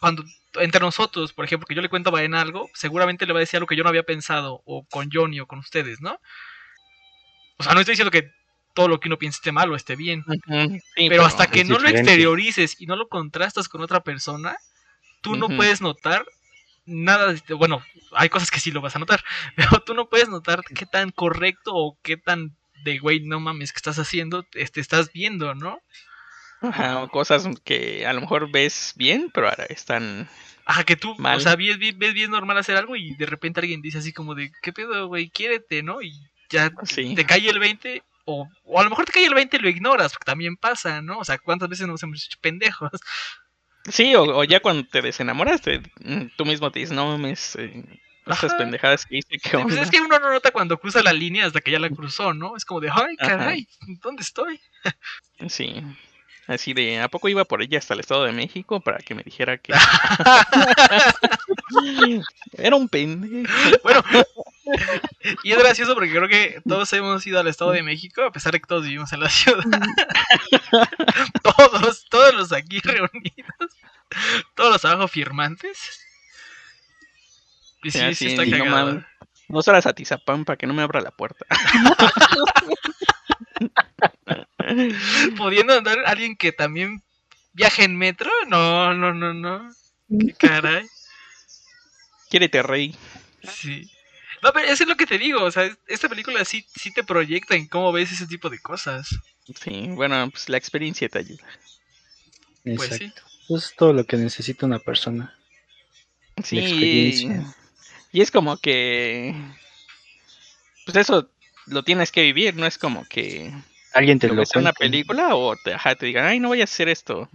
cuando, 0.00 0.24
entre 0.60 0.80
nosotros, 0.80 1.32
por 1.32 1.44
ejemplo, 1.44 1.66
que 1.66 1.74
yo 1.74 1.82
le 1.82 1.88
cuento 1.88 2.10
a 2.10 2.12
Baena 2.12 2.40
algo, 2.40 2.68
seguramente 2.74 3.26
le 3.26 3.32
va 3.32 3.38
a 3.38 3.40
decir 3.40 3.56
algo 3.58 3.66
que 3.66 3.76
yo 3.76 3.82
no 3.82 3.88
había 3.88 4.02
pensado, 4.04 4.62
o 4.66 4.84
con 4.90 5.08
Johnny, 5.12 5.40
o 5.40 5.46
con 5.46 5.58
ustedes, 5.58 6.00
¿no? 6.00 6.18
O 7.58 7.62
sea, 7.62 7.74
no 7.74 7.80
estoy 7.80 7.92
diciendo 7.94 8.10
que 8.10 8.30
todo 8.76 8.88
lo 8.88 9.00
que 9.00 9.08
uno 9.08 9.16
piense 9.18 9.38
esté 9.38 9.50
mal 9.50 9.72
o 9.72 9.74
esté 9.74 9.96
bien, 9.96 10.22
sí, 10.94 11.08
pero 11.08 11.24
hasta 11.24 11.46
que 11.48 11.64
no 11.64 11.78
lo 11.78 11.88
exteriorices 11.88 12.76
y 12.78 12.86
no 12.86 12.94
lo 12.94 13.08
contrastas 13.08 13.68
con 13.68 13.80
otra 13.80 14.00
persona, 14.04 14.56
tú 15.22 15.34
no 15.34 15.48
puedes 15.48 15.80
notar 15.80 16.24
nada. 16.84 17.32
de- 17.32 17.54
Bueno, 17.54 17.82
hay 18.12 18.28
cosas 18.28 18.50
que 18.50 18.60
sí 18.60 18.70
lo 18.70 18.80
vas 18.82 18.94
a 18.94 18.98
notar, 18.98 19.24
pero 19.56 19.80
tú 19.80 19.94
no 19.94 20.08
puedes 20.08 20.28
notar 20.28 20.62
qué 20.62 20.84
tan 20.86 21.10
correcto 21.10 21.72
o 21.74 21.98
qué 22.02 22.16
tan 22.18 22.54
de 22.84 22.98
güey, 22.98 23.20
no 23.20 23.40
mames, 23.40 23.72
que 23.72 23.78
estás 23.78 23.98
haciendo, 23.98 24.46
este, 24.52 24.80
estás 24.80 25.10
viendo, 25.12 25.54
¿no? 25.54 25.80
Ajá, 26.60 27.02
o 27.02 27.08
cosas 27.08 27.48
que 27.64 28.06
a 28.06 28.12
lo 28.12 28.20
mejor 28.20 28.50
ves 28.52 28.92
bien, 28.96 29.30
pero 29.32 29.48
ahora 29.48 29.64
están. 29.64 30.28
Ajá, 30.66 30.84
que 30.84 30.96
tú, 30.96 31.14
Mal. 31.16 31.38
o 31.38 31.40
sea, 31.40 31.56
ves, 31.56 31.78
ves, 31.78 31.96
ves 31.96 32.12
bien 32.14 32.30
normal 32.30 32.58
hacer 32.58 32.76
algo 32.76 32.94
y 32.96 33.14
de 33.14 33.26
repente 33.26 33.60
alguien 33.60 33.80
dice 33.82 33.98
así 33.98 34.12
como 34.12 34.34
de, 34.34 34.52
¿qué 34.62 34.72
pedo, 34.72 35.06
güey? 35.08 35.30
Quiérete, 35.30 35.82
¿no? 35.82 36.02
Y 36.02 36.12
ya 36.50 36.70
Sí. 36.84 37.14
te 37.14 37.24
cae 37.24 37.48
el 37.48 37.58
20, 37.58 38.02
o, 38.26 38.46
o 38.64 38.80
a 38.80 38.84
lo 38.84 38.90
mejor 38.90 39.06
te 39.06 39.12
cae 39.12 39.24
el 39.24 39.34
20 39.34 39.56
y 39.56 39.60
lo 39.60 39.68
ignoras, 39.70 40.12
porque 40.12 40.26
también 40.26 40.56
pasa, 40.56 41.00
¿no? 41.00 41.18
O 41.20 41.24
sea, 41.24 41.38
¿cuántas 41.38 41.68
veces 41.70 41.86
nos 41.86 42.02
hemos 42.02 42.26
hecho 42.26 42.38
pendejos? 42.42 42.90
Sí, 43.90 44.14
o, 44.16 44.22
o 44.24 44.44
ya 44.44 44.60
cuando 44.60 44.84
te 44.86 45.00
desenamoras, 45.00 45.62
te- 45.62 45.80
mm, 46.00 46.26
tú 46.36 46.44
mismo 46.44 46.70
te 46.70 46.80
dices, 46.80 46.94
no 46.94 47.06
mames, 47.06 47.56
eh, 47.56 47.84
estas 48.26 48.52
pendejadas 48.54 49.06
que 49.06 49.18
hice, 49.18 49.38
¿qué 49.38 49.58
Pues 49.62 49.76
es 49.76 49.90
que 49.90 50.00
uno 50.00 50.18
no 50.18 50.30
nota 50.30 50.50
cuando 50.50 50.78
cruza 50.78 51.02
la 51.02 51.12
línea 51.12 51.46
hasta 51.46 51.60
que 51.60 51.70
ya 51.70 51.78
la 51.78 51.88
cruzó, 51.88 52.34
¿no? 52.34 52.56
Es 52.56 52.64
como 52.64 52.80
de, 52.80 52.90
ay, 52.90 53.14
Ajá. 53.20 53.36
caray, 53.38 53.68
¿dónde 54.02 54.22
estoy? 54.22 54.60
Sí. 55.48 55.82
Así 56.48 56.72
de, 56.74 57.00
¿a 57.00 57.08
poco 57.08 57.28
iba 57.28 57.44
por 57.44 57.62
ella 57.62 57.78
hasta 57.78 57.94
el 57.94 58.00
Estado 58.00 58.24
de 58.24 58.32
México 58.32 58.80
para 58.80 58.98
que 58.98 59.14
me 59.14 59.22
dijera 59.22 59.58
que 59.58 59.72
era 62.58 62.76
un 62.76 62.88
pendejo? 62.88 63.52
bueno, 63.82 64.02
y 65.44 65.52
es 65.52 65.58
gracioso 65.58 65.94
porque 65.94 66.10
creo 66.10 66.28
que 66.28 66.60
todos 66.66 66.92
hemos 66.92 67.26
ido 67.26 67.40
al 67.40 67.46
Estado 67.46 67.72
de 67.72 67.82
México, 67.82 68.22
a 68.22 68.32
pesar 68.32 68.52
de 68.52 68.60
que 68.60 68.66
todos 68.66 68.84
vivimos 68.84 69.12
en 69.12 69.20
la 69.20 69.28
ciudad. 69.28 69.64
todos, 71.42 72.06
todos 72.10 72.34
los 72.34 72.52
aquí 72.52 72.80
reunidos, 72.80 73.70
todos 74.54 74.72
los 74.72 74.84
abajo 74.84 75.08
firmantes. 75.08 75.78
Y 77.82 77.90
sí, 77.90 78.14
Sí, 78.14 78.26
está 78.28 78.44
y 78.44 78.50
no 78.50 78.58
cagado. 78.64 78.86
mames. 78.86 79.04
Dos 79.48 79.68
horas 79.68 79.86
a 79.86 79.92
Tizapán 79.92 80.44
para 80.44 80.56
que 80.56 80.66
no 80.66 80.74
me 80.74 80.82
abra 80.82 81.00
la 81.00 81.12
puerta. 81.12 81.46
Pudiendo 85.36 85.74
andar 85.74 85.98
alguien 86.06 86.36
que 86.36 86.52
también 86.52 87.02
viaje 87.52 87.84
en 87.84 87.96
metro, 87.96 88.30
no, 88.48 88.92
no, 88.94 89.14
no, 89.14 89.32
no. 89.32 89.70
Qué 90.08 90.32
caray. 90.34 90.86
Quiérete, 92.28 92.62
rey. 92.62 92.96
Sí. 93.44 93.90
No, 94.42 94.52
pero 94.52 94.66
eso 94.68 94.84
es 94.84 94.88
lo 94.88 94.96
que 94.96 95.06
te 95.06 95.18
digo, 95.18 95.42
o 95.42 95.50
sea, 95.50 95.74
esta 95.86 96.08
película 96.08 96.44
sí, 96.44 96.66
sí 96.74 96.92
te 96.92 97.04
proyecta 97.04 97.54
en 97.54 97.66
cómo 97.68 97.92
ves 97.92 98.12
ese 98.12 98.26
tipo 98.26 98.50
de 98.50 98.58
cosas. 98.58 99.08
Sí, 99.60 99.88
bueno, 99.88 100.30
pues 100.30 100.48
la 100.48 100.56
experiencia 100.56 101.08
te 101.08 101.18
ayuda. 101.18 101.44
Pues 102.64 102.92
Exacto. 102.92 103.22
sí. 103.28 103.44
Eso 103.44 103.56
es 103.56 103.74
todo 103.76 103.92
lo 103.92 104.04
que 104.04 104.16
necesita 104.16 104.66
una 104.66 104.78
persona. 104.80 105.36
Sí, 106.42 106.58
experiencia. 106.58 107.54
y 108.12 108.20
es 108.20 108.30
como 108.30 108.56
que, 108.58 109.34
pues 110.84 110.96
eso 110.96 111.30
lo 111.66 111.82
tienes 111.82 112.12
que 112.12 112.22
vivir, 112.22 112.56
no 112.56 112.66
es 112.66 112.76
como 112.78 113.06
que 113.06 113.52
Alguien 113.94 114.18
te 114.18 114.28
lo 114.28 114.34
en 114.34 114.38
una 114.40 114.72
cuente. 114.72 114.78
película 114.78 115.34
o 115.34 115.56
te, 115.56 115.72
ajá, 115.72 115.94
te 115.94 116.06
digan, 116.06 116.26
ay, 116.26 116.38
no 116.38 116.48
voy 116.48 116.60
a 116.60 116.64
hacer 116.64 116.88
esto. 116.88 117.30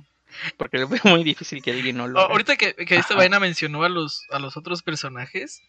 Porque 0.57 0.85
fue 0.87 0.99
muy 1.05 1.23
difícil 1.23 1.61
que 1.61 1.71
alguien 1.71 1.97
no 1.97 2.07
lo. 2.07 2.19
Ahorita 2.19 2.55
que, 2.55 2.75
que 2.75 2.95
esta 2.97 3.15
vaina 3.15 3.39
mencionó 3.39 3.83
a 3.83 3.89
los, 3.89 4.25
a 4.29 4.39
los 4.39 4.57
otros 4.57 4.83
personajes. 4.83 5.61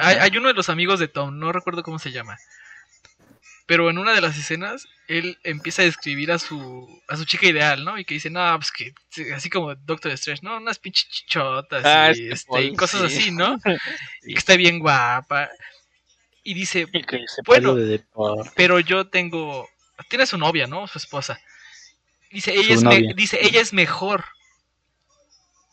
Hay, 0.00 0.16
hay 0.16 0.36
uno 0.36 0.48
de 0.48 0.54
los 0.54 0.68
amigos 0.68 1.00
de 1.00 1.08
Tom, 1.08 1.38
no 1.38 1.52
recuerdo 1.52 1.82
cómo 1.82 1.98
se 1.98 2.12
llama. 2.12 2.36
Pero 3.66 3.88
en 3.88 3.96
una 3.96 4.12
de 4.12 4.20
las 4.20 4.36
escenas, 4.36 4.86
él 5.08 5.38
empieza 5.42 5.80
a 5.80 5.86
describir 5.86 6.30
a 6.32 6.38
su, 6.38 6.86
a 7.08 7.16
su 7.16 7.24
chica 7.24 7.46
ideal, 7.46 7.82
¿no? 7.82 7.98
Y 7.98 8.04
que 8.04 8.12
dice, 8.14 8.28
no, 8.28 8.54
pues 8.58 8.70
que, 8.70 8.92
sí, 9.08 9.30
así 9.30 9.48
como 9.48 9.74
Doctor 9.74 10.12
Strange, 10.12 10.42
¿no? 10.42 10.58
Unas 10.58 10.78
pinches 10.78 11.08
chichotas 11.08 11.82
Ah, 11.84 12.08
y, 12.08 12.10
este 12.10 12.28
este, 12.34 12.48
Paul, 12.50 12.64
y 12.64 12.76
cosas 12.76 13.10
sí. 13.10 13.18
así, 13.18 13.30
¿no? 13.30 13.56
Y 14.22 14.34
que 14.34 14.38
está 14.38 14.56
bien 14.56 14.80
guapa. 14.80 15.48
Y 16.42 16.52
dice, 16.52 16.86
Y 16.92 17.02
que 17.04 17.24
se 17.26 17.40
Bueno. 17.46 17.74
de 17.74 18.04
pero 18.54 18.80
yo 18.80 19.06
tengo, 19.08 19.66
tiene 20.10 20.26
su 20.26 20.36
novia, 20.36 20.66
¿no? 20.66 20.86
Su 20.86 20.98
esposa. 20.98 21.40
Dice, 22.30 22.52
ella, 22.52 22.66
Su 22.66 22.72
es, 22.74 22.82
novia. 22.82 23.12
dice, 23.16 23.38
ella 23.40 23.62
es 23.62 23.72
mejor. 23.72 24.24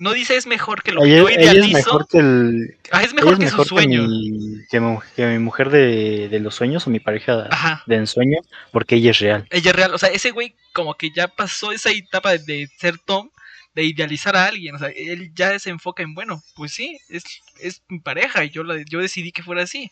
No 0.01 0.13
dice 0.13 0.35
es 0.35 0.47
mejor 0.47 0.81
que 0.81 0.91
lo 0.93 1.03
Ella, 1.05 1.13
que 1.13 1.19
yo 1.19 1.29
ella 1.29 1.41
idealizo. 1.53 1.77
es 1.77 1.85
mejor 1.85 2.07
que 2.07 2.17
el. 2.17 2.77
Ah, 2.91 3.03
es 3.03 3.13
mejor 3.13 3.33
es 3.33 3.39
que 3.39 3.45
mejor 3.45 3.67
su 3.67 3.75
que 3.75 3.81
sueño. 3.83 4.07
mi, 4.07 4.65
que, 4.67 4.79
mi, 4.79 4.97
que 5.15 5.25
mi 5.27 5.37
mujer 5.37 5.69
de, 5.69 6.27
de 6.27 6.39
los 6.39 6.55
sueños 6.55 6.87
o 6.87 6.89
mi 6.89 6.99
pareja 6.99 7.47
Ajá. 7.51 7.83
de 7.85 7.97
ensueño, 7.97 8.39
porque 8.71 8.95
ella 8.95 9.11
es 9.11 9.19
real. 9.19 9.45
Ella 9.51 9.69
es 9.69 9.75
real. 9.75 9.93
O 9.93 9.99
sea, 9.99 10.09
ese 10.09 10.31
güey 10.31 10.55
como 10.73 10.95
que 10.95 11.11
ya 11.11 11.27
pasó 11.27 11.71
esa 11.71 11.91
etapa 11.91 12.31
de, 12.31 12.39
de 12.39 12.69
ser 12.79 12.97
Tom, 12.97 13.29
de 13.75 13.83
idealizar 13.83 14.35
a 14.35 14.45
alguien. 14.47 14.73
O 14.73 14.79
sea, 14.79 14.87
él 14.89 15.31
ya 15.35 15.59
se 15.59 15.69
enfoca 15.69 16.01
en, 16.01 16.15
bueno, 16.15 16.41
pues 16.55 16.73
sí, 16.73 16.97
es, 17.09 17.23
es 17.59 17.83
mi 17.87 17.99
pareja 17.99 18.43
y 18.43 18.49
yo, 18.49 18.63
la, 18.63 18.83
yo 18.89 18.99
decidí 19.01 19.31
que 19.31 19.43
fuera 19.43 19.61
así. 19.61 19.91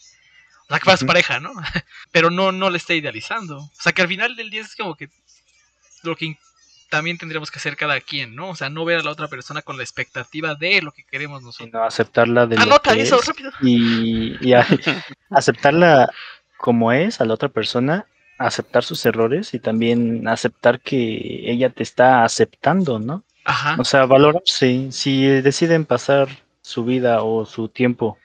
O 0.64 0.70
sea, 0.70 0.80
que 0.80 0.86
fuera 0.86 0.98
su 0.98 1.06
pareja, 1.06 1.40
¿no? 1.40 1.52
Pero 2.12 2.32
no, 2.32 2.52
no 2.52 2.72
le 2.72 2.78
está 2.80 2.96
idealizando. 2.96 3.60
O 3.60 3.72
sea, 3.80 3.92
que 3.92 4.02
al 4.02 4.08
final 4.08 4.36
del 4.36 4.50
día 4.50 4.62
es 4.62 4.76
como 4.76 4.96
que 4.96 5.10
lo 6.02 6.16
que 6.16 6.36
también 6.90 7.18
tendríamos 7.18 7.52
que 7.52 7.60
hacer 7.60 7.76
cada 7.78 8.00
quien, 8.02 8.36
¿no? 8.36 8.50
O 8.50 8.56
sea, 8.56 8.70
no 8.70 8.86
ver 8.86 9.00
a 9.00 9.04
la 9.04 9.12
otra 9.12 9.28
persona 9.28 9.62
con 9.62 9.78
la 9.78 9.84
expectativa 9.84 10.56
de 10.56 10.82
lo 10.82 10.92
que 10.92 11.04
queremos 11.04 11.42
nosotros. 11.42 11.70
Sino 11.70 11.84
aceptarla 11.84 12.48
de 12.48 12.56
lo 12.56 12.62
Anota 12.64 12.94
que 12.96 13.02
eso, 13.02 13.20
es 13.20 13.26
rápido. 13.28 13.52
y, 13.62 14.36
y 14.48 14.54
a- 14.54 14.66
aceptarla 15.30 16.10
como 16.58 16.92
es 16.92 17.22
a 17.22 17.26
la 17.26 17.34
otra 17.34 17.50
persona, 17.50 18.06
aceptar 18.38 18.84
sus 18.84 19.06
errores 19.06 19.54
y 19.54 19.60
también 19.60 20.28
aceptar 20.28 20.80
que 20.82 21.50
ella 21.52 21.70
te 21.70 21.84
está 21.84 22.24
aceptando, 22.24 23.00
¿no? 23.00 23.24
Ajá. 23.46 23.76
O 23.80 23.86
sea, 23.86 24.06
valorarse. 24.06 24.92
Si 24.92 25.24
deciden 25.26 25.86
pasar 25.86 26.28
su 26.62 26.84
vida 26.86 27.24
o 27.24 27.46
su 27.46 27.70
tiempo 27.70 28.18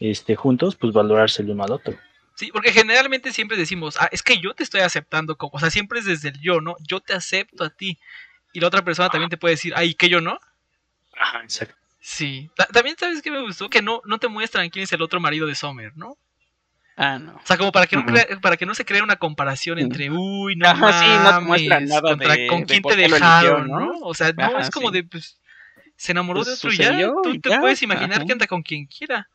este, 0.00 0.36
juntos, 0.36 0.76
pues 0.76 0.92
valorarse 0.92 1.42
el 1.42 1.50
uno 1.50 1.64
al 1.64 1.72
otro. 1.72 1.94
Sí, 2.36 2.50
porque 2.52 2.70
generalmente 2.70 3.32
siempre 3.32 3.56
decimos, 3.56 3.96
ah, 3.98 4.08
es 4.12 4.22
que 4.22 4.38
yo 4.38 4.52
te 4.54 4.62
estoy 4.62 4.82
aceptando 4.82 5.36
como, 5.36 5.52
o 5.54 5.58
sea, 5.58 5.70
siempre 5.70 5.98
es 5.98 6.04
desde 6.04 6.28
el 6.28 6.40
yo, 6.40 6.60
¿no? 6.60 6.76
Yo 6.86 7.00
te 7.00 7.14
acepto 7.14 7.64
a 7.64 7.70
ti. 7.70 7.98
Y 8.52 8.60
la 8.60 8.68
otra 8.68 8.84
persona 8.84 9.08
también 9.08 9.30
te 9.30 9.38
puede 9.38 9.54
decir, 9.54 9.72
ay, 9.74 9.94
que 9.94 10.08
yo 10.10 10.20
no. 10.20 10.38
Ajá, 11.18 11.40
exacto. 11.42 11.74
Sí. 12.00 12.48
Ta- 12.54 12.66
también 12.66 12.94
sabes 12.98 13.22
que 13.22 13.30
me 13.30 13.40
gustó 13.40 13.68
que 13.70 13.80
no, 13.82 14.02
no 14.04 14.18
te 14.18 14.28
muestran 14.28 14.68
quién 14.70 14.82
es 14.84 14.92
el 14.92 15.02
otro 15.02 15.18
marido 15.18 15.46
de 15.46 15.54
Summer, 15.54 15.92
¿no? 15.96 16.16
Ah, 16.98 17.18
no. 17.18 17.36
O 17.36 17.40
sea, 17.44 17.56
como 17.56 17.72
para 17.72 17.86
que 17.86 17.96
no, 17.96 18.04
crea- 18.06 18.26
para 18.40 18.56
que 18.58 18.64
no 18.66 18.74
se 18.74 18.84
cree 18.84 19.02
una 19.02 19.16
comparación 19.16 19.78
entre, 19.78 20.10
uy, 20.10 20.56
no 20.56 20.68
Ajá, 20.68 20.92
sí, 21.02 21.06
no 21.24 21.38
te 21.38 21.44
muestran 21.44 21.86
nada 21.86 22.00
contra 22.02 22.34
de- 22.34 22.46
con 22.48 22.60
de 22.60 22.66
quién 22.66 22.82
por 22.82 22.92
te 22.94 22.98
dejaron, 23.00 23.60
eligió, 23.64 23.76
¿no? 23.78 23.86
¿no? 23.92 23.98
O 24.00 24.14
sea, 24.14 24.32
no 24.32 24.44
Ajá, 24.44 24.60
es 24.60 24.70
como 24.70 24.88
sí. 24.88 24.94
de, 24.94 25.04
pues, 25.04 25.38
se 25.96 26.12
enamoró 26.12 26.40
Pues 26.40 26.48
de 26.48 26.52
otro 26.54 26.72
y 26.72 26.76
ya. 26.76 27.12
Tú 27.22 27.30
y 27.34 27.38
te 27.38 27.48
ya, 27.50 27.60
puedes 27.60 27.82
imaginar 27.82 28.18
ajá. 28.18 28.26
que 28.26 28.32
anda 28.32 28.46
con 28.46 28.62
quien 28.62 28.84
quiera. 28.86 29.26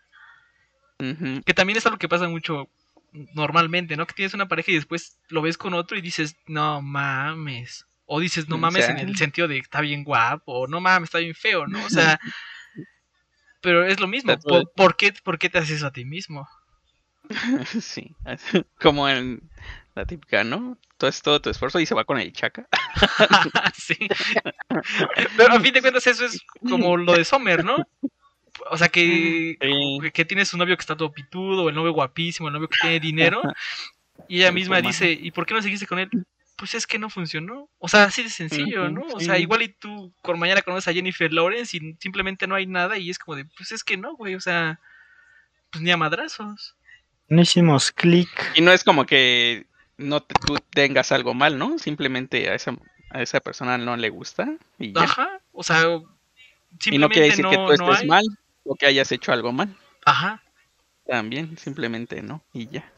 Que 1.45 1.53
también 1.55 1.77
es 1.77 1.85
algo 1.87 1.97
que 1.97 2.07
pasa 2.07 2.27
mucho 2.29 2.69
normalmente, 3.11 3.97
¿no? 3.97 4.07
Que 4.07 4.13
tienes 4.13 4.33
una 4.33 4.47
pareja 4.47 4.71
y 4.71 4.75
después 4.75 5.19
lo 5.29 5.41
ves 5.41 5.57
con 5.57 5.73
otro 5.73 5.97
y 5.97 6.01
dices, 6.01 6.35
no 6.47 6.81
mames. 6.81 7.85
O 8.05 8.19
dices, 8.19 8.49
no 8.49 8.55
O 8.55 8.59
mames 8.59 8.85
sea. 8.85 8.95
en 8.99 9.07
el 9.07 9.17
sentido 9.17 9.47
de 9.47 9.57
está 9.57 9.81
bien 9.81 10.03
guapo, 10.03 10.53
o 10.53 10.67
no 10.67 10.81
mames, 10.81 11.07
está 11.07 11.19
bien 11.19 11.35
feo, 11.35 11.67
¿no? 11.67 11.83
O 11.85 11.89
sea, 11.89 12.19
pero 13.61 13.85
es 13.85 13.99
lo 13.99 14.07
mismo. 14.07 14.37
¿Por, 14.39 14.71
por 14.73 14.95
qué, 14.97 15.13
¿Por 15.23 15.39
qué 15.39 15.49
te 15.49 15.59
haces 15.59 15.77
eso 15.77 15.87
a 15.87 15.91
ti 15.91 16.05
mismo? 16.05 16.47
Sí, 17.81 18.15
como 18.81 19.07
en 19.07 19.49
la 19.95 20.05
típica, 20.05 20.43
¿no? 20.43 20.77
Todo 20.97 21.09
es 21.09 21.21
todo 21.21 21.41
tu 21.41 21.49
esfuerzo 21.49 21.79
y 21.79 21.85
se 21.85 21.95
va 21.95 22.03
con 22.05 22.19
el 22.19 22.31
chaca. 22.33 22.67
sí. 23.75 23.97
Pero 25.37 25.53
a 25.53 25.59
fin 25.59 25.73
de 25.73 25.81
cuentas 25.81 26.07
eso 26.07 26.25
es 26.25 26.39
como 26.67 26.97
lo 26.97 27.13
de 27.13 27.25
Sommer, 27.25 27.63
¿no? 27.63 27.77
O 28.69 28.77
sea, 28.77 28.89
que, 28.89 29.57
Sí. 29.59 30.11
que- 30.11 30.25
tienes 30.25 30.53
un 30.53 30.59
novio 30.59 30.75
que 30.77 30.81
está 30.81 30.95
todo 30.95 31.11
pitudo, 31.11 31.63
o 31.63 31.69
el 31.69 31.75
novio 31.75 31.91
guapísimo, 31.93 32.47
el 32.47 32.53
novio 32.53 32.67
que 32.69 32.77
tiene 32.81 32.99
dinero, 32.99 33.41
y 34.27 34.37
ella 34.37 34.51
misma 34.51 34.81
dice, 34.81 35.11
¿y 35.11 35.31
por 35.31 35.45
qué 35.45 35.53
no 35.53 35.61
seguiste 35.61 35.87
con 35.87 35.99
él? 35.99 36.09
Pues 36.57 36.75
es 36.75 36.85
que 36.85 36.99
no 36.99 37.09
funcionó. 37.09 37.69
O 37.79 37.87
sea, 37.87 38.03
así 38.03 38.21
de 38.21 38.29
sencillo, 38.29 38.87
¿no? 38.89 39.01
O 39.13 39.19
sea, 39.19 39.39
igual 39.39 39.63
y 39.63 39.69
tú 39.69 40.13
con 40.21 40.37
mañana 40.37 40.61
conoces 40.61 40.87
a 40.89 40.93
Jennifer 40.93 41.33
Lawrence 41.33 41.75
y 41.75 41.95
simplemente 41.99 42.45
no 42.45 42.53
hay 42.55 42.67
nada 42.67 42.97
y 42.99 43.09
es 43.09 43.17
como 43.17 43.35
de, 43.35 43.45
pues 43.45 43.71
es 43.71 43.83
que 43.83 43.97
no, 43.97 44.15
güey, 44.15 44.35
o 44.35 44.39
sea, 44.39 44.79
pues 45.71 45.81
ni 45.83 45.89
a 45.89 45.97
madrazos. 45.97 46.75
No 47.29 47.41
hicimos 47.41 47.91
clic. 47.91 48.29
Y 48.55 48.61
no 48.61 48.71
es 48.71 48.83
como 48.83 49.05
que 49.05 49.65
no 49.97 50.21
te- 50.21 50.35
tú 50.45 50.55
tengas 50.69 51.11
algo 51.11 51.33
mal, 51.33 51.57
¿no? 51.57 51.79
Simplemente 51.79 52.49
a 52.49 52.55
esa, 52.55 52.75
a 53.09 53.21
esa 53.23 53.39
persona 53.39 53.77
no 53.79 53.97
le 53.97 54.09
gusta 54.09 54.47
y 54.77 54.93
ya. 54.93 55.01
Ajá, 55.03 55.39
o 55.53 55.63
sea, 55.63 55.81
simplemente 56.79 56.95
Y 56.95 56.97
no 56.99 57.09
quiere 57.09 57.27
decir 57.29 57.45
que 57.45 57.55
tú 57.55 57.61
no 57.67 57.71
estés 57.73 58.01
hay. 58.01 58.07
mal 58.07 58.25
o 58.63 58.75
que 58.75 58.85
hayas 58.85 59.11
hecho 59.11 59.31
algo 59.31 59.51
mal. 59.51 59.75
Ajá, 60.05 60.41
También, 61.07 61.57
simplemente 61.57 62.21
no. 62.21 62.43
Y 62.53 62.67
ya. 62.67 62.91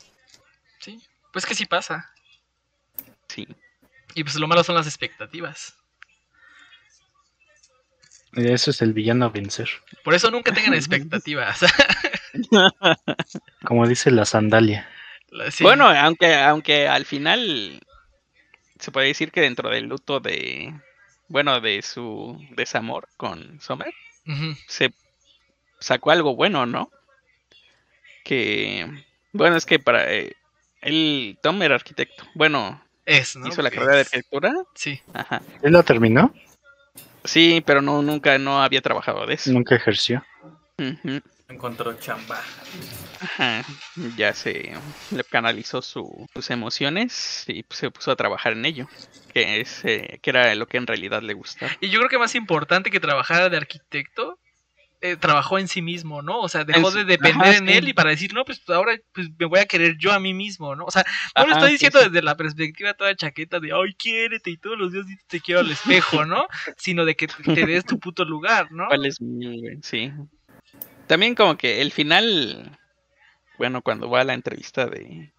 sí. 0.80 1.02
Pues 1.32 1.45
que 1.45 1.56
sí 1.56 1.65
pasa. 1.65 2.12
Sí. 3.28 3.47
Y 4.13 4.23
pues 4.23 4.36
lo 4.36 4.47
malo 4.47 4.63
son 4.63 4.76
las 4.76 4.86
expectativas. 4.88 5.76
Eso 8.36 8.71
es 8.71 8.82
el 8.82 8.93
villano 8.93 9.26
a 9.26 9.30
vencer. 9.30 9.69
Por 10.04 10.13
eso 10.13 10.30
nunca 10.32 10.52
tengan 10.54 10.73
expectativas. 10.76 11.60
Como 13.65 13.88
dice 13.88 14.12
la 14.12 14.26
sandalia. 14.26 14.88
La- 15.30 15.52
sí. 15.52 15.63
Bueno, 15.63 15.88
aunque, 15.89 16.36
aunque 16.36 16.88
al 16.88 17.06
final 17.06 17.82
se 18.80 18.91
puede 18.91 19.08
decir 19.08 19.32
que 19.32 19.41
dentro 19.41 19.69
del 19.69 19.86
luto 19.86 20.19
de, 20.19 20.73
bueno, 21.28 21.60
de 21.62 21.82
su 21.82 22.39
desamor 22.52 23.08
con 23.17 23.60
Sommer, 23.62 23.93
Ujú. 24.28 24.56
se 24.67 24.93
sacó 25.83 26.11
algo 26.11 26.35
bueno, 26.35 26.65
¿no? 26.65 26.89
Que, 28.23 28.87
bueno, 29.33 29.55
es 29.57 29.65
que 29.65 29.79
para 29.79 30.11
eh, 30.13 30.35
él, 30.81 31.37
Tom 31.41 31.61
era 31.61 31.75
arquitecto. 31.75 32.23
Bueno, 32.35 32.81
Es, 33.05 33.35
¿no? 33.35 33.47
hizo 33.47 33.61
la 33.61 33.69
carrera 33.71 33.95
de 33.95 34.01
arquitectura. 34.01 34.53
Sí. 34.75 35.01
Ajá. 35.13 35.41
¿Él 35.61 35.73
la 35.73 35.83
terminó? 35.83 36.33
Sí, 37.25 37.61
pero 37.65 37.81
no, 37.81 38.01
nunca, 38.01 38.37
no 38.37 38.61
había 38.63 38.81
trabajado 38.81 39.25
de 39.25 39.35
eso. 39.35 39.51
Nunca 39.51 39.75
ejerció. 39.75 40.23
Encontró 41.49 41.93
chamba. 41.99 42.41
Ajá, 43.21 43.63
ya 44.17 44.33
se 44.33 44.73
le 45.11 45.23
canalizó 45.23 45.81
su- 45.81 46.27
sus 46.33 46.49
emociones 46.49 47.45
y 47.47 47.63
se 47.69 47.91
puso 47.91 48.11
a 48.11 48.15
trabajar 48.15 48.53
en 48.53 48.65
ello, 48.65 48.87
que 49.33 49.61
es 49.61 49.85
eh, 49.85 50.19
que 50.21 50.29
era 50.31 50.53
lo 50.55 50.67
que 50.67 50.77
en 50.77 50.87
realidad 50.87 51.21
le 51.21 51.33
gustaba. 51.33 51.71
Y 51.79 51.89
yo 51.89 51.99
creo 51.99 52.09
que 52.09 52.17
más 52.17 52.35
importante 52.35 52.89
que 52.91 52.99
trabajara 52.99 53.49
de 53.49 53.57
arquitecto, 53.57 54.39
eh, 55.05 55.17
trabajó 55.17 55.59
en 55.59 55.67
sí 55.67 55.81
mismo, 55.81 56.21
¿no? 56.21 56.39
O 56.39 56.47
sea, 56.47 56.63
dejó 56.63 56.89
de 56.89 57.03
depender 57.03 57.49
ajá, 57.49 57.57
en 57.57 57.67
sí. 57.67 57.73
él 57.73 57.89
y 57.89 57.93
para 57.93 58.11
decir, 58.11 58.33
no, 58.33 58.45
pues 58.45 58.61
ahora 58.69 58.97
pues, 59.11 59.27
me 59.37 59.47
voy 59.47 59.59
a 59.59 59.65
querer 59.65 59.97
yo 59.97 60.13
a 60.13 60.19
mí 60.19 60.33
mismo, 60.33 60.77
¿no? 60.77 60.85
O 60.85 60.91
sea, 60.91 61.03
no 61.37 61.45
lo 61.45 61.51
estoy 61.51 61.71
diciendo 61.73 61.99
sí. 61.99 62.05
desde 62.05 62.21
la 62.21 62.37
perspectiva 62.37 62.93
toda 62.93 63.13
chaqueta 63.13 63.59
de, 63.59 63.73
ay, 63.73 63.93
quiérete 63.95 64.49
y 64.49 64.55
todos 64.55 64.77
los 64.77 64.93
días 64.93 65.05
te 65.27 65.41
quiero 65.41 65.59
al 65.59 65.69
espejo, 65.69 66.23
¿no? 66.25 66.47
Sino 66.77 67.03
de 67.03 67.17
que 67.17 67.27
te, 67.27 67.65
des 67.65 67.83
tu 67.83 67.99
puto 67.99 68.23
lugar, 68.23 68.71
¿no? 68.71 68.87
¿Cuál 68.87 69.05
es? 69.05 69.19
Sí. 69.81 70.09
También 71.05 71.35
como 71.35 71.57
que 71.57 71.81
el 71.81 71.91
final, 71.91 72.79
bueno, 73.57 73.81
cuando 73.81 74.09
va 74.09 74.21
a 74.21 74.23
la 74.23 74.35
entrevista 74.35 74.85
de, 74.85 75.33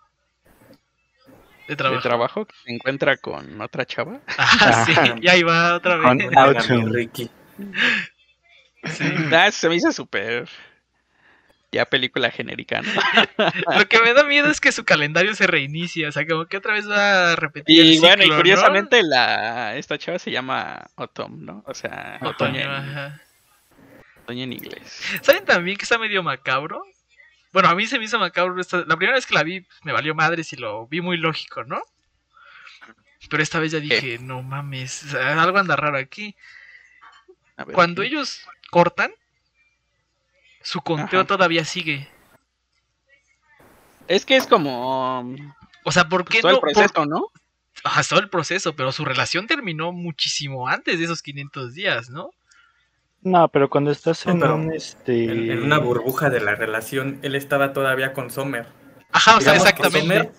De 1.68 1.74
de 1.74 1.76
trabajo. 2.02 2.44
que 2.44 2.54
se 2.66 2.70
encuentra 2.70 3.16
con 3.16 3.58
otra 3.62 3.86
chava. 3.86 4.20
Ah, 4.36 4.84
sí, 4.84 4.92
y 5.22 5.28
ahí 5.28 5.42
va 5.42 5.74
otra 5.74 6.02
Con- 6.02 6.18
vez. 6.18 6.28
To. 6.68 6.86
Ricky. 6.92 7.30
Sí. 8.92 9.04
Ah, 9.32 9.50
se 9.50 9.68
me 9.68 9.76
hizo 9.76 9.92
súper... 9.92 10.48
Ya 11.72 11.84
película 11.86 12.30
genérica, 12.30 12.82
¿no? 12.82 12.92
Lo 13.78 13.88
que 13.88 14.00
me 14.00 14.14
da 14.14 14.22
miedo 14.22 14.48
es 14.48 14.60
que 14.60 14.70
su 14.70 14.84
calendario 14.84 15.34
se 15.34 15.48
reinicie, 15.48 16.06
o 16.06 16.12
sea, 16.12 16.24
como 16.24 16.46
que 16.46 16.56
otra 16.58 16.74
vez 16.74 16.88
va 16.88 17.32
a 17.32 17.36
repetir. 17.36 17.76
Y 17.76 17.94
el 17.94 18.00
bueno, 18.00 18.14
y 18.22 18.26
ciclo, 18.26 18.28
¿no? 18.36 18.36
curiosamente 18.36 19.02
la 19.02 19.74
esta 19.74 19.98
chava 19.98 20.20
se 20.20 20.30
llama 20.30 20.86
Autumn, 20.94 21.44
¿no? 21.44 21.64
O 21.66 21.74
sea, 21.74 22.18
Otoño, 22.20 22.30
otoño 22.30 22.60
en, 22.60 22.70
ajá. 22.70 23.20
otoño 24.22 24.44
en 24.44 24.52
inglés. 24.52 25.02
¿Saben 25.22 25.44
también 25.44 25.76
que 25.76 25.82
está 25.82 25.98
medio 25.98 26.22
macabro? 26.22 26.84
Bueno, 27.52 27.68
a 27.70 27.74
mí 27.74 27.86
se 27.88 27.98
me 27.98 28.04
hizo 28.04 28.20
macabro. 28.20 28.60
esta- 28.60 28.84
La 28.86 28.96
primera 28.96 29.16
vez 29.16 29.26
que 29.26 29.34
la 29.34 29.42
vi, 29.42 29.66
me 29.82 29.92
valió 29.92 30.14
madres 30.14 30.52
y 30.52 30.56
lo 30.56 30.86
vi 30.86 31.00
muy 31.00 31.16
lógico, 31.16 31.64
¿no? 31.64 31.82
Pero 33.28 33.42
esta 33.42 33.58
vez 33.58 33.72
ya 33.72 33.80
dije, 33.80 34.18
no 34.20 34.44
mames, 34.44 35.12
algo 35.14 35.58
anda 35.58 35.74
raro 35.74 35.98
aquí. 35.98 36.36
Ver, 37.56 37.72
Cuando 37.74 38.02
¿qué? 38.02 38.08
ellos 38.08 38.46
cortan, 38.74 39.12
su 40.62 40.80
conteo 40.80 41.20
Ajá. 41.20 41.26
todavía 41.28 41.64
sigue. 41.64 42.08
Es 44.08 44.26
que 44.26 44.34
es 44.36 44.48
como 44.48 45.20
O 45.84 45.92
sea, 45.92 46.08
¿por 46.08 46.24
qué 46.24 46.40
pues, 46.40 46.42
todo 46.42 46.50
no? 46.52 46.56
el 46.56 46.60
por- 46.60 46.72
proceso, 46.72 47.06
¿no? 47.06 47.28
Ajá, 47.84 48.02
todo 48.08 48.18
el 48.18 48.28
proceso, 48.28 48.74
pero 48.74 48.90
su 48.90 49.04
relación 49.04 49.46
terminó 49.46 49.92
muchísimo 49.92 50.66
antes 50.66 50.98
de 50.98 51.04
esos 51.04 51.22
500 51.22 51.74
días, 51.74 52.10
¿no? 52.10 52.30
No, 53.22 53.48
pero 53.48 53.70
cuando 53.70 53.90
estás 53.92 54.26
en 54.26 54.42
un 54.42 54.72
este 54.72 55.24
En, 55.24 55.50
en 55.50 55.62
una 55.62 55.78
burbuja 55.78 56.28
de 56.30 56.40
la 56.40 56.54
relación, 56.56 57.20
él 57.22 57.34
estaba 57.36 57.72
todavía 57.72 58.12
con 58.12 58.30
Sommer. 58.30 58.66
Ajá, 59.12 59.36
o 59.36 59.40
sea, 59.40 59.54
exactamente. 59.54 60.00
Sommer, 60.00 60.32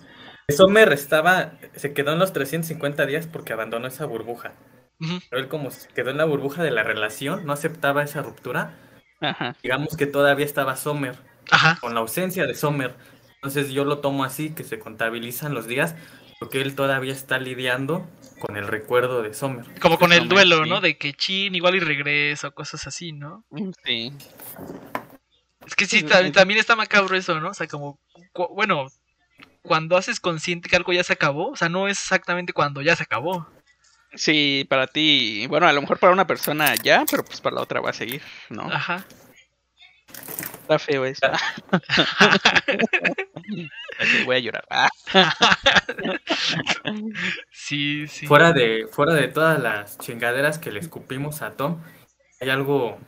Sommer 0.54 0.92
estaba, 0.92 1.52
se 1.74 1.92
quedó 1.94 2.12
en 2.12 2.18
los 2.18 2.32
350 2.32 3.06
días 3.06 3.26
porque 3.26 3.52
abandonó 3.54 3.86
esa 3.88 4.04
burbuja. 4.06 4.52
Ujú. 5.00 5.20
Pero 5.28 5.42
él 5.42 5.48
como 5.48 5.68
quedó 5.94 6.10
en 6.10 6.16
la 6.16 6.24
burbuja 6.24 6.62
de 6.62 6.70
la 6.70 6.82
relación, 6.82 7.44
no 7.46 7.52
aceptaba 7.52 8.02
esa 8.02 8.22
ruptura. 8.22 8.74
Ajá. 9.20 9.56
Digamos 9.62 9.96
que 9.96 10.06
todavía 10.06 10.44
estaba 10.44 10.76
Sommer, 10.76 11.16
Ajá. 11.50 11.78
con 11.80 11.94
la 11.94 12.00
ausencia 12.00 12.46
de 12.46 12.54
Sommer. 12.54 12.94
Entonces 13.36 13.70
yo 13.70 13.84
lo 13.84 13.98
tomo 13.98 14.24
así, 14.24 14.50
que 14.50 14.64
se 14.64 14.78
contabilizan 14.78 15.54
los 15.54 15.66
días, 15.66 15.94
porque 16.40 16.60
él 16.62 16.74
todavía 16.74 17.12
está 17.12 17.38
lidiando 17.38 18.06
con 18.40 18.56
el 18.56 18.66
recuerdo 18.66 19.22
de 19.22 19.32
Sommer. 19.34 19.64
Como 19.80 19.98
con 19.98 20.12
el 20.12 20.20
Sommer, 20.20 20.34
duelo, 20.34 20.64
sí. 20.64 20.70
¿no? 20.70 20.80
De 20.80 20.96
que 20.98 21.12
chin, 21.14 21.54
igual 21.54 21.74
y 21.76 21.80
regreso, 21.80 22.52
cosas 22.52 22.86
así, 22.86 23.12
¿no? 23.12 23.44
Sí. 23.84 24.12
Es 25.66 25.74
que 25.74 25.86
sí, 25.86 25.98
Sí, 26.00 26.02
ta- 26.04 26.22
sí. 26.22 26.30
también 26.32 26.60
está 26.60 26.76
macabro 26.76 27.16
eso, 27.16 27.38
¿no? 27.40 27.50
O 27.50 27.54
sea, 27.54 27.66
como, 27.66 27.98
cu- 28.32 28.48
bueno, 28.54 28.86
cuando 29.62 29.96
haces 29.96 30.20
consciente 30.20 30.68
que 30.68 30.76
algo 30.76 30.92
ya 30.92 31.02
se 31.02 31.12
acabó, 31.14 31.50
o 31.50 31.56
sea, 31.56 31.68
no 31.68 31.88
es 31.88 31.98
exactamente 32.00 32.52
cuando 32.52 32.82
ya 32.82 32.94
se 32.96 33.02
acabó. 33.02 33.48
Sí, 34.16 34.66
para 34.68 34.86
ti, 34.86 35.46
bueno, 35.48 35.66
a 35.68 35.72
lo 35.72 35.80
mejor 35.80 35.98
para 35.98 36.12
una 36.12 36.26
persona 36.26 36.74
ya, 36.74 37.04
pero 37.10 37.24
pues 37.24 37.40
para 37.40 37.56
la 37.56 37.62
otra 37.62 37.80
va 37.80 37.90
a 37.90 37.92
seguir, 37.92 38.22
¿no? 38.50 38.62
Ajá. 38.62 39.04
Está 40.62 40.78
feo 40.78 41.04
eso. 41.04 41.26
Voy 44.26 44.36
a 44.36 44.38
llorar. 44.40 44.64
Sí, 47.50 48.06
sí. 48.08 48.26
Fuera 48.26 48.52
de, 48.52 48.86
fuera 48.90 49.14
de 49.14 49.28
todas 49.28 49.60
las 49.60 49.98
chingaderas 49.98 50.58
que 50.58 50.70
le 50.72 50.80
escupimos 50.80 51.42
a 51.42 51.52
Tom, 51.52 51.82
hay 52.40 52.50
algo 52.50 52.98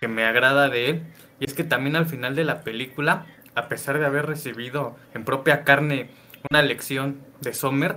que 0.00 0.08
me 0.08 0.24
agrada 0.24 0.68
de 0.68 0.90
él, 0.90 1.02
y 1.40 1.44
es 1.46 1.54
que 1.54 1.64
también 1.64 1.96
al 1.96 2.06
final 2.06 2.34
de 2.34 2.44
la 2.44 2.62
película, 2.62 3.26
a 3.54 3.68
pesar 3.68 3.98
de 3.98 4.06
haber 4.06 4.26
recibido 4.26 4.96
en 5.14 5.24
propia 5.24 5.64
carne 5.64 6.10
una 6.50 6.62
lección 6.62 7.20
de 7.40 7.54
Sommer 7.54 7.96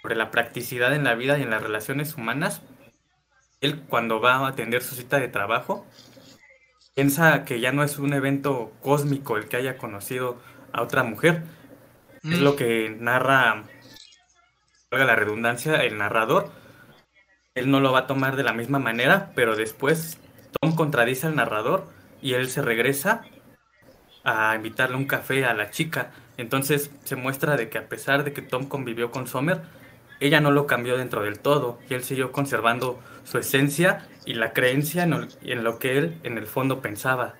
sobre 0.00 0.16
la 0.16 0.30
practicidad 0.30 0.94
en 0.94 1.04
la 1.04 1.14
vida 1.14 1.38
y 1.38 1.42
en 1.42 1.50
las 1.50 1.62
relaciones 1.62 2.14
humanas, 2.14 2.62
él 3.60 3.82
cuando 3.88 4.20
va 4.20 4.36
a 4.36 4.48
atender 4.48 4.82
su 4.82 4.94
cita 4.94 5.18
de 5.18 5.28
trabajo, 5.28 5.86
piensa 6.94 7.44
que 7.44 7.60
ya 7.60 7.72
no 7.72 7.84
es 7.84 7.98
un 7.98 8.12
evento 8.14 8.72
cósmico 8.80 9.36
el 9.36 9.48
que 9.48 9.56
haya 9.56 9.76
conocido 9.78 10.40
a 10.72 10.82
otra 10.82 11.02
mujer, 11.02 11.42
es 12.22 12.38
Mm, 12.38 12.42
lo 12.42 12.56
que 12.56 12.90
narra, 12.98 13.64
valga 14.90 15.06
la 15.06 15.16
redundancia, 15.16 15.76
el 15.84 15.96
narrador. 15.96 16.50
Él 17.54 17.70
no 17.70 17.80
lo 17.80 17.92
va 17.92 18.00
a 18.00 18.06
tomar 18.06 18.36
de 18.36 18.42
la 18.42 18.52
misma 18.52 18.78
manera, 18.78 19.32
pero 19.34 19.56
después 19.56 20.18
Tom 20.60 20.74
contradice 20.76 21.26
al 21.26 21.36
narrador 21.36 21.86
y 22.20 22.34
él 22.34 22.48
se 22.48 22.62
regresa 22.62 23.22
a 24.24 24.54
invitarle 24.54 24.96
un 24.96 25.06
café 25.06 25.46
a 25.46 25.54
la 25.54 25.70
chica. 25.70 26.12
Entonces 26.36 26.90
se 27.04 27.16
muestra 27.16 27.56
de 27.56 27.70
que 27.70 27.78
a 27.78 27.88
pesar 27.88 28.24
de 28.24 28.32
que 28.32 28.42
Tom 28.42 28.68
convivió 28.68 29.10
con 29.10 29.26
Sommer, 29.26 29.62
ella 30.20 30.40
no 30.40 30.50
lo 30.50 30.66
cambió 30.66 30.96
dentro 30.96 31.22
del 31.22 31.38
todo 31.40 31.78
y 31.88 31.94
él 31.94 32.04
siguió 32.04 32.30
conservando 32.32 33.02
su 33.24 33.38
esencia 33.38 34.06
y 34.26 34.34
la 34.34 34.52
creencia 34.52 35.02
en, 35.04 35.12
el- 35.14 35.28
en 35.42 35.64
lo 35.64 35.78
que 35.78 35.98
él 35.98 36.18
en 36.22 36.38
el 36.38 36.46
fondo 36.46 36.80
pensaba. 36.80 37.34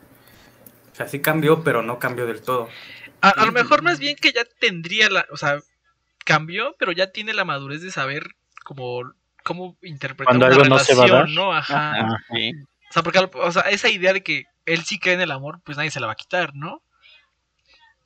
O 0.92 0.94
sea, 0.94 1.08
sí 1.08 1.20
cambió, 1.20 1.62
pero 1.62 1.82
no 1.82 1.98
cambió 1.98 2.26
del 2.26 2.42
todo. 2.42 2.68
A, 3.20 3.30
a 3.30 3.46
lo 3.46 3.52
mejor 3.52 3.82
más 3.82 3.98
bien 3.98 4.16
que 4.16 4.32
ya 4.32 4.42
tendría 4.60 5.08
la, 5.10 5.26
o 5.30 5.36
sea, 5.36 5.58
cambió, 6.24 6.74
pero 6.78 6.92
ya 6.92 7.10
tiene 7.12 7.34
la 7.34 7.44
madurez 7.44 7.82
de 7.82 7.90
saber 7.90 8.28
cómo, 8.64 9.02
cómo 9.44 9.76
interpretar 9.82 10.26
Cuando 10.26 10.46
una 10.46 10.54
algo 10.54 10.68
no 10.68 10.78
se 10.78 10.94
va 10.94 11.04
a 11.04 11.06
relación, 11.06 11.34
dar. 11.34 11.44
¿no? 11.44 11.52
Ajá. 11.52 11.92
Ajá, 12.00 12.16
sí. 12.32 12.52
O 12.88 12.92
sea, 12.92 13.02
porque 13.02 13.18
o 13.18 13.52
sea, 13.52 13.62
esa 13.62 13.88
idea 13.88 14.12
de 14.12 14.22
que 14.22 14.44
él 14.66 14.84
sí 14.84 14.98
cree 14.98 15.14
en 15.14 15.20
el 15.20 15.30
amor, 15.30 15.60
pues 15.64 15.76
nadie 15.78 15.90
se 15.90 16.00
la 16.00 16.06
va 16.06 16.12
a 16.14 16.16
quitar, 16.16 16.54
¿no? 16.54 16.82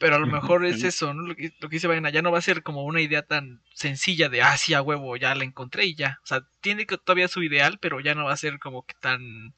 Pero 0.05 0.17
a 0.17 0.19
lo 0.19 0.27
mejor 0.59 0.67
es 0.67 0.85
eso, 0.85 1.15
¿no? 1.15 1.23
Lo 1.23 1.35
que, 1.35 1.51
lo 1.61 1.71
que 1.71 1.77
dice 1.77 1.87
Vaina, 1.87 2.11
ya 2.11 2.21
no 2.21 2.31
va 2.31 2.37
a 2.37 2.43
ser 2.43 2.63
como 2.63 2.85
una 2.85 3.01
idea 3.01 3.23
tan 3.23 3.63
sencilla 3.73 4.29
de, 4.29 4.43
ah, 4.43 4.55
sí, 4.59 4.75
a 4.75 4.83
huevo, 4.83 5.17
ya 5.17 5.35
la 5.35 5.45
encontré 5.45 5.87
y 5.87 5.95
ya. 5.95 6.19
O 6.23 6.27
sea, 6.27 6.43
tiene 6.61 6.85
que 6.85 6.99
todavía 6.99 7.27
su 7.27 7.43
ideal, 7.43 7.79
pero 7.81 8.01
ya 8.01 8.15
no 8.15 8.25
va 8.27 8.35
a 8.35 8.37
ser 8.37 8.59
como 8.59 8.85
que 8.85 8.93
tan, 9.01 9.55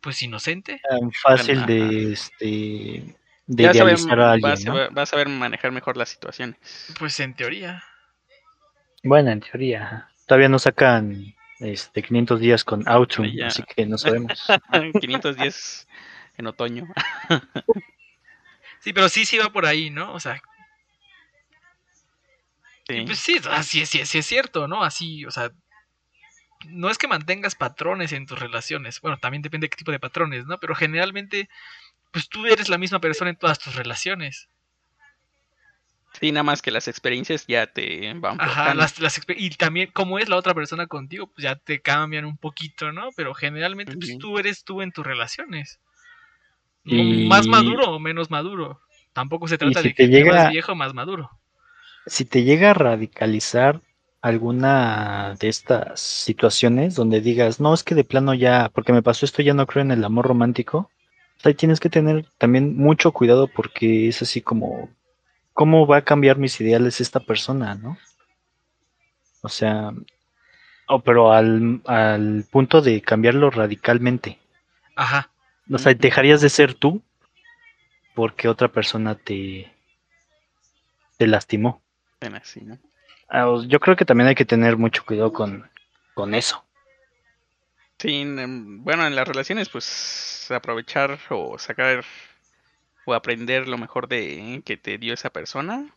pues, 0.00 0.20
inocente. 0.24 0.80
tan 0.88 1.12
fácil 1.12 1.64
de 1.66 2.12
este 2.14 3.16
de 3.46 3.62
Ya 3.62 3.74
saber- 3.74 3.94
idealizar 3.94 4.18
a 4.20 4.32
alguien, 4.32 4.50
vas, 4.50 4.66
a 4.66 4.68
¿no? 4.70 4.74
ver- 4.74 4.90
vas 4.90 5.02
a 5.08 5.10
saber 5.12 5.28
manejar 5.28 5.70
mejor 5.70 5.96
las 5.96 6.08
situaciones. 6.08 6.56
Pues 6.98 7.20
en 7.20 7.34
teoría. 7.34 7.84
Bueno, 9.04 9.30
en 9.30 9.38
teoría. 9.40 10.08
Todavía 10.26 10.48
no 10.48 10.58
sacan 10.58 11.32
este 11.60 12.02
500 12.02 12.40
días 12.40 12.64
con 12.64 12.82
Autumn, 12.88 13.30
Ya. 13.32 13.46
así 13.46 13.62
que 13.62 13.86
no 13.86 13.98
sabemos. 13.98 14.44
510 15.00 15.86
en 16.38 16.46
otoño. 16.48 16.88
Sí, 18.84 18.92
pero 18.92 19.08
sí, 19.08 19.24
sí 19.24 19.38
va 19.38 19.50
por 19.50 19.64
ahí, 19.64 19.88
¿no? 19.88 20.12
O 20.12 20.20
sea, 20.20 20.42
y 22.86 23.00
Sí. 23.00 23.04
pues 23.06 23.18
sí, 23.18 23.40
así, 23.50 23.86
sí, 23.86 24.04
sí 24.04 24.18
es 24.18 24.26
cierto, 24.26 24.68
¿no? 24.68 24.84
Así, 24.84 25.24
o 25.24 25.30
sea, 25.30 25.50
no 26.66 26.90
es 26.90 26.98
que 26.98 27.08
mantengas 27.08 27.54
patrones 27.54 28.12
en 28.12 28.26
tus 28.26 28.38
relaciones. 28.38 29.00
Bueno, 29.00 29.16
también 29.16 29.40
depende 29.40 29.64
de 29.64 29.70
qué 29.70 29.76
tipo 29.78 29.90
de 29.90 30.00
patrones, 30.00 30.44
¿no? 30.44 30.58
Pero 30.58 30.74
generalmente, 30.74 31.48
pues 32.12 32.28
tú 32.28 32.44
eres 32.44 32.68
la 32.68 32.76
misma 32.76 33.00
persona 33.00 33.30
en 33.30 33.38
todas 33.38 33.58
tus 33.58 33.74
relaciones. 33.74 34.50
Sí, 36.20 36.30
nada 36.30 36.44
más 36.44 36.60
que 36.60 36.70
las 36.70 36.86
experiencias 36.86 37.46
ya 37.46 37.66
te 37.66 38.12
van 38.14 38.38
Ajá, 38.38 38.74
las, 38.74 39.00
las 39.00 39.18
y 39.28 39.48
también 39.50 39.90
cómo 39.94 40.18
es 40.18 40.28
la 40.28 40.36
otra 40.36 40.52
persona 40.52 40.86
contigo, 40.86 41.26
pues 41.28 41.42
ya 41.42 41.56
te 41.56 41.80
cambian 41.80 42.26
un 42.26 42.36
poquito, 42.36 42.92
¿no? 42.92 43.08
Pero 43.16 43.32
generalmente, 43.32 43.96
pues 43.96 44.18
tú 44.18 44.38
eres 44.38 44.62
tú 44.62 44.82
en 44.82 44.92
tus 44.92 45.06
relaciones. 45.06 45.80
Y- 46.84 47.26
Más 47.28 47.46
maduro 47.48 47.90
o 47.90 47.98
menos 47.98 48.30
maduro. 48.30 48.80
Tampoco 49.12 49.48
se 49.48 49.58
trata 49.58 49.80
si 49.80 49.88
de 49.88 49.94
te 49.94 50.08
que 50.10 50.24
más 50.24 50.48
viejo, 50.50 50.74
más 50.74 50.92
maduro. 50.94 51.30
si 52.06 52.24
te 52.24 52.44
llega 52.44 52.70
a 52.70 52.74
radicalizar 52.74 53.80
alguna 54.20 55.34
de 55.38 55.48
estas 55.48 56.00
situaciones 56.00 56.94
donde 56.94 57.20
digas, 57.20 57.60
no, 57.60 57.74
es 57.74 57.82
que 57.84 57.94
de 57.94 58.04
plano 58.04 58.32
ya, 58.34 58.70
porque 58.74 58.92
me 58.92 59.02
pasó 59.02 59.26
esto, 59.26 59.42
ya 59.42 59.54
no 59.54 59.66
creo 59.66 59.82
en 59.82 59.90
el 59.90 60.04
amor 60.04 60.26
romántico, 60.26 60.90
pues 61.34 61.46
ahí 61.46 61.54
tienes 61.54 61.80
que 61.80 61.90
tener 61.90 62.26
también 62.38 62.76
mucho 62.76 63.12
cuidado 63.12 63.48
porque 63.48 64.08
es 64.08 64.22
así 64.22 64.40
como, 64.40 64.88
¿cómo 65.52 65.86
va 65.86 65.98
a 65.98 66.04
cambiar 66.04 66.38
mis 66.38 66.60
ideales 66.60 67.00
esta 67.00 67.20
persona, 67.20 67.74
no? 67.74 67.98
O 69.42 69.48
sea, 69.48 69.92
oh, 70.88 71.00
pero 71.02 71.32
al, 71.32 71.82
al 71.86 72.44
punto 72.50 72.82
de 72.82 73.02
cambiarlo 73.02 73.50
radicalmente. 73.50 74.38
Ajá. 74.96 75.30
O 75.70 75.78
sea, 75.78 75.94
dejarías 75.94 76.40
de 76.40 76.48
ser 76.48 76.74
tú 76.74 77.02
porque 78.14 78.48
otra 78.48 78.68
persona 78.68 79.14
te, 79.14 79.70
te 81.18 81.26
lastimó. 81.26 81.82
Así, 82.20 82.60
¿no? 82.62 82.78
Ah, 83.28 83.46
Yo 83.68 83.80
creo 83.80 83.96
que 83.96 84.06
también 84.06 84.28
hay 84.28 84.34
que 84.34 84.46
tener 84.46 84.78
mucho 84.78 85.04
cuidado 85.04 85.30
con, 85.32 85.68
con 86.14 86.34
eso. 86.34 86.64
Sí, 87.98 88.20
en- 88.22 88.84
bueno, 88.84 89.06
en 89.06 89.16
las 89.16 89.26
relaciones, 89.26 89.68
pues 89.68 90.48
aprovechar 90.50 91.18
o 91.30 91.58
sacar 91.58 92.04
o 93.06 93.14
aprender 93.14 93.66
lo 93.68 93.78
mejor 93.78 94.08
de 94.08 94.62
que 94.64 94.76
te 94.76 94.98
dio 94.98 95.14
esa 95.14 95.30
persona 95.30 95.94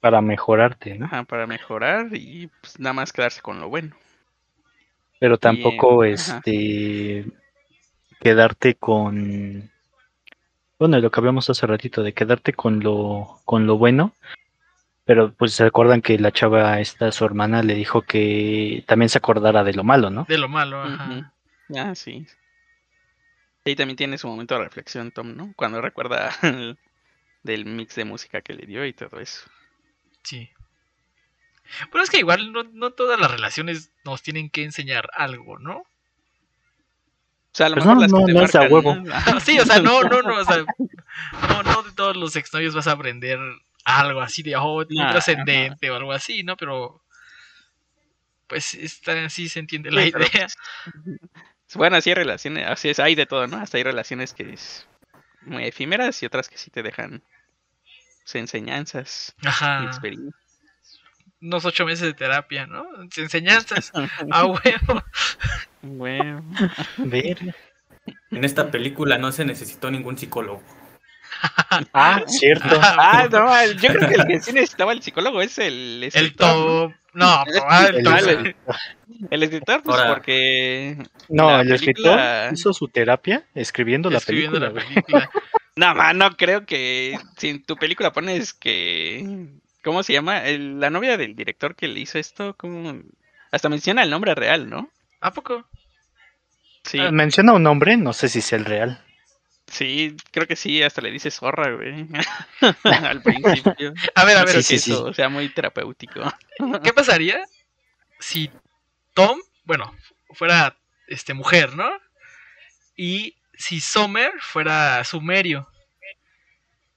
Para 0.00 0.22
mejorarte, 0.22 0.94
¿no? 0.94 1.06
ajá, 1.06 1.24
para 1.24 1.46
mejorar 1.46 2.08
y 2.12 2.48
pues 2.60 2.78
nada 2.78 2.92
más 2.92 3.12
quedarse 3.12 3.40
con 3.40 3.60
lo 3.60 3.68
bueno. 3.70 3.96
Pero 5.20 5.36
tampoco 5.38 5.98
Bien, 5.98 6.14
ajá. 6.14 6.42
Quedarte 8.20 8.74
con 8.74 9.70
bueno, 10.78 10.98
lo 11.00 11.10
que 11.10 11.20
hablamos 11.20 11.48
hace 11.48 11.66
ratito, 11.66 12.02
de 12.02 12.12
quedarte 12.12 12.52
con 12.52 12.80
lo, 12.80 13.40
con 13.46 13.66
lo 13.66 13.78
bueno. 13.78 14.14
Pero 15.04 15.32
pues 15.32 15.54
se 15.54 15.64
acuerdan 15.64 16.02
que 16.02 16.18
la 16.18 16.32
chava 16.32 16.80
esta, 16.80 17.12
su 17.12 17.24
hermana, 17.24 17.62
le 17.62 17.74
dijo 17.74 18.02
que 18.02 18.84
también 18.86 19.08
se 19.08 19.18
acordara 19.18 19.64
de 19.64 19.72
lo 19.72 19.84
malo, 19.84 20.10
¿no? 20.10 20.26
De 20.28 20.36
lo 20.36 20.48
malo, 20.48 20.82
ajá. 20.82 21.32
Ah, 21.76 21.94
sí. 21.94 22.26
Y 23.64 23.74
también 23.74 23.96
tiene 23.96 24.18
su 24.18 24.28
momento 24.28 24.54
de 24.56 24.64
reflexión, 24.64 25.12
Tom, 25.12 25.34
¿no? 25.36 25.52
Cuando 25.56 25.80
recuerda 25.80 26.30
el- 26.42 26.76
del 27.42 27.64
mix 27.64 27.94
de 27.94 28.04
música 28.04 28.40
que 28.42 28.52
le 28.54 28.66
dio 28.66 28.84
y 28.84 28.92
todo 28.92 29.20
eso. 29.20 29.48
Sí. 30.24 30.50
Pero 31.90 32.02
es 32.04 32.10
que 32.10 32.18
igual 32.18 32.52
no, 32.52 32.64
no 32.64 32.90
todas 32.90 33.18
las 33.18 33.30
relaciones 33.30 33.92
nos 34.04 34.20
tienen 34.22 34.50
que 34.50 34.64
enseñar 34.64 35.08
algo, 35.14 35.58
¿no? 35.58 35.84
O 37.56 37.58
sea, 37.58 37.66
a 37.66 37.68
lo 37.70 37.76
Pues 37.76 37.86
mejor 37.86 37.96
no, 37.96 38.02
las 38.02 38.12
que 38.12 38.20
no, 38.20 38.26
te 38.26 38.34
no 38.34 38.42
es 38.42 38.54
a 38.54 38.58
marcan, 38.58 38.72
huevo. 38.72 38.96
Sí, 39.42 39.58
o 39.58 39.64
sea, 39.64 39.80
no, 39.80 40.02
no, 40.02 40.20
no, 40.20 40.40
o 40.40 40.44
sea, 40.44 40.58
no, 41.48 41.62
no 41.62 41.82
de 41.84 41.92
todos 41.92 42.14
los 42.14 42.36
exnovios 42.36 42.74
vas 42.74 42.86
a 42.86 42.92
aprender 42.92 43.38
algo 43.82 44.20
así 44.20 44.42
de, 44.42 44.56
oh, 44.56 44.84
muy 44.90 45.06
Ah, 45.06 45.10
trascendente 45.12 45.90
o 45.90 45.96
algo 45.96 46.12
así, 46.12 46.42
¿no? 46.42 46.58
Pero, 46.58 47.02
pues, 48.46 48.74
está, 48.74 49.24
así 49.24 49.48
se 49.48 49.60
entiende 49.60 49.90
la 49.90 50.02
Sí, 50.02 50.12
pero, 50.12 50.26
idea. 50.26 50.46
Bueno, 51.74 51.96
así 51.96 52.10
hay 52.10 52.14
relaciones, 52.14 52.66
así 52.68 52.90
es, 52.90 53.00
hay 53.00 53.14
de 53.14 53.24
todo, 53.24 53.46
¿no? 53.46 53.56
Hasta 53.56 53.78
hay 53.78 53.84
relaciones 53.84 54.34
que 54.34 54.52
es 54.52 54.86
muy 55.40 55.64
efímeras 55.64 56.22
y 56.22 56.26
otras 56.26 56.50
que 56.50 56.58
sí 56.58 56.70
te 56.70 56.82
dejan 56.82 57.22
pues, 58.22 58.34
enseñanzas 58.34 59.34
y 59.40 59.46
Ajá. 59.46 59.84
experiencias. 59.86 60.45
Unos 61.46 61.64
ocho 61.64 61.84
meses 61.86 62.02
de 62.06 62.14
terapia, 62.14 62.66
¿no? 62.66 62.86
Enseñanzas. 63.16 63.92
A 64.30 64.44
huevo. 64.46 65.02
Bueno. 65.82 66.44
Ver. 66.98 67.54
En 68.30 68.44
esta 68.44 68.70
película 68.70 69.18
no 69.18 69.32
se 69.32 69.44
necesitó 69.44 69.90
ningún 69.90 70.18
psicólogo. 70.18 70.62
Ah, 71.92 72.22
cierto. 72.26 72.78
Ah, 72.80 73.28
no, 73.30 73.72
yo 73.74 73.92
creo 73.92 74.08
que 74.08 74.14
el 74.14 74.26
que 74.26 74.40
sí 74.40 74.52
necesitaba 74.54 74.92
el 74.92 75.02
psicólogo 75.02 75.42
es 75.42 75.58
el 75.58 75.98
El 75.98 76.04
escritor. 76.04 76.90
top. 76.90 76.92
No, 77.16 77.44
ah, 77.68 77.86
el 77.88 77.96
El- 77.96 78.04
top. 78.04 78.16
el- 78.28 78.56
El 79.30 79.42
escritor, 79.42 79.82
pues 79.82 79.98
Ahora- 79.98 80.14
porque. 80.14 80.96
No, 81.28 81.60
el 81.60 81.72
escritor 81.72 82.18
hizo 82.52 82.72
su 82.74 82.88
terapia 82.88 83.44
escribiendo 83.54 84.08
la 84.10 84.18
Escribiendo 84.18 84.58
película. 84.60 84.82
la 84.84 84.88
película. 84.94 85.30
No, 85.76 85.94
man, 85.94 86.16
no 86.18 86.30
creo 86.36 86.64
que. 86.66 87.18
Si 87.36 87.48
en 87.50 87.62
tu 87.64 87.76
película 87.76 88.12
pones 88.12 88.52
que. 88.54 89.48
¿Cómo 89.86 90.02
se 90.02 90.12
llama? 90.14 90.42
El- 90.44 90.80
la 90.80 90.90
novia 90.90 91.16
del 91.16 91.36
director 91.36 91.76
que 91.76 91.86
le 91.86 92.00
hizo 92.00 92.18
esto, 92.18 92.56
¿cómo? 92.56 93.02
Hasta 93.52 93.68
menciona 93.68 94.02
el 94.02 94.10
nombre 94.10 94.34
real, 94.34 94.68
¿no? 94.68 94.90
¿A 95.20 95.32
poco? 95.32 95.64
Sí, 96.82 96.98
Ah, 97.00 97.12
Menciona 97.12 97.52
un 97.52 97.62
nombre, 97.62 97.96
no 97.96 98.12
sé 98.12 98.28
si 98.28 98.40
sea 98.40 98.58
el 98.58 98.64
real. 98.64 99.00
sí, 99.68 100.16
creo 100.32 100.48
que 100.48 100.56
sí, 100.56 100.82
hasta 100.82 101.00
le 101.02 101.12
dice 101.12 101.30
zorra, 101.30 101.70
güey. 101.76 102.04
Al 102.82 103.22
principio. 103.22 103.94
A 104.16 104.24
ver, 104.24 104.38
a 104.38 104.44
ver. 104.44 104.60
Sí, 104.64 104.74
que 104.74 104.80
sí, 104.80 104.90
eso 104.90 105.14
sea 105.14 105.28
muy 105.28 105.48
terapéutico. 105.50 106.20
¿Qué 106.82 106.92
pasaría 106.92 107.44
si 108.18 108.50
Tom, 109.14 109.38
bueno, 109.62 109.94
fuera 110.30 110.76
este 111.06 111.32
mujer, 111.32 111.76
¿no? 111.76 111.88
Y 112.96 113.36
si 113.56 113.78
Summer 113.78 114.32
fuera 114.40 115.04
sumerio. 115.04 115.68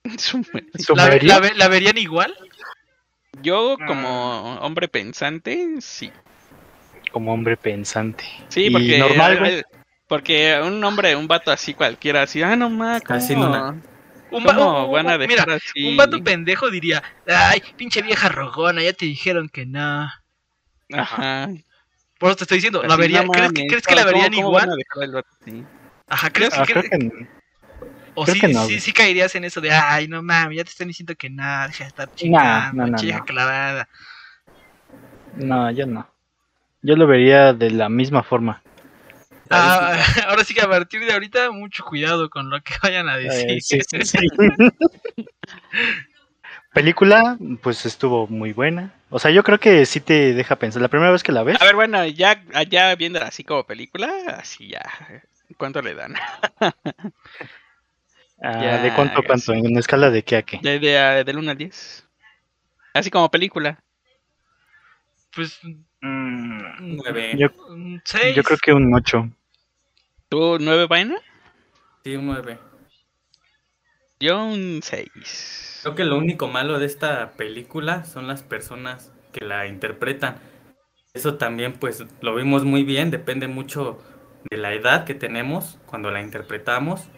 ¿La, 0.02 0.18
¿Sumerio? 0.18 1.38
la 1.40 1.52
la 1.54 1.68
verían 1.68 1.98
igual? 1.98 2.36
Yo, 3.42 3.76
como 3.86 4.54
hombre 4.60 4.88
pensante, 4.88 5.76
sí. 5.80 6.10
Como 7.12 7.32
hombre 7.32 7.56
pensante. 7.56 8.24
Sí, 8.48 8.70
porque. 8.70 8.98
normal, 8.98 9.38
güey. 9.38 9.62
Porque 10.06 10.60
un 10.62 10.82
hombre, 10.82 11.14
un 11.14 11.28
vato 11.28 11.50
así 11.52 11.72
cualquiera, 11.74 12.22
así, 12.22 12.42
ah, 12.42 12.56
no 12.56 12.68
más, 12.68 13.00
Casi 13.02 13.34
¿cómo, 13.34 13.46
no 13.48 13.80
Un, 14.32 14.44
va- 14.46 14.54
¿cómo 14.56 14.86
un- 14.86 14.92
van 14.92 15.08
a 15.08 15.14
un- 15.14 15.20
dejar 15.20 15.46
mira, 15.48 15.54
así? 15.56 15.88
un 15.88 15.96
vato 15.96 16.22
pendejo 16.24 16.68
diría, 16.70 17.02
ay, 17.28 17.62
pinche 17.76 18.02
vieja 18.02 18.28
rogona, 18.28 18.82
ya 18.82 18.92
te 18.92 19.06
dijeron 19.06 19.48
que 19.48 19.66
no. 19.66 20.10
Ajá. 20.92 21.48
Por 22.18 22.28
eso 22.30 22.36
te 22.36 22.44
estoy 22.44 22.56
diciendo, 22.58 22.82
¿la 22.82 22.96
vería- 22.96 23.22
no 23.22 23.30
¿crees, 23.30 23.52
que, 23.52 23.66
¿crees 23.68 23.86
que 23.86 23.94
la 23.94 24.02
¿cómo- 24.02 24.12
verían 24.12 24.32
cómo 24.34 24.48
igual? 24.48 24.66
van 24.66 24.70
a 24.70 24.76
dejar 24.76 25.02
al 25.04 25.12
vato 25.12 25.28
así? 25.40 25.64
Ajá, 26.08 26.30
¿crees 26.30 26.50
Ah, 26.58 26.64
que, 26.66 26.72
creo 26.72 26.82
que 26.82 27.28
o 28.14 28.24
creo 28.24 28.34
sí, 28.34 28.40
que 28.40 28.48
no, 28.48 28.66
sí, 28.66 28.92
caerías 28.92 29.34
en 29.34 29.44
eso 29.44 29.60
de, 29.60 29.70
ay, 29.70 30.08
no 30.08 30.22
mames, 30.22 30.58
ya 30.58 30.64
te 30.64 30.70
están 30.70 30.88
diciendo 30.88 31.14
que 31.16 31.30
nada, 31.30 31.68
deja 31.68 31.84
de 31.84 31.88
estar 31.88 32.14
chingando, 32.14 32.86
no, 32.86 33.24
clavada. 33.24 33.88
no, 35.36 35.70
yo 35.70 35.86
no. 35.86 36.08
Yo 36.82 36.96
lo 36.96 37.06
vería 37.06 37.52
de 37.52 37.70
la 37.70 37.88
misma 37.88 38.22
forma. 38.22 38.62
Ah, 39.50 39.96
ahora 40.28 40.44
sí 40.44 40.54
que 40.54 40.62
a 40.62 40.68
partir 40.68 41.04
de 41.04 41.12
ahorita, 41.12 41.50
mucho 41.50 41.84
cuidado 41.84 42.30
con 42.30 42.50
lo 42.50 42.60
que 42.62 42.74
vayan 42.82 43.08
a 43.08 43.16
decir. 43.16 43.50
Eh, 43.50 43.60
sí, 43.60 43.80
sí, 43.88 44.02
sí. 44.04 44.18
Película, 46.72 47.36
pues 47.62 47.84
estuvo 47.84 48.28
muy 48.28 48.52
buena. 48.52 48.94
O 49.10 49.18
sea, 49.18 49.32
yo 49.32 49.42
creo 49.42 49.58
que 49.58 49.84
sí 49.86 50.00
te 50.00 50.34
deja 50.34 50.54
pensar. 50.54 50.80
La 50.80 50.88
primera 50.88 51.10
vez 51.10 51.24
que 51.24 51.32
la 51.32 51.42
ves, 51.42 51.60
A 51.60 51.64
ver, 51.64 51.74
bueno, 51.74 52.06
ya, 52.06 52.40
ya 52.68 52.94
viendo 52.94 53.20
así 53.20 53.42
como 53.42 53.64
película, 53.64 54.08
así 54.38 54.68
ya. 54.68 54.82
¿Cuánto 55.56 55.82
le 55.82 55.94
dan? 55.94 56.14
ah, 58.42 58.62
ya, 58.62 58.82
¿de 58.82 58.94
cuánto 58.94 59.20
a 59.20 59.24
cuánto? 59.24 59.52
¿En 59.52 59.66
una 59.66 59.80
escala 59.80 60.10
de 60.10 60.22
qué 60.22 60.36
a 60.36 60.42
qué? 60.42 60.60
De, 60.62 60.78
de, 60.78 61.24
del 61.24 61.38
1 61.38 61.50
al 61.50 61.58
10. 61.58 62.06
Así 62.94 63.10
como 63.10 63.30
película. 63.30 63.82
Pues, 65.34 65.60
Mm, 66.02 66.96
Nueve. 66.96 67.34
yo, 67.36 67.48
un 67.68 68.00
seis. 68.04 68.34
yo 68.34 68.42
creo 68.42 68.58
que 68.58 68.72
un 68.72 68.94
8. 68.94 69.28
¿Tú 70.28 70.56
9 70.58 70.86
vaina? 70.86 71.16
Sí, 72.02 72.16
un 72.16 72.26
nueve. 72.26 72.58
Yo 74.18 74.42
un 74.44 74.80
6. 74.82 75.80
Creo 75.82 75.94
que 75.94 76.04
lo 76.04 76.16
único 76.16 76.48
malo 76.48 76.78
de 76.78 76.86
esta 76.86 77.32
película 77.32 78.04
son 78.04 78.26
las 78.28 78.42
personas 78.42 79.12
que 79.32 79.44
la 79.44 79.66
interpretan. 79.66 80.38
Eso 81.12 81.36
también, 81.36 81.74
pues, 81.74 82.04
lo 82.20 82.34
vimos 82.34 82.64
muy 82.64 82.84
bien, 82.84 83.10
depende 83.10 83.48
mucho 83.48 83.98
de 84.50 84.56
la 84.56 84.72
edad 84.72 85.04
que 85.04 85.14
tenemos 85.14 85.78
cuando 85.86 86.10
la 86.10 86.22
interpretamos, 86.22 87.08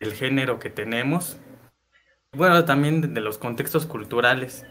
el 0.00 0.12
género 0.14 0.58
que 0.58 0.70
tenemos, 0.70 1.36
bueno, 2.32 2.64
también 2.64 3.14
de- 3.14 3.20
los 3.20 3.38
contextos 3.38 3.86
culturales. 3.86 4.64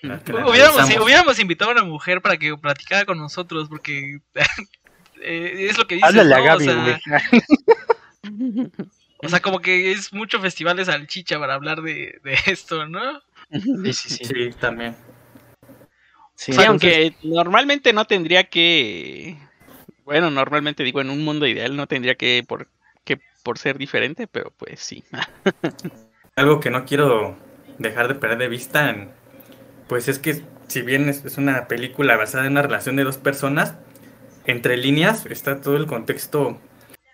que 0.00 0.32
la 0.32 0.46
Hubiéramos, 0.46 1.38
invitado 1.38 1.70
a 1.70 1.74
una 1.74 1.84
mujer 1.84 2.22
para 2.22 2.36
que 2.38 2.56
platicara 2.56 3.04
con 3.04 3.18
nosotros, 3.18 3.68
porque 3.68 4.20
eh, 5.22 5.66
es 5.70 5.76
lo 5.78 5.86
que 5.86 5.96
dices, 5.96 6.08
Háblale 6.10 6.34
a 6.34 6.38
¿no? 6.38 6.44
Gaby, 6.44 6.68
o, 6.68 6.98
sea, 6.98 7.22
o 9.22 9.28
sea, 9.28 9.40
como 9.40 9.60
que 9.60 9.92
es 9.92 10.12
mucho 10.12 10.40
festival 10.40 10.76
de 10.76 10.84
salchicha 10.84 11.38
para 11.38 11.54
hablar 11.54 11.82
de, 11.82 12.20
de 12.22 12.38
esto, 12.46 12.86
¿no? 12.86 13.20
Sí, 13.50 13.92
sí, 13.92 14.08
sí. 14.10 14.24
Sí, 14.24 14.50
también. 14.60 14.94
Sí, 16.34 16.52
Sí, 16.52 16.60
entonces- 16.60 16.66
aunque 16.68 17.16
normalmente 17.22 17.92
no 17.92 18.04
tendría 18.04 18.44
que. 18.44 19.36
Bueno, 20.04 20.30
normalmente 20.30 20.84
digo, 20.84 21.00
en 21.00 21.10
un 21.10 21.24
mundo 21.24 21.46
ideal 21.46 21.76
no 21.76 21.86
tendría 21.86 22.14
que 22.14 22.44
por, 22.46 22.66
que 22.66 22.77
por 23.48 23.56
ser 23.56 23.78
diferente, 23.78 24.26
pero 24.26 24.52
pues 24.58 24.78
sí. 24.78 25.02
Algo 26.36 26.60
que 26.60 26.68
no 26.68 26.84
quiero 26.84 27.34
dejar 27.78 28.06
de 28.08 28.14
perder 28.14 28.36
de 28.36 28.48
vista, 28.48 28.94
pues 29.88 30.06
es 30.06 30.18
que 30.18 30.42
si 30.66 30.82
bien 30.82 31.08
es, 31.08 31.24
es 31.24 31.38
una 31.38 31.66
película 31.66 32.18
basada 32.18 32.44
en 32.44 32.52
una 32.52 32.60
relación 32.60 32.96
de 32.96 33.04
dos 33.04 33.16
personas, 33.16 33.72
entre 34.44 34.76
líneas 34.76 35.24
está 35.24 35.62
todo 35.62 35.78
el 35.78 35.86
contexto 35.86 36.58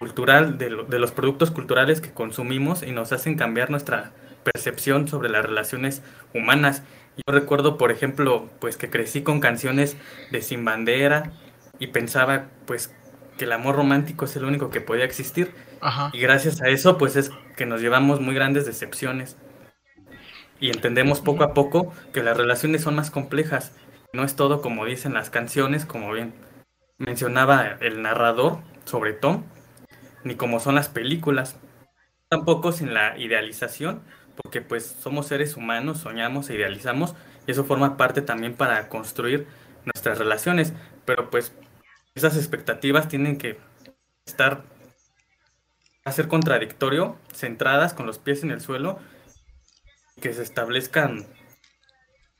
cultural 0.01 0.59
de, 0.59 0.71
lo- 0.71 0.83
de 0.83 0.99
los 0.99 1.13
productos 1.13 1.53
culturales 1.53 2.01
que 2.01 2.11
consumimos 2.11 2.83
y 2.83 2.91
nos 2.91 3.13
hacen 3.13 3.37
cambiar 3.37 3.71
nuestra 3.71 4.11
percepción 4.43 5.07
sobre 5.07 5.29
las 5.29 5.45
relaciones 5.47 6.03
humanas. 6.35 6.83
Yo 7.17 7.33
recuerdo, 7.33 7.79
por 7.79 7.93
ejemplo, 7.93 8.51
pues 8.59 8.77
que 8.77 8.91
crecí 8.91 9.23
con 9.23 9.39
canciones 9.39 9.97
de 10.33 10.43
Sin 10.43 10.65
Bandera 10.65 11.31
y 11.79 11.87
pensaba 11.87 12.47
pues 12.67 12.93
que 13.39 13.45
el 13.45 13.53
amor 13.53 13.77
romántico 13.77 14.25
es 14.25 14.37
el 14.37 14.45
único 14.45 14.71
que 14.71 14.81
podía 14.81 15.05
existir. 15.05 15.53
Y 16.13 16.19
gracias 16.19 16.63
a 16.63 16.69
eso, 16.69 16.97
pues 16.97 17.17
es 17.17 17.31
que 17.57 17.67
nos 17.67 17.81
llevamos 17.81 18.21
muy 18.21 18.35
grandes 18.35 18.65
decepciones. 18.67 19.37
Y 20.61 20.71
entendemos 20.71 21.21
poco 21.21 21.45
a 21.45 21.53
poco 21.53 21.93
que 22.13 22.23
las 22.23 22.37
relaciones 22.37 22.83
son 22.83 22.95
más 22.95 23.11
complejas. 23.11 23.73
No 24.13 24.25
es 24.25 24.37
todo 24.37 24.63
como 24.63 24.87
dicen 24.87 25.13
las 25.13 25.29
canciones, 25.29 25.85
como 25.85 26.13
bien 26.13 26.33
mencionaba 26.99 27.77
el 27.81 28.03
narrador 28.03 28.59
sobre 28.85 29.13
Tom, 29.13 29.45
ni 30.23 30.37
como 30.37 30.61
son 30.61 30.75
las 30.75 30.89
películas. 30.89 31.57
Tampoco 32.29 32.73
sin 32.73 32.95
la 32.95 33.19
idealización, 33.19 34.03
porque 34.37 34.63
pues 34.63 34.87
somos 34.87 35.27
seres 35.27 35.57
humanos, 35.57 35.99
soñamos 35.99 36.49
e 36.49 36.55
idealizamos, 36.55 37.15
y 37.47 37.51
eso 37.51 37.65
forma 37.65 37.97
parte 37.97 38.23
también 38.23 38.55
para 38.55 38.89
construir 38.89 39.47
nuestras 39.85 40.19
relaciones. 40.19 40.73
Pero 41.05 41.29
pues 41.29 41.53
esas 42.15 42.37
expectativas 42.37 43.09
tienen 43.09 43.37
que 43.37 43.59
estar 44.25 44.65
a 46.05 46.13
ser 46.13 46.29
contradictorio, 46.29 47.19
centradas 47.33 47.95
con 47.95 48.07
los 48.07 48.19
pies 48.19 48.43
en 48.43 48.51
el 48.51 48.61
suelo, 48.61 48.99
que 50.21 50.33
se 50.33 50.43
establezcan 50.43 51.27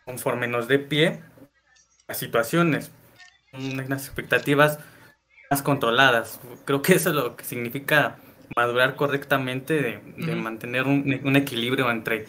conforme 0.05 0.47
nos 0.49 0.69
dé 0.69 0.79
pie 0.79 1.21
a 2.09 2.15
situaciones, 2.15 2.93
unas 3.53 4.07
expectativas 4.07 4.79
más 5.51 5.63
controladas. 5.63 6.41
Creo 6.65 6.83
que 6.83 6.95
eso 6.95 7.09
es 7.11 7.15
lo 7.15 7.37
que 7.37 7.45
significa 7.45 8.19
madurar 8.55 8.97
correctamente, 8.97 9.81
de, 10.17 10.35
mantener 10.37 10.85
un, 10.87 11.21
un 11.25 11.37
equilibrio 11.37 11.91
entre 11.91 12.27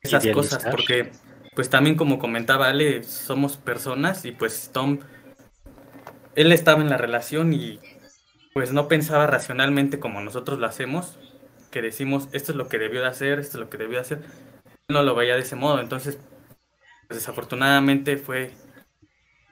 esas 0.00 0.24
Idealizar. 0.24 0.58
cosas, 0.58 0.70
porque 0.70 1.12
pues 1.54 1.70
también 1.70 1.96
como 1.96 2.18
comentaba 2.18 2.68
Ale, 2.68 3.02
somos 3.02 3.56
personas 3.56 4.24
y 4.24 4.32
pues 4.32 4.70
Tom, 4.72 5.00
él 6.34 6.52
estaba 6.52 6.82
en 6.82 6.90
la 6.90 6.96
relación 6.96 7.52
y 7.52 7.80
pues 8.56 8.72
no 8.72 8.88
pensaba 8.88 9.26
racionalmente 9.26 10.00
como 10.00 10.22
nosotros 10.22 10.58
lo 10.58 10.64
hacemos, 10.66 11.18
que 11.70 11.82
decimos 11.82 12.30
esto 12.32 12.52
es 12.52 12.56
lo 12.56 12.68
que 12.68 12.78
debió 12.78 13.02
de 13.02 13.08
hacer, 13.08 13.38
esto 13.38 13.58
es 13.58 13.60
lo 13.60 13.68
que 13.68 13.76
debió 13.76 13.96
de 13.96 14.00
hacer, 14.00 14.22
no 14.88 15.02
lo 15.02 15.14
veía 15.14 15.34
de 15.34 15.42
ese 15.42 15.56
modo, 15.56 15.78
entonces 15.78 16.18
pues, 17.06 17.20
desafortunadamente 17.20 18.16
fue 18.16 18.54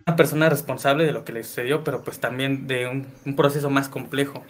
una 0.07 0.17
persona 0.17 0.49
responsable 0.49 1.05
de 1.05 1.13
lo 1.13 1.23
que 1.23 1.35
le 1.35 1.45
sucedió, 1.45 1.85
pero 1.85 2.03
pues 2.03 2.19
también 2.19 2.67
de 2.67 2.87
un, 2.87 3.07
un 3.27 3.37
proceso 3.37 3.69
más 3.69 3.91
complejo. 3.91 4.43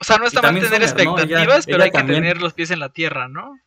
O 0.00 0.04
sea, 0.04 0.18
no 0.18 0.26
está 0.26 0.40
mal 0.40 0.60
tener 0.60 0.88
Summer, 0.88 1.06
¿no? 1.06 1.18
Ella- 1.18 1.42
expectativas, 1.42 1.66
pero 1.66 1.76
ella 1.78 1.84
hay 1.86 1.90
que 1.90 2.12
tener 2.12 2.40
los 2.40 2.54
pies 2.54 2.70
en 2.70 2.78
la 2.78 2.90
tierra, 2.92 3.26
¿no? 3.26 3.58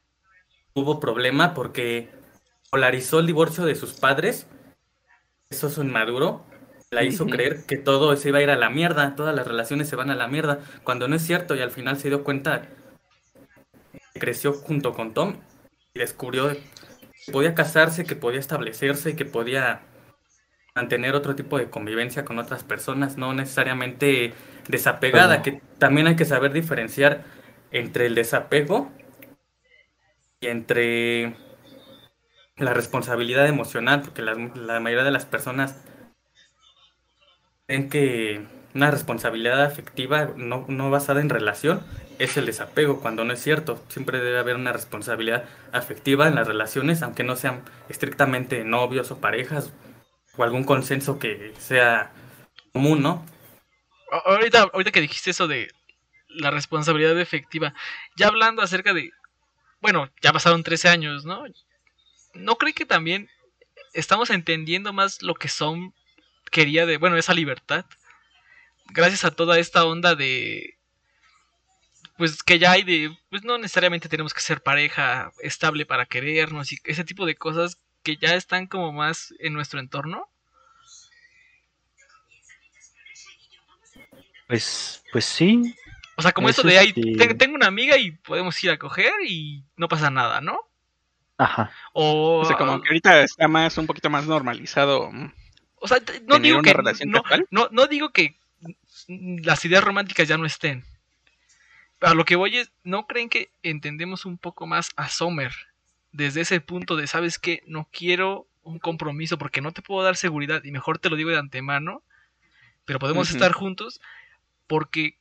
Hubo 0.74 1.01
problema 1.01 1.53
porque 1.53 2.09
polarizó 2.71 3.19
el 3.19 3.28
divorcio 3.28 3.65
de 3.65 3.76
sus 3.76 3.91
padres, 3.91 4.47
eso 5.49 5.67
es 5.67 5.78
un 5.78 5.91
maduro, 5.91 6.45
la 6.93 7.03
hizo 7.03 7.25
creer 7.25 7.65
que 7.65 7.77
todo 7.77 8.15
se 8.15 8.29
iba 8.29 8.39
a 8.39 8.43
ir 8.43 8.49
a 8.49 8.55
la 8.55 8.69
mierda, 8.69 9.15
todas 9.15 9.35
las 9.35 9.47
relaciones 9.47 9.89
se 9.89 9.95
van 9.95 10.09
a 10.09 10.15
la 10.15 10.27
mierda, 10.27 10.59
cuando 10.83 11.07
no 11.07 11.15
es 11.15 11.23
cierto 11.23 11.55
y 11.55 11.61
al 11.61 11.71
final 11.71 11.97
se 11.97 12.09
dio 12.09 12.23
cuenta 12.23 12.69
que 14.13 14.19
creció 14.19 14.53
junto 14.53 14.93
con 14.93 15.13
Tom 15.13 15.37
y 15.93 15.99
descubrió 15.99 16.55
podía 17.31 17.55
casarse, 17.55 18.05
que 18.05 18.15
podía 18.15 18.39
establecerse 18.39 19.11
y 19.11 19.15
que 19.15 19.25
podía 19.25 19.81
mantener 20.75 21.15
otro 21.15 21.35
tipo 21.35 21.57
de 21.57 21.69
convivencia 21.69 22.25
con 22.25 22.39
otras 22.39 22.63
personas, 22.63 23.17
no 23.17 23.33
necesariamente 23.33 24.33
desapegada, 24.67 25.41
que 25.41 25.61
también 25.77 26.07
hay 26.07 26.15
que 26.15 26.25
saber 26.25 26.51
diferenciar 26.51 27.23
entre 27.71 28.07
el 28.07 28.15
desapego 28.15 28.91
y 30.41 30.47
entre 30.47 31.35
la 32.57 32.73
responsabilidad 32.73 33.47
emocional, 33.47 34.01
porque 34.01 34.21
la, 34.21 34.33
la 34.33 34.79
mayoría 34.79 35.05
de 35.05 35.11
las 35.11 35.25
personas 35.25 35.83
que 37.68 38.45
una 38.74 38.91
responsabilidad 38.91 39.64
afectiva 39.64 40.32
no, 40.36 40.66
no 40.68 40.89
basada 40.89 41.22
en 41.22 41.30
relación 41.30 41.86
es 42.20 42.38
el 42.38 42.45
desapego, 42.45 42.99
cuando 42.99 43.24
no 43.24 43.34
es 43.34 43.41
cierto. 43.41 43.84
Siempre 43.88 44.20
debe 44.20 44.39
haber 44.39 44.55
una 44.55 44.74
responsabilidad 44.74 45.45
afectiva 45.72 46.28
en 46.28 46.36
las 46.36 46.47
relaciones, 46.47 47.01
aunque 47.01 47.24
no 47.24 47.36
sean 47.36 47.64
estrictamente 47.89 48.64
novios 48.64 49.11
o 49.11 49.20
parejas, 49.20 49.72
o 50.36 50.43
algún 50.43 50.64
consenso 50.64 51.20
que 51.20 51.53
sea 51.57 52.11
común, 52.72 53.01
¿no? 53.01 53.26
Ahorita, 54.26 54.70
ahorita 54.74 54.91
que 54.91 55.01
dijiste 55.01 55.32
eso 55.32 55.47
de 55.47 55.72
la 56.28 56.51
responsabilidad 56.51 57.20
efectiva, 57.20 57.74
ya 58.16 58.28
hablando 58.28 58.61
acerca 58.61 58.93
de, 58.93 59.11
bueno, 59.82 60.09
ya 60.22 60.34
pasaron 60.34 60.64
13 60.64 60.89
años, 60.89 61.26
¿no? 61.26 61.43
¿No 62.34 62.55
cree 62.55 62.74
que 62.74 62.86
también 62.86 63.30
estamos 63.93 64.30
entendiendo 64.30 64.93
más 64.93 65.22
lo 65.22 65.36
que 65.36 65.47
son 65.47 65.93
quería 66.51 66.85
de, 66.85 66.97
bueno, 66.97 67.17
esa 67.17 67.33
libertad? 67.33 67.85
Gracias 68.89 69.25
a 69.25 69.31
toda 69.31 69.59
esta 69.59 69.85
onda 69.85 70.15
de 70.15 70.77
pues 72.17 72.43
que 72.43 72.59
ya 72.59 72.71
hay 72.71 72.83
de, 72.83 73.17
pues 73.29 73.43
no 73.43 73.57
necesariamente 73.57 74.07
tenemos 74.09 74.33
que 74.33 74.41
ser 74.41 74.61
pareja 74.61 75.31
estable 75.41 75.85
para 75.85 76.05
querernos 76.05 76.71
y 76.71 76.77
ese 76.83 77.03
tipo 77.03 77.25
de 77.25 77.35
cosas 77.35 77.79
que 78.03 78.17
ya 78.17 78.35
están 78.35 78.67
como 78.67 78.91
más 78.91 79.33
en 79.39 79.53
nuestro 79.53 79.79
entorno. 79.79 80.29
Pues, 84.47 85.03
pues 85.11 85.25
sí. 85.25 85.75
O 86.15 86.21
sea, 86.21 86.31
como 86.31 86.49
eso 86.49 86.61
de 86.61 86.77
ahí, 86.77 86.93
tengo 87.37 87.55
una 87.55 87.67
amiga 87.67 87.97
y 87.97 88.11
podemos 88.11 88.61
ir 88.63 88.69
a 88.69 88.77
coger 88.77 89.13
y 89.27 89.63
no 89.77 89.87
pasa 89.87 90.11
nada, 90.11 90.41
¿no? 90.41 90.59
Ajá. 91.37 91.71
O, 91.93 92.45
sea, 92.45 92.55
como 92.55 92.81
que 92.81 92.89
ahorita 92.89 93.23
está 93.23 93.47
más, 93.47 93.77
un 93.77 93.87
poquito 93.87 94.09
más 94.09 94.27
normalizado. 94.27 95.09
O 95.84 95.88
sea, 95.89 95.97
no 96.25 96.39
digo 96.39 96.61
que 96.61 96.73
no, 97.05 97.23
no, 97.51 97.67
no 97.69 97.88
digo 97.88 98.11
que 98.11 98.38
las 99.09 99.65
ideas 99.65 99.84
románticas 99.84 100.29
ya 100.29 100.38
no 100.38 100.45
estén. 100.45 100.86
A 101.99 102.13
lo 102.13 102.23
que 102.23 102.38
voy 102.38 102.55
es, 102.55 102.71
¿no 102.86 103.05
creen 103.05 103.27
que 103.27 103.51
entendemos 103.63 104.25
un 104.25 104.38
poco 104.38 104.65
más 104.65 104.91
a 104.95 105.09
Sommer 105.09 105.51
desde 106.13 106.39
ese 106.39 106.61
punto 106.61 106.95
de, 106.95 107.05
sabes 107.07 107.38
que 107.38 107.63
no 107.67 107.89
quiero 107.91 108.47
un 108.61 108.79
compromiso 108.79 109.38
porque 109.38 109.59
no 109.59 109.73
te 109.73 109.81
puedo 109.81 110.01
dar 110.03 110.15
seguridad 110.15 110.63
y 110.63 110.71
mejor 110.71 110.99
te 110.99 111.09
lo 111.09 111.17
digo 111.17 111.31
de 111.31 111.39
antemano, 111.39 112.01
pero 112.86 112.97
podemos 112.97 113.29
estar 113.29 113.51
juntos 113.51 113.99
porque 114.67 115.17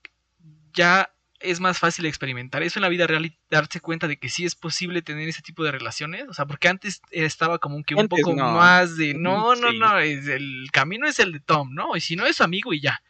ya 0.72 1.10
es 1.42 1.60
más 1.60 1.78
fácil 1.78 2.06
experimentar 2.06 2.62
eso 2.62 2.78
en 2.78 2.82
la 2.82 2.88
vida 2.88 3.06
real 3.06 3.26
y 3.26 3.36
darse 3.50 3.80
cuenta 3.80 4.08
de 4.08 4.18
que 4.18 4.28
sí 4.28 4.44
es 4.44 4.54
posible 4.54 5.02
tener 5.02 5.28
ese 5.28 5.42
tipo 5.42 5.64
de 5.64 5.72
relaciones. 5.72 6.26
O 6.28 6.34
sea, 6.34 6.46
porque 6.46 6.68
antes 6.68 7.02
estaba 7.10 7.58
como 7.58 7.82
que 7.82 7.94
un 7.94 8.08
poco 8.08 8.34
más 8.34 8.96
de 8.96 9.14
no, 9.14 9.54
no, 9.54 9.72
no, 9.72 9.98
el 9.98 10.68
camino 10.72 11.06
es 11.06 11.18
el 11.18 11.32
de 11.32 11.40
Tom, 11.40 11.74
¿no? 11.74 11.96
Y 11.96 12.00
si 12.00 12.16
no 12.16 12.26
es 12.26 12.40
amigo 12.40 12.72
y 12.72 12.80
ya. 12.80 13.02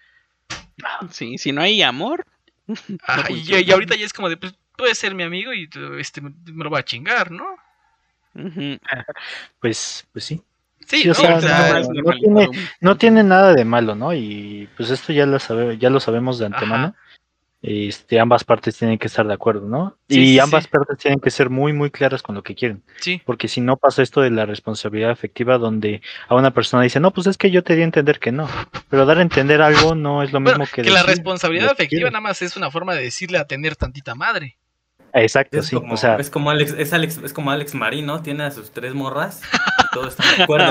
Sí, 1.10 1.38
si 1.38 1.52
no 1.52 1.62
hay 1.62 1.82
amor, 1.82 2.26
y, 3.28 3.70
ahorita 3.70 3.94
ya 3.96 4.06
es 4.06 4.12
como 4.12 4.28
de, 4.28 4.36
pues 4.36 4.54
puede 4.76 4.94
ser 4.94 5.14
mi 5.14 5.22
amigo 5.22 5.52
y 5.52 5.68
este 5.98 6.20
me 6.20 6.64
lo 6.64 6.70
va 6.70 6.80
a 6.80 6.84
chingar, 6.84 7.30
¿no? 7.30 7.44
Pues, 9.60 10.06
pues 10.12 10.24
sí. 10.24 10.42
Sí, 10.86 11.08
no, 12.80 12.96
tiene, 12.96 13.22
nada 13.22 13.54
de 13.54 13.64
malo, 13.64 13.94
¿no? 13.94 14.12
Y 14.12 14.68
pues 14.76 14.90
esto 14.90 15.12
ya 15.12 15.26
lo, 15.26 15.38
sabe, 15.38 15.78
ya 15.78 15.90
lo 15.90 16.00
sabemos 16.00 16.38
de 16.38 16.46
antemano 16.46 16.96
este, 17.62 18.18
ambas 18.18 18.42
partes 18.42 18.76
tienen 18.76 18.98
que 18.98 19.06
estar 19.06 19.24
de 19.24 19.34
acuerdo, 19.34 19.68
¿no? 19.68 19.96
y 20.08 20.40
ambas 20.40 20.66
partes 20.66 20.98
tienen 20.98 21.20
que 21.20 21.30
ser 21.30 21.48
muy, 21.48 21.72
muy 21.72 21.90
claras 21.92 22.20
con 22.20 22.34
lo 22.34 22.42
que 22.42 22.56
quieren. 22.56 22.82
Sí. 23.00 23.22
Porque 23.24 23.46
si 23.46 23.60
no 23.60 23.76
pasa 23.76 24.02
esto 24.02 24.20
de 24.20 24.30
la 24.30 24.46
responsabilidad 24.46 25.10
afectiva, 25.10 25.58
donde 25.58 26.02
a 26.28 26.34
una 26.34 26.52
persona 26.52 26.82
dice, 26.82 26.98
no, 26.98 27.12
pues 27.12 27.28
es 27.28 27.38
que 27.38 27.52
yo 27.52 27.62
te 27.62 27.76
di 27.76 27.82
a 27.82 27.84
entender 27.84 28.18
que 28.18 28.32
no. 28.32 28.48
Pero 28.90 29.06
dar 29.06 29.18
a 29.18 29.22
entender 29.22 29.62
algo 29.62 29.94
no 29.94 30.24
es 30.24 30.32
lo 30.32 30.40
mismo 30.40 30.64
que. 30.66 30.82
Que 30.82 30.90
la 30.90 31.04
responsabilidad 31.04 31.70
afectiva 31.70 32.10
nada 32.10 32.20
más 32.20 32.42
es 32.42 32.56
una 32.56 32.70
forma 32.70 32.94
de 32.94 33.02
decirle 33.02 33.38
a 33.38 33.46
tener 33.46 33.76
tantita 33.76 34.16
madre. 34.16 34.58
Exacto, 35.14 35.58
es 35.58 35.66
sí. 35.66 35.76
Como, 35.76 35.94
o 35.94 35.96
sea, 35.96 36.16
es 36.16 36.30
como 36.30 36.50
Alex, 36.50 36.74
es 36.76 36.92
Alex, 36.92 37.18
es 37.18 37.32
como 37.32 37.50
Alex 37.50 37.74
Marín, 37.74 38.06
¿no? 38.06 38.22
Tiene 38.22 38.44
a 38.44 38.50
sus 38.50 38.70
tres 38.72 38.94
morras, 38.94 39.42
y 39.78 39.94
todos 39.94 40.08
están 40.08 40.36
de 40.36 40.42
acuerdo. 40.42 40.68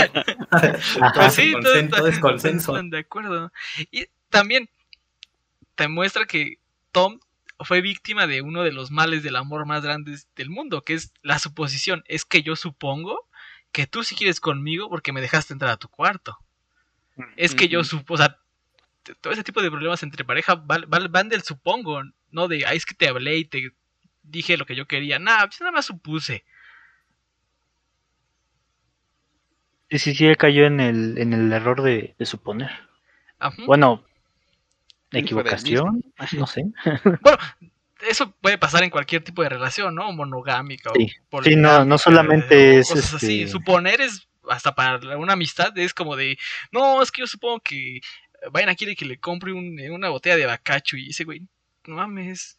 pues 1.16 1.34
sí, 1.34 1.54
todos, 1.62 2.20
todos 2.20 2.46
están 2.46 2.90
de 2.90 3.00
acuerdo. 3.00 3.52
Y 3.92 4.08
también 4.30 4.68
te 5.76 5.88
muestra 5.88 6.26
que 6.26 6.58
Tom 6.92 7.20
fue 7.60 7.82
víctima 7.82 8.28
de 8.28 8.42
uno 8.42 8.64
de 8.64 8.72
los 8.72 8.92
males 8.92 9.24
del 9.24 9.36
amor 9.36 9.66
más 9.66 9.84
grandes 9.84 10.28
del 10.36 10.50
mundo, 10.50 10.82
que 10.82 10.94
es 10.94 11.14
la 11.22 11.40
suposición. 11.40 12.04
Es 12.08 12.26
que 12.26 12.42
yo 12.42 12.56
supongo 12.56 13.28
que 13.72 13.88
tú 13.88 14.04
sí 14.04 14.16
quieres 14.16 14.40
conmigo 14.40 14.90
porque 14.90 15.14
me 15.14 15.22
dejaste 15.22 15.54
entrar 15.54 15.72
a 15.72 15.78
tu 15.78 15.88
cuarto. 15.88 16.38
Es 17.36 17.54
que 17.54 17.68
yo 17.68 17.84
supongo, 17.84 18.16
o 18.16 18.18
sea, 18.18 18.38
todo 19.22 19.34
ese 19.34 19.44
tipo 19.44 19.62
de 19.62 19.70
problemas 19.70 20.02
entre 20.04 20.26
pareja 20.26 20.56
van, 20.56 21.30
del 21.30 21.44
supongo, 21.44 22.02
no 22.32 22.48
de, 22.48 22.66
ay, 22.66 22.78
es 22.78 22.86
que 22.86 22.96
te 22.96 23.08
hablé 23.08 23.38
y 23.38 23.46
te 23.46 23.72
dije 24.24 24.58
lo 24.58 24.66
que 24.66 24.76
yo 24.76 24.88
quería. 24.88 25.20
Nada, 25.20 25.48
pues 25.48 25.60
nada 25.60 25.72
más 25.72 25.86
supuse. 25.86 26.46
Sí, 29.90 30.00
sí, 30.00 30.16
sí, 30.16 30.36
cayó 30.36 30.66
en 30.66 30.80
el, 30.80 31.18
en 31.18 31.34
el 31.34 31.52
error 31.52 31.82
de, 31.82 32.16
suponer. 32.22 32.72
Bueno, 33.66 34.06
equivocación, 35.20 36.04
no 36.38 36.48
sé. 36.48 36.64
bueno, 37.22 37.38
eso 38.08 38.32
puede 38.42 38.58
pasar 38.58 38.84
en 38.84 38.90
cualquier 38.90 39.24
tipo 39.24 39.44
de 39.44 39.50
relación, 39.50 39.96
¿no? 39.96 40.12
Monogámica 40.12 40.92
sí. 40.96 41.12
o 41.30 41.44
Sí, 41.44 41.56
no, 41.56 41.86
no 41.86 41.98
solamente 41.98 42.80
es 42.80 42.90
cosas 42.90 43.16
así. 43.16 43.42
Este 43.42 43.52
Suponer 43.52 44.02
es 44.02 44.28
hasta 44.50 44.74
para 44.74 45.18
una 45.18 45.34
amistad 45.34 45.78
es 45.78 45.94
como 45.94 46.16
de, 46.16 46.38
no, 46.72 47.02
es 47.02 47.12
que 47.12 47.22
yo 47.22 47.28
supongo 47.28 47.60
que 47.60 48.02
vayan 48.52 48.74
quiere 48.76 48.96
que 48.96 49.06
le 49.06 49.20
compre 49.20 49.54
una 49.54 50.10
botella 50.10 50.36
de 50.36 50.46
bacacho 50.46 50.98
y 50.98 51.10
ese 51.10 51.26
güey, 51.26 51.42
no 51.86 51.96
mames, 51.96 52.58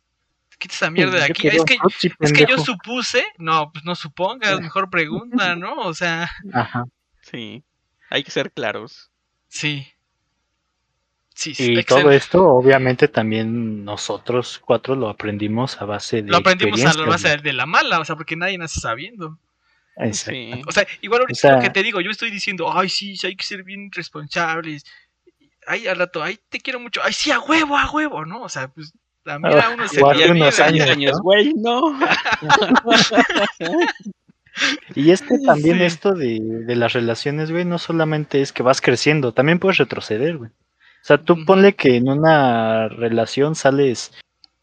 quita 0.59 0.75
esa 0.75 0.91
mierda 0.91 1.19
de 1.19 1.25
aquí. 1.25 1.49
Es 1.49 1.65
que, 1.65 1.77
es 2.21 2.33
que 2.33 2.47
yo 2.47 2.59
supuse, 2.59 3.25
no, 3.39 3.73
pues 3.73 3.85
no 3.85 3.95
supongas, 3.95 4.61
mejor 4.61 4.91
pregunta, 4.91 5.57
¿no? 5.57 5.75
O 5.75 5.95
sea. 5.95 6.31
Ajá. 6.53 6.85
Sí, 7.23 7.65
hay 8.11 8.23
que 8.23 8.31
ser 8.31 8.53
claros. 8.53 9.11
Sí 9.49 9.93
y 11.45 11.83
todo 11.85 12.11
esto, 12.11 12.45
obviamente, 12.45 13.09
también 13.09 13.85
nosotros 13.85 14.61
cuatro 14.65 14.95
lo 14.95 15.09
aprendimos 15.09 15.81
a 15.81 15.85
base 15.85 16.23
de. 16.23 16.31
Lo 16.31 16.39
aprendimos 16.39 16.85
a 16.85 17.05
base 17.05 17.37
de 17.39 17.53
la 17.53 17.67
mala, 17.67 18.01
o 18.01 18.05
sea, 18.05 18.17
porque 18.17 18.37
nadie 18.37 18.59
nace 18.59 18.81
sabiendo. 18.81 19.39
O 19.97 20.73
sea, 20.73 20.87
igual 21.01 21.23
ahorita 21.23 21.57
lo 21.57 21.63
que 21.63 21.71
te 21.71 21.83
digo, 21.83 22.01
yo 22.01 22.11
estoy 22.11 22.31
diciendo, 22.31 22.71
ay, 22.73 22.89
sí, 22.89 23.17
hay 23.25 23.37
que 23.37 23.45
ser 23.45 23.63
bien 23.63 23.91
responsables. 23.93 24.85
Ay, 25.67 25.87
al 25.87 25.99
rato, 25.99 26.23
ay, 26.23 26.39
te 26.49 26.61
quiero 26.61 26.81
mucho. 26.81 27.01
Ay, 27.05 27.13
sí, 27.13 27.31
a 27.31 27.41
huevo, 27.41 27.77
a 27.77 27.91
huevo, 27.91 28.25
¿no? 28.25 28.43
O 28.43 28.49
sea, 28.49 28.69
pues 28.69 28.93
también 29.25 29.61
a 29.61 29.71
uno 29.71 29.87
se 29.87 30.03
unos 30.03 30.61
años, 30.61 31.21
güey, 31.21 31.53
no. 31.55 31.97
y 34.95 35.11
es 35.11 35.23
que 35.23 35.39
también 35.39 35.81
esto 35.81 36.15
de, 36.15 36.39
de 36.41 36.77
las 36.77 36.95
relaciones, 36.95 37.51
güey, 37.51 37.65
no 37.65 37.79
solamente 37.79 38.43
es 38.43 38.53
que 38.53 38.65
vas 38.65 38.81
creciendo, 38.81 39.33
también 39.33 39.61
puedes 39.61 39.79
retroceder, 39.79 40.39
güey. 40.39 40.51
O 41.03 41.05
sea, 41.05 41.19
tú 41.19 41.45
ponle 41.45 41.75
que 41.75 41.97
en 41.97 42.09
una 42.09 42.89
relación 42.89 43.57
sales, 43.57 44.13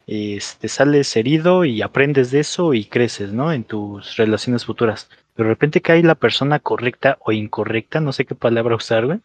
este, 0.06 0.68
sales 0.68 1.14
herido 1.14 1.66
y 1.66 1.82
aprendes 1.82 2.30
de 2.30 2.40
eso 2.40 2.72
y 2.72 2.86
creces, 2.86 3.32
¿no? 3.32 3.52
En 3.52 3.64
tus 3.64 4.16
relaciones 4.16 4.64
futuras. 4.64 5.10
Pero 5.34 5.48
de 5.48 5.54
repente 5.54 5.82
cae 5.82 6.02
la 6.02 6.14
persona 6.14 6.58
correcta 6.58 7.18
o 7.20 7.32
incorrecta, 7.32 8.00
no 8.00 8.12
sé 8.12 8.24
qué 8.24 8.34
palabra 8.34 8.76
usar, 8.76 9.04
güey, 9.04 9.20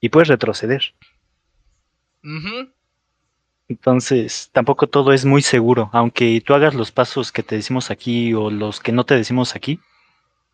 y 0.00 0.10
puedes 0.10 0.28
retroceder. 0.28 0.94
Entonces, 3.68 4.50
tampoco 4.52 4.88
todo 4.88 5.12
es 5.12 5.24
muy 5.24 5.42
seguro. 5.42 5.90
Aunque 5.92 6.40
tú 6.44 6.54
hagas 6.54 6.74
los 6.74 6.92
pasos 6.92 7.32
que 7.32 7.42
te 7.42 7.56
decimos 7.56 7.90
aquí 7.90 8.32
o 8.32 8.50
los 8.50 8.78
que 8.78 8.92
no 8.92 9.04
te 9.04 9.16
decimos 9.16 9.56
aquí, 9.56 9.80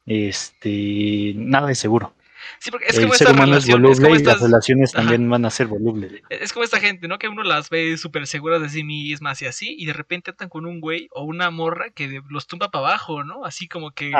este, 0.07 1.35
nada 1.37 1.71
es 1.71 1.79
seguro. 1.79 2.16
Sí, 2.59 2.71
porque 2.71 2.87
es 2.87 2.99
como 2.99 3.13
esta 3.15 3.31
es 3.31 3.69
estas... 3.69 4.23
las 4.23 4.41
relaciones 4.41 4.93
también 4.93 5.29
van 5.29 5.45
a 5.45 5.51
ser 5.51 5.67
volubles. 5.67 6.23
Es 6.31 6.53
como 6.53 6.65
esta 6.65 6.81
gente, 6.81 7.09
¿no? 7.09 7.19
Que 7.19 7.29
uno 7.29 7.43
las 7.43 7.71
ve 7.71 7.97
súper 7.97 8.27
seguras 8.27 8.61
de 8.61 8.69
sí 8.69 8.85
mismas 8.85 9.41
y 9.43 9.47
así, 9.47 9.75
y 9.79 9.87
de 9.87 9.93
repente 9.93 10.31
están 10.31 10.49
con 10.49 10.67
un 10.67 10.81
güey 10.81 11.09
o 11.13 11.25
una 11.25 11.51
morra 11.51 11.91
que 11.91 12.23
los 12.29 12.47
tumba 12.47 12.71
para 12.71 12.89
abajo, 12.89 13.25
¿no? 13.25 13.45
Así 13.45 13.69
como 13.69 13.91
que 13.91 14.13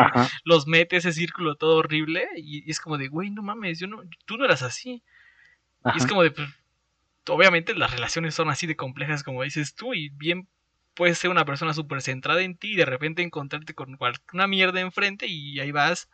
los 0.45 0.67
mete 0.67 0.97
ese 0.97 1.13
círculo 1.13 1.57
todo 1.57 1.77
horrible, 1.77 2.27
y, 2.37 2.69
es 2.71 2.81
como 2.81 2.99
de, 2.99 3.09
güey, 3.09 3.31
no 3.31 3.43
mames, 3.43 3.79
yo 3.79 3.87
no, 3.87 4.03
tú 4.25 4.37
no 4.37 4.45
eras 4.45 4.63
así. 4.63 5.03
Y 5.95 5.99
es 5.99 6.07
como 6.07 6.23
de, 6.23 6.33
pues, 6.33 6.49
obviamente 7.29 7.75
las 7.75 7.93
relaciones 7.93 8.35
son 8.35 8.51
así 8.51 8.67
de 8.67 8.77
complejas 8.77 9.23
como 9.23 9.43
dices 9.43 9.75
tú, 9.75 9.95
y 9.95 10.11
bien 10.11 10.49
puedes 10.95 11.19
ser 11.19 11.31
una 11.31 11.45
persona 11.45 11.75
súper 11.75 12.01
centrada 12.01 12.43
en 12.43 12.57
ti 12.57 12.73
y 12.73 12.77
de 12.77 12.87
repente 12.87 13.23
encontrarte 13.23 13.75
con 13.75 13.99
una 14.33 14.47
mierda 14.47 14.81
enfrente 14.81 15.27
y 15.27 15.61
ahí 15.61 15.71
vas 15.71 16.09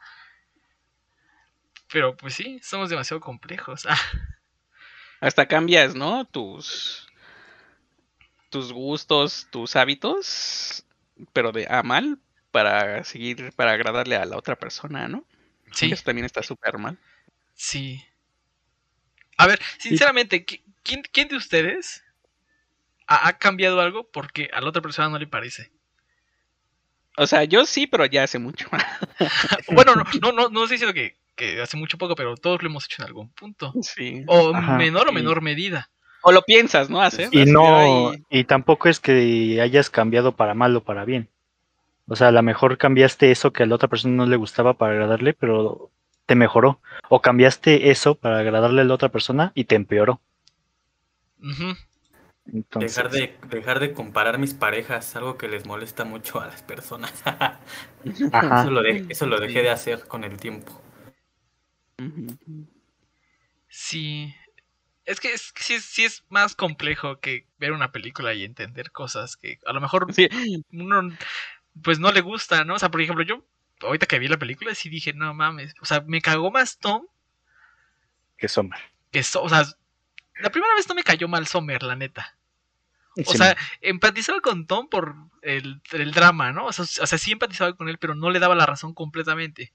Pero 1.93 2.17
pues 2.17 2.35
sí, 2.35 2.59
somos 2.63 2.91
demasiado 2.91 3.21
complejos. 3.21 3.87
Ah, 3.89 3.99
Hasta 5.21 5.47
cambias, 5.49 5.95
¿no? 5.95 6.27
Tus 6.27 7.07
tus 8.51 8.73
gustos, 8.73 9.49
tus 9.51 9.77
hábitos, 9.77 10.85
pero 11.33 11.53
de 11.53 11.67
a 11.69 11.83
mal 11.83 12.19
para 12.51 13.03
seguir, 13.05 13.53
para 13.57 13.73
agradarle 13.73 14.17
a 14.17 14.25
la 14.27 14.37
otra 14.37 14.57
persona, 14.57 15.09
¿no? 15.09 15.25
sí, 15.73 15.95
Eso 15.95 16.05
también 16.05 16.27
está 16.27 16.43
súper 16.43 16.79
mal. 16.79 16.99
sí. 17.55 18.03
A 19.37 19.47
ver, 19.47 19.61
sinceramente, 19.79 20.47
¿qui- 20.47 20.63
¿quién, 20.83 21.03
quién 21.13 21.29
de 21.29 21.37
ustedes 21.37 22.03
ha, 23.07 23.29
ha 23.29 23.39
cambiado 23.39 23.81
algo 23.81 24.11
porque 24.11 24.51
a 24.53 24.61
la 24.61 24.69
otra 24.71 24.83
persona 24.83 25.09
no 25.09 25.19
le 25.21 25.29
parece? 25.29 25.71
O 27.17 27.27
sea, 27.27 27.45
yo 27.45 27.67
sí, 27.67 27.87
pero 27.87 28.07
ya 28.07 28.25
hace 28.25 28.39
mucho. 28.39 28.69
Bueno, 29.69 29.97
no, 29.97 30.05
no, 30.21 30.33
no, 30.33 30.49
no 30.49 30.63
estoy 30.65 30.77
diciendo 30.77 30.95
que, 30.95 31.17
que 31.35 31.61
hace 31.63 31.77
mucho 31.77 31.99
poco, 31.99 32.15
pero 32.15 32.37
todos 32.37 32.63
lo 32.63 32.69
hemos 32.69 32.85
hecho 32.87 33.03
en 33.03 33.07
algún 33.09 33.31
punto. 33.33 33.73
sí. 33.83 34.25
O 34.27 34.55
Ajá, 34.55 34.77
menor 34.77 35.09
o 35.09 35.13
menor 35.13 35.41
medida. 35.43 35.91
O 36.23 36.31
lo 36.33 36.43
piensas, 36.43 36.89
¿no? 36.89 37.01
Hacer. 37.03 37.29
Y 37.33 37.47
no, 37.47 37.79
"Ay, 37.79 38.23
y 38.31 38.45
tampoco 38.45 38.89
es 38.89 39.01
que 39.01 39.61
hayas 39.61 39.91
cambiado 39.91 40.37
para 40.37 40.55
mal 40.55 40.77
o 40.77 40.83
para 40.85 41.05
bien. 41.05 41.29
O 42.07 42.15
sea, 42.17 42.29
a 42.29 42.33
lo 42.33 42.43
mejor 42.43 42.79
cambiaste 42.79 43.31
eso 43.31 43.53
que 43.53 43.63
a 43.63 43.67
la 43.67 43.75
otra 43.75 43.89
persona 43.89 44.15
no 44.15 44.27
le 44.27 44.37
gustaba 44.37 44.75
para 44.75 44.93
agradarle, 44.93 45.35
pero 45.35 45.91
te 46.27 46.35
mejoró. 46.35 46.81
O 47.09 47.21
cambiaste 47.23 47.91
eso 47.91 48.15
para 48.15 48.39
agradarle 48.39 48.83
a 48.83 48.85
la 48.85 48.95
otra 48.95 49.09
persona 49.09 49.51
y 49.55 49.65
te 49.65 49.75
empeoró. 49.75 50.21
Entonces, 52.53 52.97
Dejar 52.97 53.11
de, 53.13 53.37
dejar 53.49 53.81
de 53.81 53.93
comparar 53.93 54.39
mis 54.39 54.53
parejas, 54.53 55.15
algo 55.17 55.39
que 55.39 55.49
les 55.49 55.65
molesta 55.65 56.05
mucho 56.05 56.41
a 56.41 56.47
las 56.47 56.63
personas. 56.63 57.13
Ajá. 57.25 58.61
Eso 58.63 58.71
lo, 58.71 58.83
de- 58.83 59.07
eso 59.09 59.27
lo 59.27 59.39
dejé 59.41 59.63
de 59.63 59.71
hacer 59.71 60.07
con 60.09 60.25
el 60.25 60.37
tiempo. 60.39 60.82
Ujú". 62.07 62.67
Sí. 63.69 64.35
Es 65.07 65.21
que, 65.21 65.33
es 65.35 65.53
sí, 65.57 65.75
es- 65.75 65.85
sí 65.87 66.05
es 66.05 66.25
más 66.31 66.57
complejo 66.57 67.21
que 67.21 67.47
ver 67.59 67.73
una 67.73 67.93
película 67.93 68.35
y 68.35 68.45
entender 68.45 68.93
cosas 68.93 69.37
que 69.37 69.61
a 69.67 69.73
lo 69.73 69.81
mejor 69.81 70.13
Sí, 70.15 70.29
uno 70.73 71.17
pues 71.83 71.99
no 72.01 72.13
le 72.13 72.23
gusta, 72.23 72.65
¿no? 72.65 72.77
O 72.77 72.81
sea, 72.81 72.91
por 72.91 73.03
ejemplo, 73.03 73.25
yo 73.25 73.47
ahorita 73.83 74.07
que 74.07 74.19
vi 74.21 74.29
la 74.29 74.39
película 74.39 74.75
sí 74.75 74.91
dije, 74.91 75.13
no 75.15 75.35
mames, 75.35 75.75
o 75.83 75.87
sea, 75.87 76.03
me 76.07 76.23
cagó 76.23 76.51
más 76.53 76.79
Tom 76.79 77.07
que 78.37 78.49
Sommer. 78.49 78.79
que 79.11 79.23
So- 79.23 79.43
o 79.43 79.49
sea, 79.49 79.65
la 80.41 80.51
primera 80.51 80.75
vez 80.77 80.89
no 80.89 80.95
me 80.95 81.05
cayó 81.05 81.29
mal 81.29 81.47
Sommer, 81.47 81.83
la 81.83 81.97
neta. 81.97 82.37
O 83.25 83.33
Sí, 83.33 83.39
sea, 83.39 83.57
empatizaba 83.83 84.41
con 84.41 84.67
Tom 84.67 84.89
por 84.89 85.17
el, 85.43 85.83
el 85.93 86.13
drama, 86.13 86.53
¿no? 86.53 86.67
O 86.67 86.73
sea, 86.73 86.85
o 86.85 87.07
sea, 87.07 87.19
sí 87.19 87.33
empatizaba 87.33 87.75
con 87.77 87.89
él, 87.89 87.99
pero 87.99 88.15
no 88.15 88.31
le 88.31 88.41
daba 88.41 88.55
la 88.57 88.67
razón 88.67 88.95
completamente. 88.95 89.73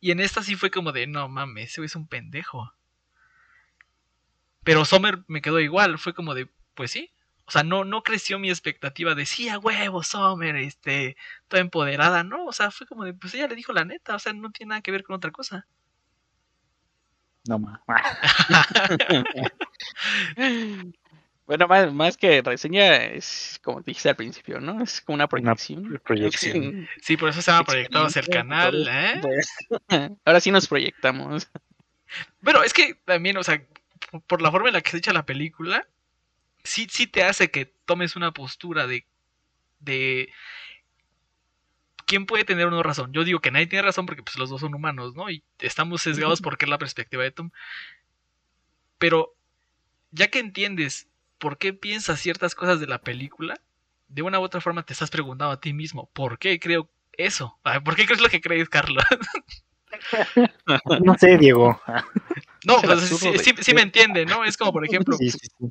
Y 0.00 0.10
en 0.12 0.20
esta 0.20 0.42
sí 0.42 0.56
fue 0.56 0.70
como 0.70 0.92
de, 0.92 1.06
no 1.06 1.28
mames, 1.28 1.70
ese 1.70 1.80
güey 1.80 1.86
es 1.86 1.96
un 1.96 2.08
pendejo. 2.08 2.72
Pero 4.64 4.84
Sommer 4.84 5.24
me 5.26 5.42
quedó 5.42 5.58
igual, 5.60 5.98
fue 5.98 6.14
como 6.14 6.34
de, 6.34 6.48
pues 6.74 6.90
sí. 6.92 7.10
O 7.46 7.50
sea, 7.50 7.62
no, 7.64 7.84
no 7.84 8.02
creció 8.02 8.38
mi 8.38 8.50
expectativa 8.50 9.14
de, 9.14 9.24
sí, 9.26 9.48
a 9.48 9.58
huevo, 9.58 10.02
Sommer, 10.02 10.56
este, 10.56 11.16
toda 11.48 11.62
empoderada, 11.62 12.22
¿no? 12.24 12.44
O 12.46 12.52
sea, 12.52 12.70
fue 12.70 12.86
como 12.86 13.04
de, 13.04 13.14
pues 13.14 13.34
ella 13.34 13.48
le 13.48 13.56
dijo 13.56 13.72
la 13.72 13.84
neta, 13.84 14.14
o 14.14 14.18
sea, 14.18 14.32
no 14.34 14.50
tiene 14.52 14.70
nada 14.70 14.82
que 14.82 14.90
ver 14.92 15.02
con 15.04 15.16
otra 15.16 15.30
cosa. 15.32 15.66
no 17.48 17.58
más. 17.58 17.80
Bueno, 21.48 21.66
más, 21.66 21.90
más 21.94 22.18
que 22.18 22.42
reseña, 22.42 22.96
es 23.06 23.58
como 23.64 23.82
te 23.82 23.90
dijiste 23.90 24.10
al 24.10 24.16
principio, 24.16 24.60
¿no? 24.60 24.82
Es 24.82 25.00
como 25.00 25.14
una 25.14 25.26
proyección. 25.28 25.98
proyección. 26.04 26.86
Sí. 27.00 27.16
Por 27.16 27.30
eso 27.30 27.40
se 27.40 27.50
llama 27.50 27.64
proyectado 27.64 28.04
hacia 28.04 28.20
el 28.20 28.28
canal, 28.28 28.86
¿eh? 28.86 29.20
Ahora 30.26 30.40
sí 30.40 30.50
nos 30.50 30.66
proyectamos. 30.68 31.48
Pero 32.42 32.62
es 32.62 32.74
que 32.74 32.94
también, 33.06 33.38
o 33.38 33.42
sea, 33.42 33.62
por- 34.10 34.20
por 34.24 34.42
la 34.42 34.50
forma 34.50 34.68
en 34.68 34.74
la 34.74 34.82
que 34.82 34.90
se 34.90 34.98
echa 34.98 35.14
la 35.14 35.24
película, 35.24 35.88
sí, 36.64 36.86
sí 36.90 37.06
te 37.06 37.24
hace 37.24 37.50
que 37.50 37.64
tomes 37.86 38.14
una 38.14 38.32
postura 38.32 38.86
de. 38.86 39.06
de. 39.80 40.30
¿Quién 42.04 42.26
puede 42.26 42.44
tener 42.44 42.66
una 42.66 42.82
razón? 42.82 43.10
Yo 43.14 43.24
digo 43.24 43.40
que 43.40 43.50
nadie 43.50 43.66
tiene 43.68 43.82
razón 43.86 44.04
porque 44.04 44.22
pues 44.22 44.36
los 44.38 44.50
dos 44.50 44.60
son 44.60 44.74
humanos, 44.74 45.14
¿no? 45.14 45.30
Y 45.30 45.42
estamos 45.60 46.02
sesgados 46.02 46.42
porque 46.42 46.66
es 46.66 46.70
la 46.70 46.78
perspectiva 46.78 47.22
de 47.22 47.30
Tom. 47.30 47.50
Pero, 48.98 49.34
ya 50.10 50.28
que 50.28 50.38
entiendes 50.40 51.06
por 51.38 51.58
qué 51.58 51.72
piensas 51.72 52.20
ciertas 52.20 52.54
cosas 52.54 52.80
de 52.80 52.86
la 52.86 53.00
película, 53.02 53.60
de 54.08 54.22
una 54.22 54.40
u 54.40 54.42
otra 54.42 54.60
forma 54.60 54.84
te 54.84 54.92
estás 54.92 55.10
preguntando 55.10 55.52
a 55.52 55.60
ti 55.60 55.72
mismo, 55.72 56.10
¿por 56.12 56.38
qué 56.38 56.58
creo 56.58 56.90
eso? 57.12 57.58
¿Por 57.84 57.96
qué 57.96 58.06
crees 58.06 58.20
lo 58.20 58.28
que 58.28 58.40
crees, 58.40 58.68
Carlos? 58.68 59.04
No 61.04 61.16
sé, 61.18 61.36
Diego. 61.38 61.80
No, 62.64 62.80
pues, 62.82 63.00
sí, 63.00 63.30
de- 63.30 63.38
sí, 63.38 63.54
sí 63.60 63.74
me 63.74 63.82
entiende, 63.82 64.26
¿no? 64.26 64.44
Es 64.44 64.56
como, 64.56 64.72
por 64.72 64.84
ejemplo, 64.84 65.16
Sí, 65.16 65.30
sí, 65.30 65.38
sí. 65.58 65.66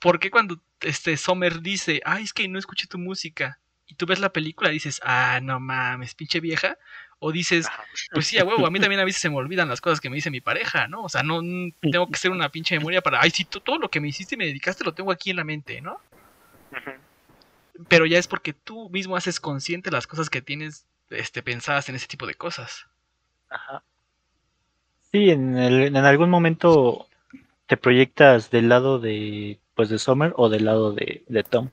¿por 0.00 0.18
qué 0.18 0.30
cuando 0.30 0.60
este 0.80 1.16
Sommer 1.16 1.60
dice, 1.60 2.00
ay, 2.04 2.24
es 2.24 2.32
que 2.32 2.48
no 2.48 2.58
escuché 2.58 2.86
tu 2.86 2.98
música? 2.98 3.60
Y 3.86 3.94
tú 3.94 4.06
ves 4.06 4.18
la 4.20 4.32
película 4.32 4.70
y 4.70 4.74
dices, 4.74 5.00
ah, 5.04 5.40
no 5.42 5.60
mames, 5.60 6.14
pinche 6.14 6.40
vieja. 6.40 6.76
O 7.24 7.30
dices, 7.30 7.68
pues 8.12 8.26
sí, 8.26 8.36
a 8.38 8.44
huevo, 8.44 8.66
a 8.66 8.70
mí 8.70 8.80
también 8.80 9.00
a 9.00 9.04
veces 9.04 9.22
se 9.22 9.30
me 9.30 9.36
olvidan 9.36 9.68
las 9.68 9.80
cosas 9.80 10.00
que 10.00 10.10
me 10.10 10.16
dice 10.16 10.28
mi 10.30 10.40
pareja, 10.40 10.88
¿no? 10.88 11.04
O 11.04 11.08
sea, 11.08 11.22
no 11.22 11.40
tengo 11.80 12.08
que 12.08 12.18
ser 12.18 12.32
una 12.32 12.48
pinche 12.48 12.76
memoria 12.76 13.00
para, 13.00 13.20
ay, 13.22 13.30
sí, 13.30 13.44
to- 13.44 13.60
todo 13.60 13.78
lo 13.78 13.88
que 13.88 14.00
me 14.00 14.08
hiciste 14.08 14.34
y 14.34 14.38
me 14.38 14.46
dedicaste 14.46 14.82
lo 14.82 14.92
tengo 14.92 15.12
aquí 15.12 15.30
en 15.30 15.36
la 15.36 15.44
mente, 15.44 15.80
¿no? 15.80 15.98
Pero 17.88 18.06
ya 18.06 18.18
es 18.18 18.26
porque 18.26 18.52
tú 18.52 18.90
mismo 18.90 19.14
haces 19.16 19.38
consciente 19.38 19.92
las 19.92 20.08
cosas 20.08 20.30
que 20.30 20.42
tienes 20.42 20.84
este, 21.10 21.42
pensadas 21.44 21.88
en 21.88 21.94
ese 21.94 22.08
tipo 22.08 22.26
de 22.26 22.34
cosas. 22.34 22.86
Ajá. 23.48 23.84
Sí, 25.12 25.30
en, 25.30 25.56
el- 25.56 25.96
en 25.96 26.04
algún 26.04 26.28
momento 26.28 27.06
te 27.66 27.76
proyectas 27.76 28.50
del 28.50 28.68
lado 28.68 28.98
de 28.98 29.60
pues 29.74 29.88
de 29.88 29.98
Sommer 29.98 30.32
o 30.36 30.48
del 30.48 30.64
lado 30.64 30.92
de, 30.92 31.22
de 31.28 31.42
Tom, 31.44 31.70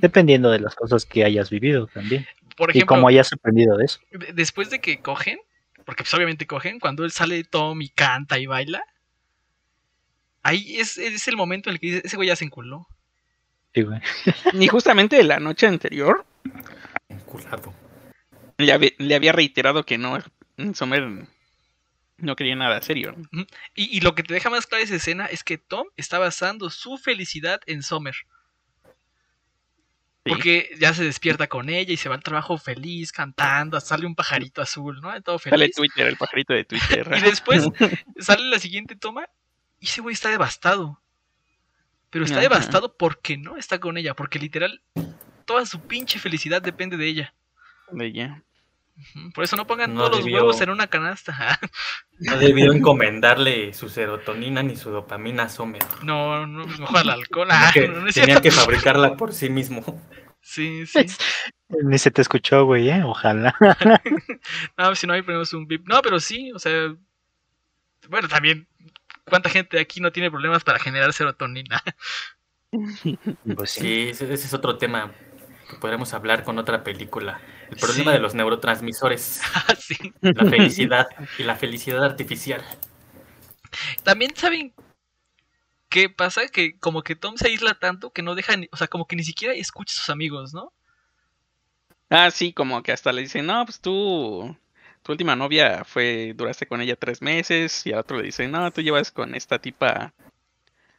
dependiendo 0.00 0.50
de 0.50 0.58
las 0.60 0.74
cosas 0.74 1.04
que 1.04 1.24
hayas 1.24 1.50
vivido 1.50 1.86
también 1.86 2.26
Por 2.56 2.70
y 2.70 2.78
ejemplo, 2.78 2.96
cómo 2.96 3.08
hayas 3.08 3.32
aprendido 3.32 3.76
de 3.76 3.84
eso. 3.84 4.00
de- 4.12 4.32
después 4.32 4.70
de 4.70 4.80
que 4.80 5.00
cogen, 5.00 5.38
porque 5.84 6.02
pues 6.02 6.14
obviamente 6.14 6.46
cogen, 6.46 6.80
cuando 6.80 7.04
él 7.04 7.10
sale 7.12 7.44
Tom 7.44 7.80
y 7.82 7.88
canta 7.90 8.38
y 8.38 8.46
baila, 8.46 8.82
ahí 10.42 10.78
es, 10.78 10.98
es 10.98 11.28
el 11.28 11.36
momento 11.36 11.68
en 11.70 11.74
el 11.74 11.80
que 11.80 11.86
dice, 11.86 12.02
ese 12.04 12.16
güey 12.16 12.28
ya 12.28 12.36
se 12.36 12.44
enculó. 12.44 12.86
Sí, 13.74 13.82
güey. 13.82 14.00
Y 14.54 14.68
justamente 14.68 15.22
la 15.22 15.38
noche 15.38 15.66
anterior 15.66 16.24
Enculado. 17.08 17.74
le, 18.58 18.72
había- 18.72 18.92
le 18.98 19.14
había 19.14 19.32
reiterado 19.32 19.84
que 19.84 19.98
no, 19.98 20.18
Sommer 20.74 21.26
no 22.18 22.36
quería 22.36 22.56
nada 22.56 22.80
serio. 22.80 23.14
Y, 23.74 23.96
y 23.96 24.00
lo 24.00 24.14
que 24.14 24.22
te 24.22 24.32
deja 24.32 24.48
más 24.48 24.66
clara 24.66 24.82
esa 24.84 24.94
escena 24.96 25.26
es 25.26 25.44
que 25.44 25.58
Tom 25.58 25.86
está 25.96 26.18
basando 26.18 26.70
su 26.70 26.96
felicidad 26.96 27.60
en 27.66 27.82
Summer. 27.82 28.14
Sí. 30.26 30.30
Porque 30.32 30.70
ya 30.80 30.92
se 30.92 31.04
despierta 31.04 31.46
con 31.46 31.68
ella 31.68 31.92
y 31.92 31.96
se 31.96 32.08
va 32.08 32.16
al 32.16 32.22
trabajo 32.22 32.58
feliz, 32.58 33.12
cantando, 33.12 33.80
sale 33.80 34.06
un 34.06 34.16
pajarito 34.16 34.60
azul, 34.60 35.00
¿no? 35.00 35.22
Todo 35.22 35.38
Sale 35.38 35.56
feliz. 35.56 35.76
Twitter, 35.76 36.08
el 36.08 36.16
pajarito 36.16 36.52
de 36.52 36.64
Twitter. 36.64 37.08
Y 37.16 37.20
después 37.20 37.68
sale 38.18 38.42
la 38.44 38.58
siguiente 38.58 38.96
toma 38.96 39.28
y 39.78 39.86
ese 39.86 40.00
güey 40.00 40.14
está 40.14 40.28
devastado. 40.28 41.00
Pero 42.10 42.24
está 42.24 42.38
Ajá. 42.38 42.42
devastado 42.42 42.96
porque 42.96 43.36
no 43.36 43.56
está 43.56 43.78
con 43.78 43.98
ella, 43.98 44.14
porque 44.14 44.40
literal 44.40 44.82
toda 45.44 45.64
su 45.64 45.80
pinche 45.80 46.18
felicidad 46.18 46.60
depende 46.60 46.96
de 46.96 47.06
ella. 47.06 47.34
De 47.92 48.06
ella. 48.06 48.42
Por 49.34 49.44
eso 49.44 49.56
no 49.56 49.66
pongan 49.66 49.94
No 49.94 50.06
todos 50.08 50.24
los 50.24 50.32
huevos 50.32 50.60
en 50.60 50.70
una 50.70 50.86
canasta. 50.86 51.58
No 52.18 52.38
debió 52.38 52.72
encomendarle 52.72 53.74
su 53.74 53.88
serotonina 53.90 54.62
ni 54.62 54.76
su 54.76 54.90
dopamina 54.90 55.44
a 55.44 55.48
Sommer. 55.50 55.82
no, 56.02 56.46
no, 56.46 56.66
mejor 56.66 56.98
al 56.98 57.10
alcohol. 57.10 57.48
Ah, 57.50 57.70
que, 57.74 57.88
no, 57.88 58.00
no 58.00 58.08
es 58.08 58.14
tenía 58.14 58.26
cierto. 58.38 58.42
que 58.42 58.50
fabricarla 58.50 59.16
por 59.16 59.34
sí 59.34 59.50
mismo. 59.50 60.02
Sí, 60.40 60.86
sí. 60.86 61.00
Ni 61.68 61.98
se 61.98 62.10
te 62.12 62.22
escuchó, 62.22 62.64
güey, 62.64 62.88
¿eh? 62.88 63.02
Ojalá. 63.04 63.54
No, 64.78 64.94
si 64.94 65.06
no 65.06 65.12
hay 65.12 65.22
ponemos 65.22 65.52
un 65.52 65.66
bip. 65.66 65.86
No, 65.88 66.00
pero 66.02 66.20
sí, 66.20 66.52
o 66.52 66.58
sea. 66.58 66.94
Bueno, 68.08 68.28
también. 68.28 68.68
¿Cuánta 69.24 69.50
gente 69.50 69.80
aquí 69.80 70.00
no 70.00 70.12
tiene 70.12 70.30
problemas 70.30 70.62
para 70.64 70.78
generar 70.78 71.12
serotonina? 71.12 71.82
Pues 73.56 73.70
sí. 73.70 73.80
Sí, 73.80 74.08
ese, 74.10 74.24
ese 74.32 74.46
es 74.46 74.52
otro 74.54 74.76
tema 74.76 75.12
que 75.70 75.76
podremos 75.76 76.12
hablar 76.12 76.44
con 76.44 76.58
otra 76.58 76.84
película. 76.84 77.40
El 77.70 77.76
problema 77.78 78.10
Sí. 78.12 78.16
de 78.16 78.20
los 78.20 78.34
neurotransmisores, 78.34 79.40
Ah, 79.54 79.74
sí. 79.76 80.12
la 80.20 80.44
felicidad 80.50 81.06
y 81.38 81.42
la 81.42 81.56
felicidad 81.56 82.04
artificial. 82.04 82.62
También 84.02 84.34
saben 84.36 84.72
qué 85.88 86.08
pasa 86.08 86.46
que 86.48 86.78
como 86.78 87.02
que 87.02 87.16
Tom 87.16 87.36
se 87.36 87.48
aísla 87.48 87.74
tanto 87.74 88.10
que 88.10 88.22
no 88.22 88.34
deja, 88.34 88.56
ni- 88.56 88.68
o 88.72 88.76
sea, 88.76 88.86
como 88.88 89.06
que 89.06 89.16
ni 89.16 89.24
siquiera 89.24 89.54
escucha 89.54 89.92
a 89.94 89.98
sus 90.00 90.10
amigos, 90.10 90.54
¿no? 90.54 90.72
Ah, 92.08 92.30
sí, 92.30 92.52
como 92.52 92.82
que 92.82 92.92
hasta 92.92 93.12
le 93.12 93.22
dicen, 93.22 93.46
no, 93.46 93.64
pues 93.64 93.80
tú, 93.80 94.56
tu 95.02 95.12
última 95.12 95.34
novia 95.34 95.84
fue, 95.84 96.32
duraste 96.36 96.66
con 96.66 96.80
ella 96.80 96.94
tres 96.96 97.20
meses, 97.20 97.84
y 97.86 97.92
al 97.92 97.98
otro 98.00 98.16
le 98.18 98.24
dice, 98.24 98.46
no, 98.48 98.70
tú 98.70 98.80
llevas 98.80 99.10
con 99.10 99.34
esta 99.34 99.58
tipa 99.58 100.12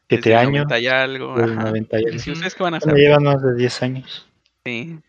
Siete 0.10 0.36
años. 0.36 0.66
90 0.68 0.80
y 0.80 0.88
algo. 0.88 1.34
ajá. 1.38 1.46
90 1.72 2.00
y 2.00 2.06
algo. 2.06 2.20
Sí, 2.20 2.32
¿ustedes 2.32 2.56
qué 2.56 2.64
van 2.64 2.74
a 2.74 2.78
Me 2.78 2.78
hacer? 2.80 2.94
llevan 2.96 3.24
más 3.24 3.42
de 3.42 3.56
10 3.56 3.82
años. 3.84 4.28
Sí, 4.66 5.00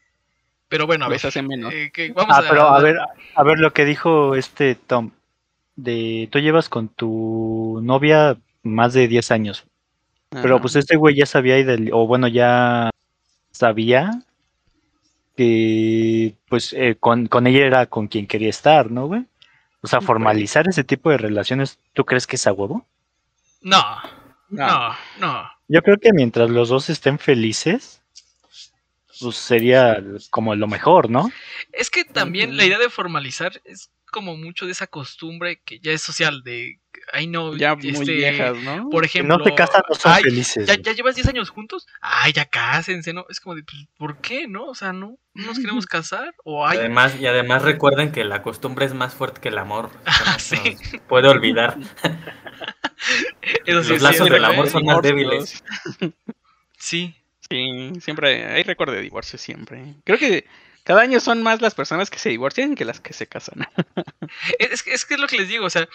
Pero 0.69 0.87
bueno, 0.87 1.07
a 1.07 1.09
ver. 1.09 1.17
los 1.17 1.25
hace 1.25 1.43
menos. 1.43 1.73
eh, 1.73 1.91
que 1.93 2.13
vamos 2.13 2.35
Ah, 2.37 2.43
pero 2.49 2.63
a 2.69 2.81
ver, 2.81 2.97
a 3.35 3.43
ver 3.43 3.59
lo 3.59 3.73
que 3.73 3.85
dijo 3.85 4.35
este 4.35 4.75
Tom. 4.75 5.11
de 5.77 6.29
tú 6.31 6.39
llevas 6.41 6.69
con 6.69 6.89
tu 6.89 7.81
novia 7.83 8.37
más 8.63 8.93
de 8.93 9.09
10 9.09 9.31
años, 9.31 9.65
pero 10.31 10.61
pues 10.61 10.77
este 10.77 10.97
güey 10.97 11.15
ya 11.17 11.25
sabía, 11.27 11.59
idel- 11.59 11.91
o 11.93 12.07
bueno, 12.07 12.29
ya 12.29 12.91
sabía 13.51 14.11
que 15.37 16.35
pues 16.49 16.73
eh, 16.73 16.97
con, 16.99 17.27
con 17.29 17.47
ella 17.47 17.65
era 17.67 17.87
con 17.87 18.09
quien 18.09 18.27
quería 18.27 18.51
estar, 18.51 18.91
¿no, 18.91 19.07
güey? 19.07 19.25
O 19.81 19.87
sea, 19.87 20.01
formalizar 20.01 20.67
ese 20.69 20.83
tipo 20.83 21.11
de 21.11 21.19
relaciones, 21.19 21.79
¿tú 21.93 22.05
crees 22.05 22.27
que 22.27 22.35
es 22.37 22.47
a 22.49 22.53
huevo? 22.53 22.85
No. 23.63 23.83
no, 24.51 24.93
no. 25.21 25.49
Yo 25.69 25.83
creo 25.83 25.99
que 25.99 26.13
mientras 26.13 26.51
los 26.51 26.69
dos 26.69 26.91
estén 26.91 27.19
felices, 27.19 27.98
pues 29.21 29.37
sería 29.37 30.03
como 30.31 30.55
lo 30.55 30.67
mejor, 30.69 31.11
¿no? 31.11 31.31
Es 31.73 31.91
que 31.91 32.05
también 32.05 32.57
la 32.57 32.65
idea 32.65 32.79
de 32.79 32.89
formalizar 32.91 33.61
es 33.65 33.91
como 34.11 34.37
mucho 34.37 34.65
de 34.65 34.73
esa 34.73 34.87
costumbre 34.87 35.61
que 35.65 35.81
ya 35.81 35.93
es 35.93 36.01
social, 36.01 36.43
de, 36.43 36.81
ay 37.13 37.27
no, 37.27 37.55
Ya 37.55 37.75
muy 37.77 37.89
este, 37.91 38.13
viejas, 38.15 38.57
¿no? 38.63 38.89
por 38.89 39.03
Que 39.03 39.07
ejemplo, 39.09 39.37
no 39.37 39.45
se 39.45 39.55
casan, 39.55 39.83
no 39.87 39.95
son 39.95 40.13
ay, 40.13 40.23
felices. 40.23 40.67
¿ya, 40.67 40.77
ya 40.81 40.93
llevas 40.93 41.15
10 41.15 41.29
años 41.29 41.51
juntos, 41.51 41.87
ay, 42.01 42.33
ya 42.33 42.47
cásense, 42.47 43.13
¿no? 43.13 43.27
Es 43.29 43.39
como 43.39 43.55
de, 43.55 43.65
pues, 43.65 43.87
¿por 43.99 44.19
qué, 44.23 44.49
no? 44.49 44.65
O 44.65 44.75
sea, 44.75 44.95
¿no, 44.95 45.19
no 45.35 45.47
nos 45.47 45.59
queremos 45.59 45.85
casar? 45.85 46.35
O 46.45 46.67
ay, 46.67 46.79
Además, 46.79 47.17
y 47.21 47.27
además 47.27 47.63
recuerden 47.63 48.11
que 48.11 48.25
la 48.25 48.43
costumbre 48.43 48.87
es 48.87 48.95
más 48.95 49.15
fuerte 49.15 49.43
que 49.43 49.49
el 49.51 49.59
amor. 49.59 49.91
No 50.07 50.39
Sí. 50.39 50.57
nos 50.93 51.03
puede 51.07 51.29
olvidar. 51.29 51.77
eso 53.67 53.83
sí 53.85 53.91
los 53.91 54.03
lazos 54.03 54.31
del 54.31 54.45
amor 54.45 54.67
¿eh? 54.67 54.71
son 54.71 54.85
más 54.87 55.03
débiles. 55.03 55.63
Sí, 56.79 57.15
Sí, 57.51 57.93
siempre 58.01 58.47
hay 58.47 58.63
récord 58.63 58.93
de 58.93 59.01
divorcio 59.01 59.39
siempre. 59.39 59.95
Creo 60.05 60.19
que 60.19 60.47
cada 60.85 61.01
año 61.03 61.19
son 61.21 61.43
más 61.43 61.61
las 61.63 61.75
personas 61.75 62.11
que 62.11 62.19
se 62.19 62.29
divorcian 62.29 62.75
que 62.75 62.85
las 62.85 63.01
que 63.01 63.13
se 63.13 63.27
casan. 63.27 63.67
es, 64.59 64.71
es 64.73 64.83
que- 64.83 64.93
es 64.95 65.05
que 65.05 65.15
es 65.15 65.21
lo 65.21 65.27
que 65.27 65.39
les 65.39 65.49
digo, 65.49 65.65
o 65.67 65.71
sea, 65.71 65.89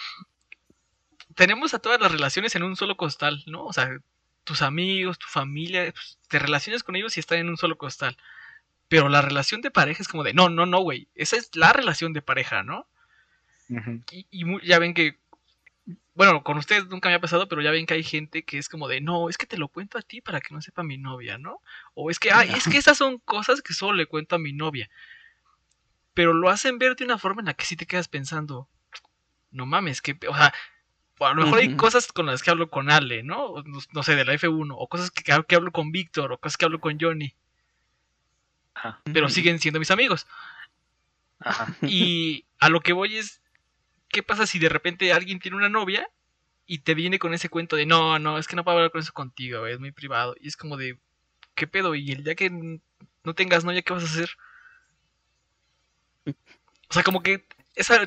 tenemos 1.34 1.74
a 1.74 1.78
todas 1.78 2.00
las 2.00 2.12
relaciones 2.12 2.54
en 2.54 2.62
un 2.62 2.76
solo 2.76 2.96
costal, 2.96 3.42
¿no? 3.46 3.64
O 3.64 3.72
sea, 3.72 3.98
tus 4.44 4.62
amigos, 4.62 5.18
tu 5.18 5.26
familia, 5.26 5.90
pues, 5.92 6.18
te 6.28 6.38
relacionas 6.38 6.82
con 6.82 6.96
ellos 6.96 7.16
y 7.16 7.20
están 7.20 7.38
en 7.38 7.48
un 7.48 7.56
solo 7.56 7.76
costal. 7.78 8.16
Pero 8.88 9.08
la 9.08 9.22
relación 9.22 9.60
de 9.62 9.70
pareja 9.70 10.02
es 10.02 10.08
como 10.08 10.24
de, 10.24 10.34
no, 10.34 10.48
no, 10.48 10.66
no, 10.66 10.80
güey, 10.80 11.08
esa 11.14 11.36
es 11.36 11.50
la 11.56 11.72
relación 11.72 12.12
de 12.12 12.22
pareja, 12.22 12.62
¿no? 12.62 12.86
Y, 14.12 14.26
y 14.30 14.44
mu- 14.44 14.60
ya 14.60 14.78
ven 14.78 14.94
que, 14.94 15.18
bueno, 16.14 16.44
con 16.44 16.56
ustedes 16.58 16.86
nunca 16.86 17.08
me 17.08 17.16
ha 17.16 17.20
pasado, 17.20 17.48
pero 17.48 17.60
ya 17.60 17.72
ven 17.72 17.86
que 17.86 17.94
hay 17.94 18.04
gente 18.04 18.44
que 18.44 18.58
es 18.58 18.68
como 18.68 18.86
de, 18.88 19.00
no, 19.00 19.28
es 19.28 19.36
que 19.36 19.46
te 19.46 19.58
lo 19.58 19.68
cuento 19.68 19.98
a 19.98 20.02
ti 20.02 20.20
para 20.20 20.40
que 20.40 20.54
no 20.54 20.62
sepa 20.62 20.84
mi 20.84 20.96
novia, 20.96 21.38
¿no? 21.38 21.60
O 21.94 22.10
es 22.10 22.20
que, 22.20 22.30
ay, 22.32 22.50
es 22.54 22.68
que 22.68 22.78
esas 22.78 22.96
son 22.98 23.18
cosas 23.18 23.62
que 23.62 23.74
solo 23.74 23.94
le 23.94 24.06
cuento 24.06 24.36
a 24.36 24.38
mi 24.38 24.52
novia. 24.52 24.88
Pero 26.14 26.32
lo 26.32 26.50
hacen 26.50 26.78
ver 26.78 26.94
de 26.94 27.04
una 27.04 27.18
forma 27.18 27.40
en 27.42 27.46
la 27.46 27.54
que 27.54 27.64
sí 27.64 27.76
te 27.76 27.86
quedas 27.86 28.06
pensando, 28.08 28.68
no 29.50 29.66
mames, 29.66 30.00
que, 30.00 30.16
o 30.28 30.36
sea, 30.36 30.54
a 31.20 31.34
lo 31.34 31.44
mejor 31.44 31.58
hay 31.58 31.76
cosas 31.76 32.06
con 32.12 32.26
las 32.26 32.42
que 32.42 32.50
hablo 32.50 32.70
con 32.70 32.90
Ale, 32.90 33.22
No, 33.22 33.54
no 33.92 34.02
sé, 34.02 34.14
de 34.14 34.24
la 34.24 34.34
F1, 34.34 34.74
o 34.76 34.88
cosas 34.88 35.10
que, 35.10 35.24
que 35.24 35.54
hablo 35.56 35.72
con 35.72 35.90
Víctor, 35.92 36.32
o 36.32 36.38
cosas 36.38 36.56
que 36.56 36.64
hablo 36.64 36.80
con 36.80 36.98
Johnny, 37.00 37.34
Ajá, 38.74 39.00
pero 39.12 39.28
siguen 39.28 39.58
siendo 39.58 39.80
mis 39.80 39.90
amigos. 39.90 40.26
ajá. 41.40 41.74
Y 41.82 42.46
a 42.58 42.68
lo 42.68 42.80
que 42.80 42.92
voy 42.92 43.16
es, 43.16 43.40
¿qué 44.14 44.22
pasa 44.22 44.46
si 44.46 44.60
de 44.60 44.68
repente 44.68 45.12
alguien 45.12 45.40
tiene 45.40 45.56
una 45.56 45.68
novia 45.68 46.08
y 46.66 46.78
te 46.78 46.94
viene 46.94 47.18
con 47.18 47.34
ese 47.34 47.48
cuento 47.48 47.74
de, 47.74 47.84
no, 47.84 48.20
no, 48.20 48.38
es 48.38 48.46
que 48.46 48.54
no 48.54 48.62
puedo 48.62 48.76
hablar 48.76 48.92
con 48.92 49.00
eso 49.00 49.12
contigo, 49.12 49.66
es 49.66 49.80
muy 49.80 49.90
privado? 49.90 50.36
Y 50.40 50.46
es 50.46 50.56
como 50.56 50.76
de, 50.76 51.00
¿qué 51.56 51.66
pedo? 51.66 51.96
Y 51.96 52.12
el 52.12 52.22
día 52.22 52.36
que 52.36 52.48
no 52.48 53.34
tengas 53.34 53.64
novia, 53.64 53.82
¿qué 53.82 53.92
vas 53.92 54.04
a 54.04 54.06
hacer? 54.06 54.30
O 56.26 56.92
sea, 56.94 57.02
como 57.02 57.24
que 57.24 57.44
esa 57.74 58.06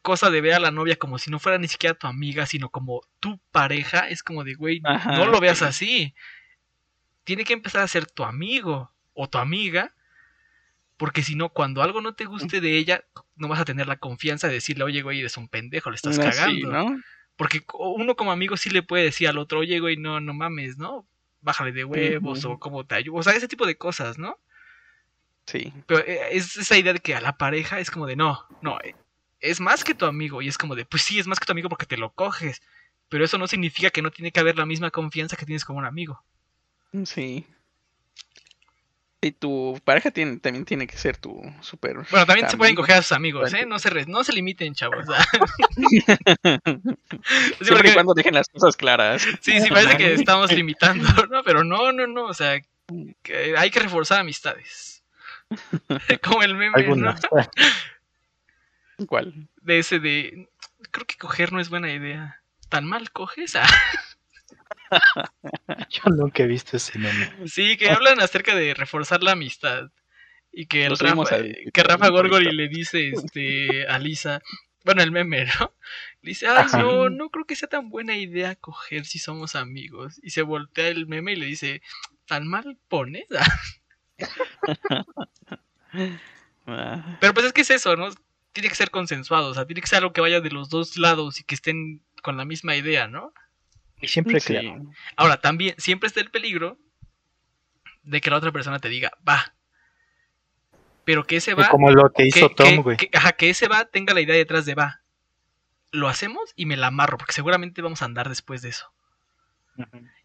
cosa 0.00 0.30
de 0.30 0.40
ver 0.40 0.54
a 0.54 0.60
la 0.60 0.70
novia 0.70 0.96
como 0.96 1.18
si 1.18 1.28
no 1.28 1.40
fuera 1.40 1.58
ni 1.58 1.66
siquiera 1.66 1.98
tu 1.98 2.06
amiga, 2.06 2.46
sino 2.46 2.70
como 2.70 3.00
tu 3.18 3.40
pareja, 3.50 4.08
es 4.08 4.22
como 4.22 4.44
de, 4.44 4.54
güey, 4.54 4.80
Ajá, 4.84 5.16
no 5.16 5.26
lo 5.26 5.40
veas 5.40 5.58
sí. 5.58 5.64
así. 5.64 6.14
Tiene 7.24 7.42
que 7.42 7.52
empezar 7.52 7.82
a 7.82 7.88
ser 7.88 8.06
tu 8.06 8.22
amigo 8.22 8.94
o 9.12 9.28
tu 9.28 9.38
amiga, 9.38 9.92
porque 10.98 11.22
si 11.22 11.36
no, 11.36 11.48
cuando 11.48 11.82
algo 11.82 12.00
no 12.00 12.14
te 12.14 12.24
guste 12.24 12.60
de 12.60 12.76
ella, 12.76 13.04
no 13.36 13.48
vas 13.48 13.60
a 13.60 13.64
tener 13.64 13.86
la 13.86 13.96
confianza 13.96 14.48
de 14.48 14.54
decirle, 14.54 14.84
oye, 14.84 15.00
güey, 15.00 15.20
eres 15.20 15.36
un 15.36 15.48
pendejo, 15.48 15.90
le 15.90 15.96
estás 15.96 16.18
cagando. 16.18 16.70
¿no? 16.70 17.02
Porque 17.36 17.62
uno 17.72 18.16
como 18.16 18.32
amigo 18.32 18.56
sí 18.56 18.68
le 18.68 18.82
puede 18.82 19.04
decir 19.04 19.28
al 19.28 19.38
otro, 19.38 19.60
oye, 19.60 19.78
güey, 19.78 19.96
no, 19.96 20.20
no 20.20 20.34
mames, 20.34 20.76
¿no? 20.76 21.06
Bájale 21.40 21.70
de 21.70 21.84
huevos 21.84 22.44
o 22.44 22.58
cómo 22.58 22.84
te 22.84 22.96
ayudo. 22.96 23.16
O 23.16 23.22
sea, 23.22 23.32
ese 23.32 23.46
tipo 23.46 23.64
de 23.64 23.78
cosas, 23.78 24.18
¿no? 24.18 24.40
Sí. 25.46 25.72
Pero 25.86 26.00
eh, 26.00 26.30
es 26.32 26.56
esa 26.56 26.76
idea 26.76 26.92
de 26.92 26.98
que 26.98 27.14
a 27.14 27.20
la 27.20 27.38
pareja 27.38 27.78
es 27.78 27.92
como 27.92 28.06
de, 28.06 28.16
no, 28.16 28.44
no, 28.60 28.80
eh, 28.80 28.96
es 29.38 29.60
más 29.60 29.84
que 29.84 29.94
tu 29.94 30.04
amigo. 30.04 30.42
Y 30.42 30.48
es 30.48 30.58
como 30.58 30.74
de, 30.74 30.84
pues 30.84 31.04
sí, 31.04 31.20
es 31.20 31.28
más 31.28 31.38
que 31.38 31.46
tu 31.46 31.52
amigo 31.52 31.68
porque 31.68 31.86
te 31.86 31.96
lo 31.96 32.12
coges. 32.12 32.60
Pero 33.08 33.24
eso 33.24 33.38
no 33.38 33.46
significa 33.46 33.90
que 33.90 34.02
no 34.02 34.10
tiene 34.10 34.32
que 34.32 34.40
haber 34.40 34.56
la 34.56 34.66
misma 34.66 34.90
confianza 34.90 35.36
que 35.36 35.46
tienes 35.46 35.64
con 35.64 35.76
un 35.76 35.84
amigo. 35.84 36.24
Sí. 37.04 37.46
Y 39.20 39.32
tu 39.32 39.80
pareja 39.84 40.12
tiene, 40.12 40.36
también 40.38 40.64
tiene 40.64 40.86
que 40.86 40.96
ser 40.96 41.16
tu 41.16 41.42
super. 41.60 41.96
Bueno, 42.10 42.24
también 42.24 42.48
se 42.48 42.56
pueden 42.56 42.76
coger 42.76 42.96
a 42.98 43.02
sus 43.02 43.10
amigos. 43.12 43.52
¿eh? 43.52 43.66
No 43.66 43.80
se, 43.80 43.90
re- 43.90 44.06
no 44.06 44.22
se 44.22 44.32
limiten, 44.32 44.74
chavos. 44.74 45.06
Sí, 45.76 46.00
Siempre 46.04 47.66
porque- 47.74 47.88
y 47.90 47.94
cuando 47.94 48.14
dejen 48.14 48.34
las 48.34 48.48
cosas 48.48 48.76
claras. 48.76 49.22
Sí, 49.40 49.60
sí, 49.60 49.68
parece 49.70 49.96
que 49.96 50.14
estamos 50.14 50.52
limitando, 50.56 51.08
¿no? 51.30 51.42
Pero 51.42 51.64
no, 51.64 51.90
no, 51.92 52.06
no, 52.06 52.26
o 52.26 52.34
sea, 52.34 52.60
que 53.22 53.54
hay 53.56 53.70
que 53.70 53.80
reforzar 53.80 54.20
amistades. 54.20 55.02
Como 56.22 56.42
el 56.42 56.54
meme, 56.54 56.84
¿no? 56.96 57.14
¿Cuál? 59.06 59.48
De 59.62 59.78
ese 59.78 59.98
de, 59.98 60.48
creo 60.90 61.06
que 61.06 61.16
coger 61.16 61.52
no 61.52 61.60
es 61.60 61.70
buena 61.70 61.92
idea. 61.92 62.40
¿Tan 62.68 62.84
mal 62.84 63.10
coges? 63.12 63.56
Ah, 63.56 63.66
Yo 65.90 66.02
nunca 66.10 66.42
he 66.42 66.46
visto 66.46 66.76
ese 66.76 66.98
meme. 66.98 67.48
sí, 67.48 67.76
que 67.76 67.90
hablan 67.90 68.20
acerca 68.20 68.54
de 68.54 68.74
reforzar 68.74 69.22
la 69.22 69.32
amistad. 69.32 69.90
Y 70.52 70.66
que, 70.66 70.86
el 70.86 70.98
Rafa, 70.98 71.34
al- 71.36 71.56
que 71.72 71.82
Rafa 71.82 72.06
al 72.06 72.12
Gorgori 72.12 72.50
le 72.52 72.68
dice 72.68 73.08
este, 73.10 73.86
a 73.86 73.98
Lisa, 73.98 74.40
bueno, 74.84 75.02
el 75.02 75.10
meme, 75.12 75.44
¿no? 75.60 75.72
Le 76.22 76.30
dice, 76.30 76.46
ay, 76.48 76.64
Ajá. 76.66 76.78
no, 76.78 77.10
no 77.10 77.28
creo 77.30 77.44
que 77.44 77.54
sea 77.54 77.68
tan 77.68 77.90
buena 77.90 78.16
idea 78.16 78.54
coger 78.56 79.04
si 79.04 79.18
somos 79.18 79.54
amigos. 79.56 80.18
Y 80.22 80.30
se 80.30 80.42
voltea 80.42 80.88
el 80.88 81.06
meme 81.06 81.32
y 81.32 81.36
le 81.36 81.46
dice, 81.46 81.82
¿tan 82.26 82.46
mal 82.48 82.78
pones? 82.88 83.26
Ah, 86.66 87.16
Pero 87.20 87.32
pues 87.32 87.46
es 87.46 87.52
que 87.54 87.62
es 87.62 87.70
eso, 87.70 87.96
¿no? 87.96 88.08
Tiene 88.52 88.68
que 88.68 88.74
ser 88.74 88.90
consensuado, 88.90 89.48
o 89.48 89.54
sea, 89.54 89.66
tiene 89.66 89.80
que 89.80 89.86
ser 89.86 89.98
algo 89.98 90.12
que 90.12 90.20
vaya 90.20 90.40
de 90.40 90.50
los 90.50 90.68
dos 90.68 90.98
lados 90.98 91.40
y 91.40 91.44
que 91.44 91.54
estén 91.54 92.02
con 92.22 92.36
la 92.36 92.44
misma 92.44 92.76
idea, 92.76 93.08
¿no? 93.08 93.32
Y 94.00 94.08
siempre 94.08 94.40
sí. 94.40 94.52
claro. 94.52 94.82
Ahora, 95.16 95.40
también, 95.40 95.74
siempre 95.78 96.06
está 96.06 96.20
el 96.20 96.30
peligro 96.30 96.78
de 98.02 98.20
que 98.20 98.30
la 98.30 98.36
otra 98.36 98.52
persona 98.52 98.78
te 98.78 98.88
diga, 98.88 99.10
va. 99.28 99.54
Pero 101.04 101.24
que 101.24 101.36
ese 101.36 101.54
va. 101.54 101.68
Como 101.68 101.90
lo 101.90 102.10
que 102.12 102.26
hizo 102.26 102.48
que, 102.50 102.54
Tom, 102.54 102.82
güey. 102.82 102.96
que- 102.96 103.10
ajá, 103.12 103.32
que 103.32 103.50
ese 103.50 103.68
va 103.68 103.86
tenga 103.86 104.14
la 104.14 104.20
idea 104.20 104.36
detrás 104.36 104.66
de 104.66 104.74
va. 104.74 105.00
Lo 105.90 106.08
hacemos 106.08 106.52
y 106.54 106.66
me 106.66 106.76
la 106.76 106.88
amarro, 106.88 107.16
porque 107.16 107.32
seguramente 107.32 107.80
vamos 107.80 108.02
a 108.02 108.04
andar 108.04 108.28
después 108.28 108.62
de 108.62 108.68
eso. 108.70 108.92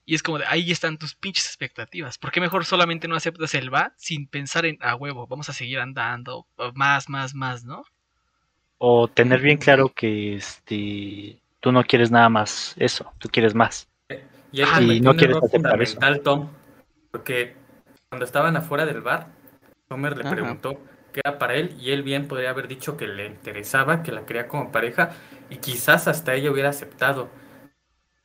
Y 0.06 0.16
es 0.16 0.24
como 0.24 0.40
de, 0.40 0.46
ahí 0.48 0.72
están 0.72 0.98
tus 0.98 1.16
pinches 1.16 1.46
expectativas. 1.46 2.18
¿Por 2.18 2.32
qué 2.32 2.42
mejor 2.42 2.66
solamente 2.66 3.08
no 3.08 3.16
aceptas 3.16 3.54
el 3.54 3.74
va 3.74 3.94
sin 3.98 4.28
pensar 4.28 4.66
en, 4.66 4.78
a 4.82 4.96
huevo, 4.96 5.28
vamos 5.28 5.48
a 5.48 5.54
seguir 5.54 5.80
andando, 5.80 6.48
más, 6.74 7.08
más, 7.08 7.36
más, 7.36 7.64
¿no? 7.64 7.86
O 8.80 9.08
tener 9.08 9.40
bien 9.42 9.58
claro 9.58 9.90
que 9.90 10.36
este 10.36 11.43
tú 11.64 11.72
no 11.72 11.82
quieres 11.86 12.12
nada 12.12 12.28
más 12.28 12.76
eso, 12.78 13.14
tú 13.20 13.30
quieres 13.30 13.56
más. 13.56 13.88
Y 14.52 14.62
él 14.62 14.68
Ah, 14.72 14.82
y 14.82 15.00
no 15.00 15.16
quieres 15.16 15.38
aceptar 15.38 15.82
eso. 15.82 15.94
fundamental, 15.94 16.22
Tom, 16.22 16.50
porque 17.10 17.56
cuando 18.10 18.26
estaban 18.26 18.58
afuera 18.58 18.86
del 18.86 19.00
bar, 19.02 19.28
Homer 19.90 20.18
le 20.18 20.24
Ajá. 20.24 20.32
preguntó 20.32 20.78
qué 21.14 21.22
era 21.24 21.40
para 21.40 21.56
él 21.56 21.74
y 21.80 21.92
él 21.92 22.04
bien 22.04 22.28
podría 22.28 22.50
haber 22.50 22.68
dicho 22.68 22.98
que 22.98 23.08
le 23.08 23.28
interesaba, 23.28 24.04
que 24.04 24.12
la 24.12 24.26
quería 24.26 24.50
como 24.50 24.74
pareja 24.74 25.12
y 25.50 25.58
quizás 25.58 26.10
hasta 26.10 26.34
ella 26.34 26.52
hubiera 26.52 26.70
aceptado. 26.70 27.30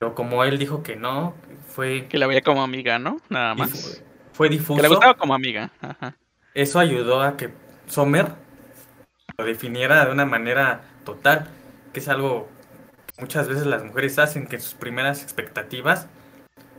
Pero 0.01 0.16
como 0.16 0.43
él 0.43 0.59
dijo 0.59 0.82
que 0.82 0.97
no, 0.97 1.34
fue, 1.68 2.07
que 2.09 2.18
la 2.18 2.26
veía 2.26 2.43
como 2.43 2.62
amiga, 2.62 2.99
¿no? 2.99 3.20
Nada 3.28 3.55
más. 3.55 4.03
fue 4.32 4.49
Que 4.49 4.57
difuso. 4.57 4.82
le 4.82 4.89
gustaba 4.89 5.14
como 5.14 5.32
amiga. 5.34 5.70
Ajá. 5.80 6.16
Eso 6.55 6.80
ayudó 6.80 7.22
a 7.22 7.36
que 7.36 7.51
Sommer 7.86 8.26
lo 9.39 9.45
definiera 9.45 10.05
de 10.05 10.11
una 10.12 10.26
manera 10.26 10.82
total, 11.05 11.47
que 11.93 12.01
es 12.01 12.09
algo 12.09 12.49
que 12.49 12.57
muchas 13.19 13.49
veces 13.49 13.66
las 13.66 13.85
mujeres 13.85 14.19
hacen, 14.19 14.47
que 14.47 14.61
sus 14.61 14.75
primeras 14.75 15.23
expectativas 15.23 16.07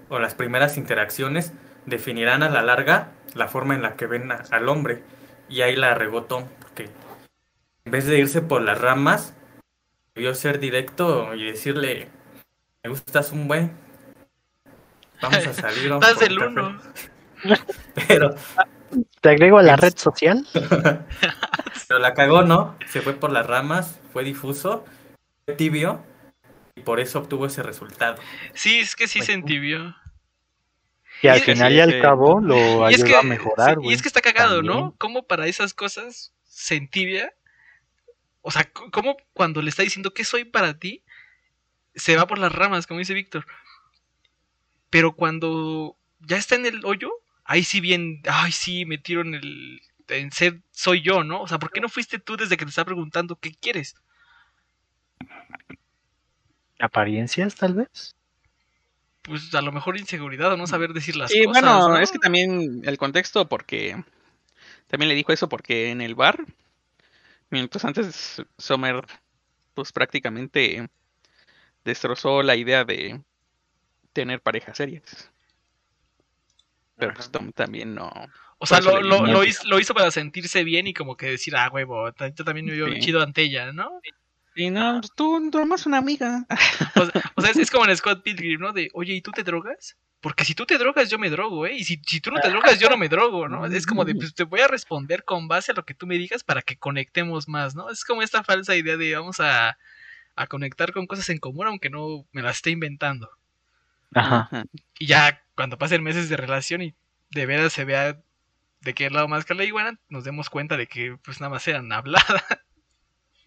o 0.10 0.20
las 0.20 0.36
primeras 0.36 0.78
interacciones 0.78 1.54
definirán 1.86 2.44
a 2.44 2.50
la 2.50 2.62
larga 2.62 3.12
la 3.36 3.48
forma 3.48 3.76
en 3.76 3.82
la 3.82 3.96
que 3.96 4.08
ven 4.08 4.32
a- 4.32 4.44
al 4.52 4.68
hombre. 4.70 5.04
Y 5.50 5.62
ahí 5.62 5.76
la 5.76 5.94
regó 5.96 6.24
Tom, 6.24 6.46
porque 6.62 6.90
en 7.86 7.92
vez 7.92 8.06
de 8.06 8.18
irse 8.20 8.42
por 8.42 8.62
las 8.62 8.80
ramas, 8.80 9.34
debió 10.16 10.34
ser 10.36 10.60
directo 10.60 11.34
y 11.36 11.46
decirle, 11.46 12.08
me 12.84 12.90
gustas 12.90 13.32
un 13.32 13.48
buen, 13.48 13.72
vamos 15.22 15.46
a 15.48 15.54
salir. 15.54 15.90
vamos 15.90 16.06
Estás 16.08 16.20
del 16.20 16.40
un 16.40 16.56
café". 16.56 16.68
uno. 17.46 17.56
Pero 18.08 18.36
Te 19.22 19.30
agrego 19.30 19.60
a 19.60 19.64
la 19.64 19.76
red 19.76 19.96
social. 19.96 20.46
Pero 21.88 22.00
la 22.00 22.14
cagó, 22.14 22.42
¿no? 22.44 22.76
Se 22.88 23.02
fue 23.02 23.14
por 23.14 23.32
las 23.32 23.46
ramas, 23.46 24.00
fue 24.14 24.24
difuso 24.24 24.84
tibio 25.58 26.02
y 26.04 26.19
por 26.80 27.00
eso 27.00 27.20
obtuvo 27.20 27.46
ese 27.46 27.64
resultado. 27.64 28.22
Sí, 28.54 28.80
es 28.80 28.96
que 28.96 29.08
sí 29.08 29.20
Pues 29.20 29.28
se 29.28 29.34
entibió. 29.34 29.96
Y 31.22 31.28
al 31.28 31.42
final 31.42 31.72
sí, 31.72 31.78
y 31.78 31.80
al 31.82 31.92
sí. 31.92 32.00
cabo 32.02 32.40
lo 32.40 32.88
es 32.88 33.04
que, 33.04 33.16
a 33.16 33.22
mejorar, 33.22 33.78
sí, 33.82 33.90
y 33.90 33.94
es 33.94 34.02
que 34.02 34.08
está 34.08 34.22
cagado, 34.22 34.62
¿no? 34.62 34.96
Cómo 34.98 35.28
para 35.28 35.48
esas 35.48 35.74
cosas 35.74 36.34
se 36.46 36.76
entibia. 36.76 37.34
O 38.42 38.52
sea, 38.52 38.72
cómo 38.72 39.18
cuando 39.34 39.62
le 39.62 39.70
está 39.70 39.84
diciendo 39.84 40.14
que 40.14 40.24
soy 40.24 40.46
para 40.46 40.80
ti, 40.80 41.04
se 41.94 42.16
va 42.16 42.26
por 42.26 42.40
las 42.40 42.54
ramas, 42.54 42.88
como 42.88 43.00
dice 43.00 43.14
Víctor. 43.14 43.46
Pero 44.90 45.14
cuando 45.14 45.98
ya 46.20 46.38
está 46.38 46.56
en 46.56 46.66
el 46.66 46.86
hoyo, 46.86 47.12
ahí 47.44 47.64
sí 47.64 47.82
bien, 47.82 48.22
ay 48.30 48.52
sí, 48.52 48.86
me 48.86 48.98
tiro 48.98 49.22
en 49.22 49.36
el 49.36 49.82
en 50.08 50.32
ser 50.32 50.62
soy 50.72 51.02
yo, 51.02 51.24
¿no? 51.24 51.42
O 51.42 51.48
sea, 51.48 51.60
¿por 51.60 51.72
qué 51.72 51.82
no 51.82 51.90
fuiste 51.90 52.20
tú 52.20 52.38
desde 52.38 52.58
que 52.58 52.66
te 52.66 52.70
está 52.70 52.86
preguntando 52.86 53.36
qué 53.36 53.54
quieres? 53.54 53.96
¿Apariencias, 56.80 57.56
tal 57.56 57.74
vez? 57.74 58.16
Pues 59.24 59.54
a 59.54 59.62
lo 59.62 59.72
mejor 59.72 59.98
inseguridad 59.98 60.54
o 60.54 60.58
no 60.58 60.66
saber 60.66 60.94
decir 60.94 61.16
las 61.16 61.32
Sí, 61.32 61.46
cosas. 61.46 61.62
bueno, 61.62 61.90
¿no? 61.90 61.98
es 62.00 62.12
que 62.12 62.20
también 62.20 62.82
el 62.84 62.98
contexto, 62.98 63.48
porque 63.48 64.04
también 64.88 65.10
le 65.10 65.16
dijo 65.16 65.32
eso 65.34 65.50
porque 65.50 65.92
en 65.92 66.02
el 66.02 66.16
bar, 66.16 66.46
mientras 67.50 67.86
antes 67.86 68.42
Sommer, 68.58 69.06
pues 69.74 69.92
prácticamente 69.92 70.90
destrozó 71.84 72.44
la 72.44 72.56
idea 72.56 72.86
de 72.86 73.22
tener 74.14 74.42
parejas 74.42 74.78
serias. 74.78 75.32
Pero 76.98 77.14
pues 77.14 77.32
Tom 77.32 77.52
también 77.52 77.96
no. 77.96 78.12
O 78.58 78.66
sea, 78.66 78.82
lo, 78.82 79.44
hizo, 79.46 79.68
lo 79.68 79.80
hizo 79.80 79.94
para 79.94 80.12
sentirse 80.12 80.64
bien 80.66 80.88
y 80.88 80.94
como 80.94 81.16
que 81.16 81.28
decir, 81.28 81.56
ah, 81.56 81.70
huevo, 81.72 82.10
yo 82.10 82.44
también 82.44 82.66
me 82.66 82.74
veo 82.74 82.88
Sí. 82.90 83.00
chido 83.00 83.22
ante 83.22 83.44
ella, 83.44 83.72
¿no? 83.72 84.02
Y 84.60 84.72
no, 84.72 85.00
pues 85.00 85.14
tú, 85.16 85.40
nomás 85.40 85.86
una 85.86 86.00
amiga. 86.00 86.46
O 86.96 87.06
sea, 87.06 87.22
o 87.36 87.42
sea, 87.42 87.52
es, 87.52 87.58
es 87.58 87.72
como 87.72 87.86
en 87.86 87.96
Scott 87.96 88.24
Pilgrim, 88.24 88.60
¿no? 88.60 88.74
De, 88.74 88.90
oye, 88.94 89.14
¿y 89.14 89.22
tú 89.22 89.32
te 89.32 89.44
drogas? 89.44 89.96
Porque 90.20 90.44
si 90.44 90.54
tú 90.54 90.66
te 90.66 90.78
drogas, 90.78 91.10
yo 91.10 91.18
me 91.18 91.30
drogo, 91.30 91.66
¿eh? 91.66 91.76
Y 91.76 91.86
si, 91.86 92.02
si 92.06 92.20
tú 92.20 92.30
no 92.30 92.42
te 92.42 92.50
drogas, 92.50 92.78
yo 92.78 92.90
no 92.90 92.98
me 92.98 93.08
drogo, 93.08 93.48
¿no? 93.48 93.66
Es 93.68 93.86
como 93.86 94.04
de, 94.04 94.16
pues 94.16 94.36
te 94.36 94.44
voy 94.44 94.60
a 94.60 94.68
responder 94.68 95.24
con 95.24 95.48
base 95.48 95.72
a 95.72 95.76
lo 95.76 95.86
que 95.86 95.94
tú 95.94 96.08
me 96.08 96.18
digas 96.18 96.44
para 96.44 96.62
que 96.62 96.76
conectemos 96.76 97.48
más, 97.48 97.74
¿no? 97.74 97.90
Es 97.90 98.04
como 98.04 98.22
esta 98.22 98.44
falsa 98.44 98.76
idea 98.76 98.98
de 98.98 99.16
vamos 99.16 99.40
a, 99.40 99.78
a 100.36 100.48
conectar 100.48 100.92
con 100.92 101.08
cosas 101.08 101.30
en 101.30 101.38
común, 101.38 101.68
aunque 101.68 101.90
no 101.90 102.26
me 102.34 102.42
las 102.42 102.58
esté 102.58 102.72
inventando. 102.72 103.30
Ajá. 104.14 104.66
Y 105.00 105.06
ya 105.06 105.42
cuando 105.56 105.78
pasen 105.78 106.04
meses 106.04 106.28
de 106.28 106.36
relación 106.36 106.82
y 106.82 106.96
de 107.30 107.46
veras 107.46 107.72
se 107.72 107.86
vea 107.86 108.20
de 108.82 108.94
qué 108.94 109.10
lado 109.10 109.30
más 109.30 109.46
que 109.46 109.54
la 109.54 109.64
iguana, 109.64 109.98
nos 110.10 110.26
demos 110.26 110.50
cuenta 110.50 110.76
de 110.76 110.88
que 110.88 111.18
pues 111.24 111.40
nada 111.40 111.52
más 111.52 111.66
eran 111.66 111.90
habladas. 111.94 112.44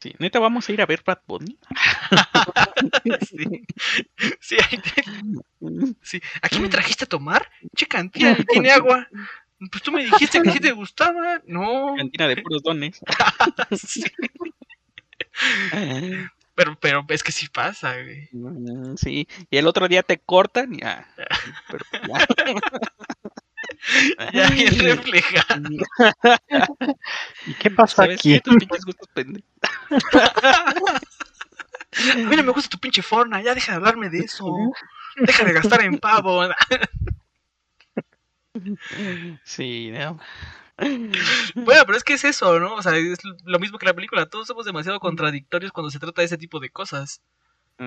Sí, 0.03 0.13
neta, 0.19 0.41
vamos 0.41 0.69
a 0.69 0.73
ir 0.73 0.83
a 0.83 0.87
ver 0.87 1.05
Bad 1.07 1.21
Bunny. 1.29 1.57
sí. 3.21 3.65
Sí, 4.41 4.57
ahí 4.69 4.79
te- 4.79 5.05
sí. 6.03 6.21
¿Aquí 6.43 6.59
me 6.59 6.69
trajiste 6.69 7.05
a 7.05 7.09
tomar? 7.09 7.49
Che, 7.77 7.87
cantina, 7.87 8.37
tiene 8.51 8.73
agua. 8.73 9.07
Pues 9.71 9.81
tú 9.85 9.93
me 9.93 10.03
dijiste 10.03 10.43
que 10.43 10.51
sí 10.51 10.59
te 10.59 10.73
gustaba. 10.73 11.41
No. 11.47 11.95
Cantina 11.97 12.27
de 12.27 12.43
puros 12.43 12.65
dones. 12.65 12.99
Sí. 13.79 14.03
Pero, 16.57 16.77
pero 16.81 17.07
es 17.09 17.23
que 17.23 17.31
sí 17.31 17.47
pasa, 17.49 17.95
güey. 18.03 18.29
Sí, 18.97 19.29
y 19.51 19.57
el 19.57 19.69
otro 19.69 19.87
día 19.87 20.03
te 20.03 20.19
cortan 20.19 20.75
y 20.75 20.81
ya. 20.81 21.07
Pero 21.71 21.85
ya. 22.09 22.27
Ya 24.33 24.49
bien 24.51 24.79
reflejado. 24.79 25.69
¿Y 27.47 27.55
qué 27.55 27.73
¿Sabes 27.89 28.19
aquí? 28.19 28.35
qué? 28.35 28.41
Tus 28.41 28.57
pinches 28.57 28.85
gustos 28.85 29.09
pendejos. 29.13 29.51
A 31.93 32.15
mí 32.17 32.37
no 32.37 32.43
me 32.43 32.53
gusta 32.53 32.71
tu 32.71 32.79
pinche 32.79 33.03
forna. 33.03 33.43
Ya 33.43 33.55
deja 33.55 33.73
de 33.73 33.77
hablarme 33.77 34.09
de 34.09 34.21
eso. 34.21 34.47
Deja 35.17 35.45
de 35.45 35.53
gastar 35.53 35.83
en 35.83 35.99
pavo. 35.99 36.43
Sí, 39.45 39.91
no. 39.91 40.19
Bueno, 41.55 41.83
pero 41.87 41.97
es 41.97 42.05
que 42.05 42.15
es 42.15 42.25
eso, 42.25 42.59
¿no? 42.59 42.75
O 42.75 42.83
sea, 42.83 42.97
es 42.97 43.19
lo 43.45 43.59
mismo 43.59 43.79
que 43.79 43.87
la 43.87 43.95
película. 43.95 44.27
Todos 44.27 44.47
somos 44.47 44.67
demasiado 44.67 45.01
contradictorios 45.01 45.73
cuando 45.73 45.91
se 45.91 45.99
trata 45.99 46.23
de 46.23 46.27
ese 46.27 46.39
tipo 46.39 46.61
de 46.61 46.71
cosas. 46.71 47.23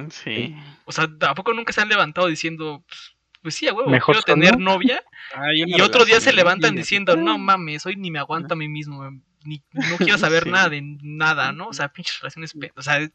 Sí. 0.10 0.56
O 0.86 0.92
sea, 0.92 1.08
¿tampoco 1.20 1.54
nunca 1.54 1.72
se 1.72 1.82
han 1.82 1.90
levantado 1.90 2.28
diciendo, 2.28 2.84
pues, 2.88 3.15
pues 3.46 3.54
sí, 3.54 3.68
a 3.68 3.74
huevo, 3.76 3.92
Mejor 3.92 4.16
quiero 4.16 4.24
tener 4.24 4.58
novia? 4.60 5.04
Una 5.36 5.54
Y 5.54 5.80
otro 5.82 6.04
día 6.04 6.20
se 6.20 6.34
levantan 6.34 6.76
diciendo, 6.76 7.16
no 7.16 7.38
mames, 7.38 7.86
hoy 7.86 7.96
ni 7.96 8.10
me 8.10 8.18
aguanto 8.18 8.56
a 8.56 8.58
mí 8.58 8.68
mismo, 8.68 9.08
ni, 9.44 9.62
no 9.72 9.98
quiero 9.98 10.18
saber 10.18 10.46
Sí. 10.46 10.50
nada 10.50 10.70
de 10.70 10.82
nada, 11.04 11.52
¿no? 11.52 11.68
O 11.68 11.74
sea, 11.74 11.90
pinches 11.90 12.20
relaciones, 12.22 12.56
o 12.76 12.82
sea, 12.82 13.08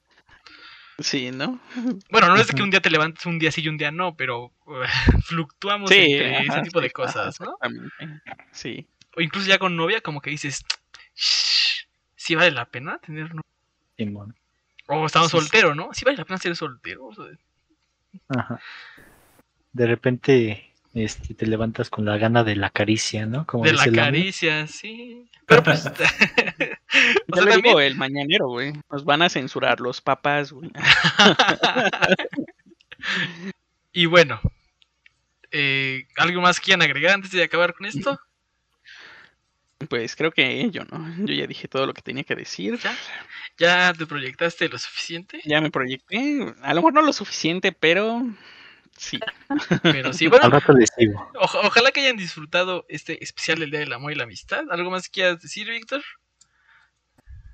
Sí, 1.00 1.32
¿no? 1.32 1.58
bueno, 2.12 2.28
no 2.28 2.36
es 2.36 2.46
de 2.46 2.52
que 2.54 2.62
un 2.62 2.70
día 2.70 2.80
te 2.80 2.90
levantes 2.90 3.26
un 3.26 3.40
día 3.40 3.50
sí 3.50 3.60
y 3.60 3.68
un 3.68 3.76
día 3.76 3.90
no, 3.90 4.14
pero 4.14 4.52
fluctuamos 5.24 5.90
Sí, 5.90 5.96
entre 5.96 6.36
ajá, 6.36 6.42
ese 6.44 6.62
tipo 6.62 6.80
de 6.80 6.86
sí, 6.86 6.92
cosas, 6.92 7.40
¿no? 7.40 7.56
Sí. 8.52 8.86
O 9.16 9.20
incluso 9.20 9.48
ya 9.48 9.58
con 9.58 9.74
novia, 9.74 10.00
como 10.00 10.20
que 10.20 10.30
dices, 10.30 10.62
"Shh, 11.16 11.88
sí 12.14 12.36
vale 12.36 12.52
la 12.52 12.66
pena 12.66 12.98
tener 12.98 13.30
novia. 13.30 13.42
Simón. 13.98 14.36
O 14.86 15.06
estamos 15.06 15.32
Sí, 15.32 15.38
sí. 15.38 15.42
solteros, 15.42 15.74
¿no? 15.74 15.92
Sí 15.92 16.04
vale 16.04 16.18
la 16.18 16.24
pena 16.24 16.38
ser 16.38 16.54
soltero. 16.54 17.06
O 17.06 17.14
sea, 17.14 17.24
Ajá. 18.28 18.60
De 19.72 19.86
repente 19.86 20.70
este, 20.94 21.34
te 21.34 21.46
levantas 21.46 21.88
con 21.88 22.04
la 22.04 22.18
gana 22.18 22.42
de 22.42 22.56
la 22.56 22.70
caricia, 22.70 23.24
¿no? 23.24 23.46
Como 23.46 23.64
de 23.64 23.72
la 23.72 23.90
caricia, 23.90 24.66
sí. 24.66 25.28
Pero 25.46 25.62
pues. 25.62 25.86
o 25.86 25.94
sea, 25.94 25.96
le 25.96 27.26
también. 27.28 27.62
digo 27.62 27.80
el 27.80 27.96
mañanero, 27.96 28.48
güey. 28.48 28.72
Nos 28.90 29.04
van 29.04 29.22
a 29.22 29.28
censurar 29.28 29.80
los 29.80 30.00
papás, 30.00 30.52
güey. 30.52 30.70
y 33.92 34.06
bueno, 34.06 34.40
eh, 35.52 36.06
¿algo 36.16 36.40
más 36.40 36.58
quieran 36.58 36.82
agregar 36.82 37.14
antes 37.14 37.30
de 37.30 37.44
acabar 37.44 37.74
con 37.74 37.86
esto? 37.86 38.18
Pues 39.88 40.16
creo 40.16 40.32
que 40.32 40.70
yo 40.70 40.84
no. 40.84 41.24
Yo 41.24 41.34
ya 41.34 41.46
dije 41.46 41.68
todo 41.68 41.86
lo 41.86 41.94
que 41.94 42.02
tenía 42.02 42.24
que 42.24 42.34
decir. 42.34 42.78
¿Ya? 42.78 42.96
¿Ya 43.56 43.94
te 43.94 44.06
proyectaste 44.06 44.68
lo 44.68 44.78
suficiente? 44.78 45.40
Ya 45.44 45.60
me 45.60 45.70
proyecté. 45.70 46.52
A 46.62 46.74
lo 46.74 46.80
mejor 46.80 46.94
no 46.94 47.02
lo 47.02 47.12
suficiente, 47.12 47.72
pero 47.72 48.22
sí. 49.00 49.18
Pero 49.82 50.12
sí, 50.12 50.26
bueno, 50.28 50.44
Al 50.44 50.52
rato 50.52 50.72
les 50.72 50.90
digo. 50.96 51.30
oja- 51.40 51.60
ojalá 51.64 51.90
que 51.90 52.00
hayan 52.00 52.16
disfrutado 52.16 52.84
este 52.88 53.22
especial 53.24 53.58
del 53.60 53.70
Día 53.70 53.80
del 53.80 53.92
Amor 53.92 54.12
y 54.12 54.14
la 54.14 54.24
Amistad. 54.24 54.64
¿Algo 54.70 54.90
más 54.90 55.04
que 55.04 55.10
quieras 55.12 55.40
decir, 55.42 55.68
Víctor? 55.68 56.02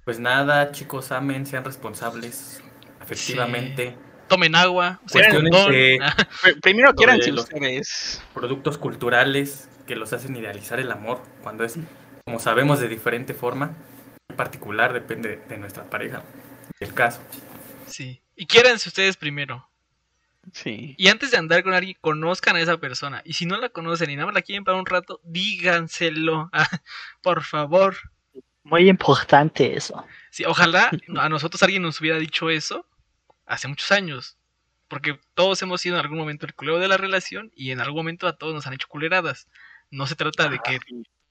Pues 0.05 0.21
nada, 0.21 0.71
chicos, 0.73 1.11
amen, 1.13 1.47
sean 1.47 1.65
responsables, 1.65 2.63
efectivamente. 3.03 3.97
Tomen 4.29 4.55
agua, 4.57 5.01
Pr- 5.07 6.61
Primero 6.63 6.95
quieran 6.95 7.23
si 7.23 7.31
los- 7.31 7.45
ustedes. 7.45 8.23
productos 8.35 8.79
culturales 8.79 9.69
que 9.87 9.95
los 9.97 10.13
hacen 10.13 10.35
idealizar 10.37 10.81
el 10.81 10.91
amor, 10.91 11.23
cuando 11.43 11.65
es, 11.65 11.77
como 12.25 12.41
sabemos, 12.41 12.81
de 12.81 12.89
diferente 12.89 13.35
forma. 13.35 13.73
En 14.29 14.37
particular, 14.37 14.93
depende 14.93 15.41
de 15.49 15.59
nuestra 15.59 15.85
pareja. 15.89 16.23
El 16.81 16.93
caso. 16.93 17.21
Sí. 17.87 18.21
Y 18.35 18.47
quiéranse 18.47 18.89
ustedes 18.89 19.17
primero. 19.17 19.69
Sí. 20.53 20.95
Y 20.99 21.09
antes 21.09 21.31
de 21.31 21.39
andar 21.39 21.63
con 21.63 21.75
alguien, 21.75 21.97
conozcan 22.01 22.57
a 22.57 22.61
esa 22.61 22.79
persona. 22.79 23.23
Y 23.25 23.35
si 23.35 23.47
no 23.47 23.57
la 23.59 23.69
conocen 23.69 24.11
y 24.11 24.17
nada 24.17 24.27
más 24.27 24.35
la 24.35 24.43
quieren 24.43 24.65
para 24.65 24.79
un 24.79 24.87
rato, 24.87 25.21
díganselo. 25.25 26.51
Ah, 26.53 26.69
Por 27.23 27.43
favor. 27.43 27.97
Muy 28.63 28.89
importante 28.89 29.77
eso. 29.77 30.05
Sí, 30.31 30.45
ojalá 30.45 30.91
a 31.19 31.29
nosotros 31.29 31.63
alguien 31.63 31.83
nos 31.83 32.01
hubiera 32.01 32.19
dicho 32.19 32.51
eso 32.51 32.87
hace 33.47 33.69
muchos 33.69 33.93
años. 33.93 34.37
Porque 34.89 35.19
todos 35.35 35.61
hemos 35.63 35.81
sido 35.81 35.97
en 35.97 36.03
algún 36.03 36.19
momento 36.19 36.47
el 36.47 36.55
culero 36.55 36.79
de 36.79 36.89
la 36.89 36.97
relación 36.97 37.51
y 37.57 37.73
en 37.73 37.81
algún 37.81 37.99
momento 37.99 38.29
a 38.29 38.37
todos 38.37 38.55
nos 38.55 38.67
han 38.67 38.75
hecho 38.75 38.89
culeradas. 38.89 39.49
No 39.91 40.07
se 40.07 40.15
trata 40.15 40.49
de 40.49 40.59
que 40.61 40.79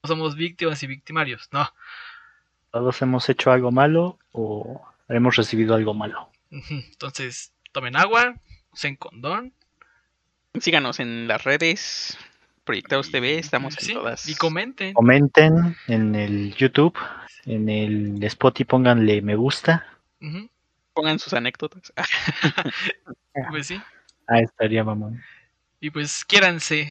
somos 0.04 0.34
víctimas 0.36 0.82
y 0.82 0.86
victimarios, 0.86 1.48
no. 1.52 1.72
Todos 2.70 3.00
hemos 3.02 3.28
hecho 3.28 3.50
algo 3.50 3.70
malo 3.70 4.18
o 4.32 4.82
hemos 5.08 5.36
recibido 5.36 5.74
algo 5.74 5.94
malo. 5.94 6.30
Entonces, 6.50 7.52
tomen 7.72 7.96
agua, 7.96 8.36
usen 8.76 8.96
condón. 8.96 9.52
Síganos 10.60 11.00
en 11.00 11.26
las 11.26 11.42
redes. 11.44 12.18
Proyectados 12.64 13.10
TV, 13.10 13.38
estamos 13.38 13.76
en 13.80 13.94
todas. 13.94 14.28
Y 14.28 14.34
comenten. 14.34 14.92
Comenten 14.92 15.76
en 15.86 16.14
el 16.16 16.52
YouTube, 16.54 16.98
en 17.44 17.68
el 17.68 18.22
Spotify, 18.24 18.64
pónganle 18.64 19.22
me 19.22 19.36
gusta. 19.36 19.86
Pongan 20.92 21.18
sus 21.18 21.32
anécdotas. 21.32 21.92
Pues 23.50 23.66
sí. 23.66 23.78
Ah, 24.26 24.40
estaría 24.40 24.82
mamón. 24.82 25.22
Y 25.78 25.90
pues 25.90 26.24
quiéranse. 26.24 26.84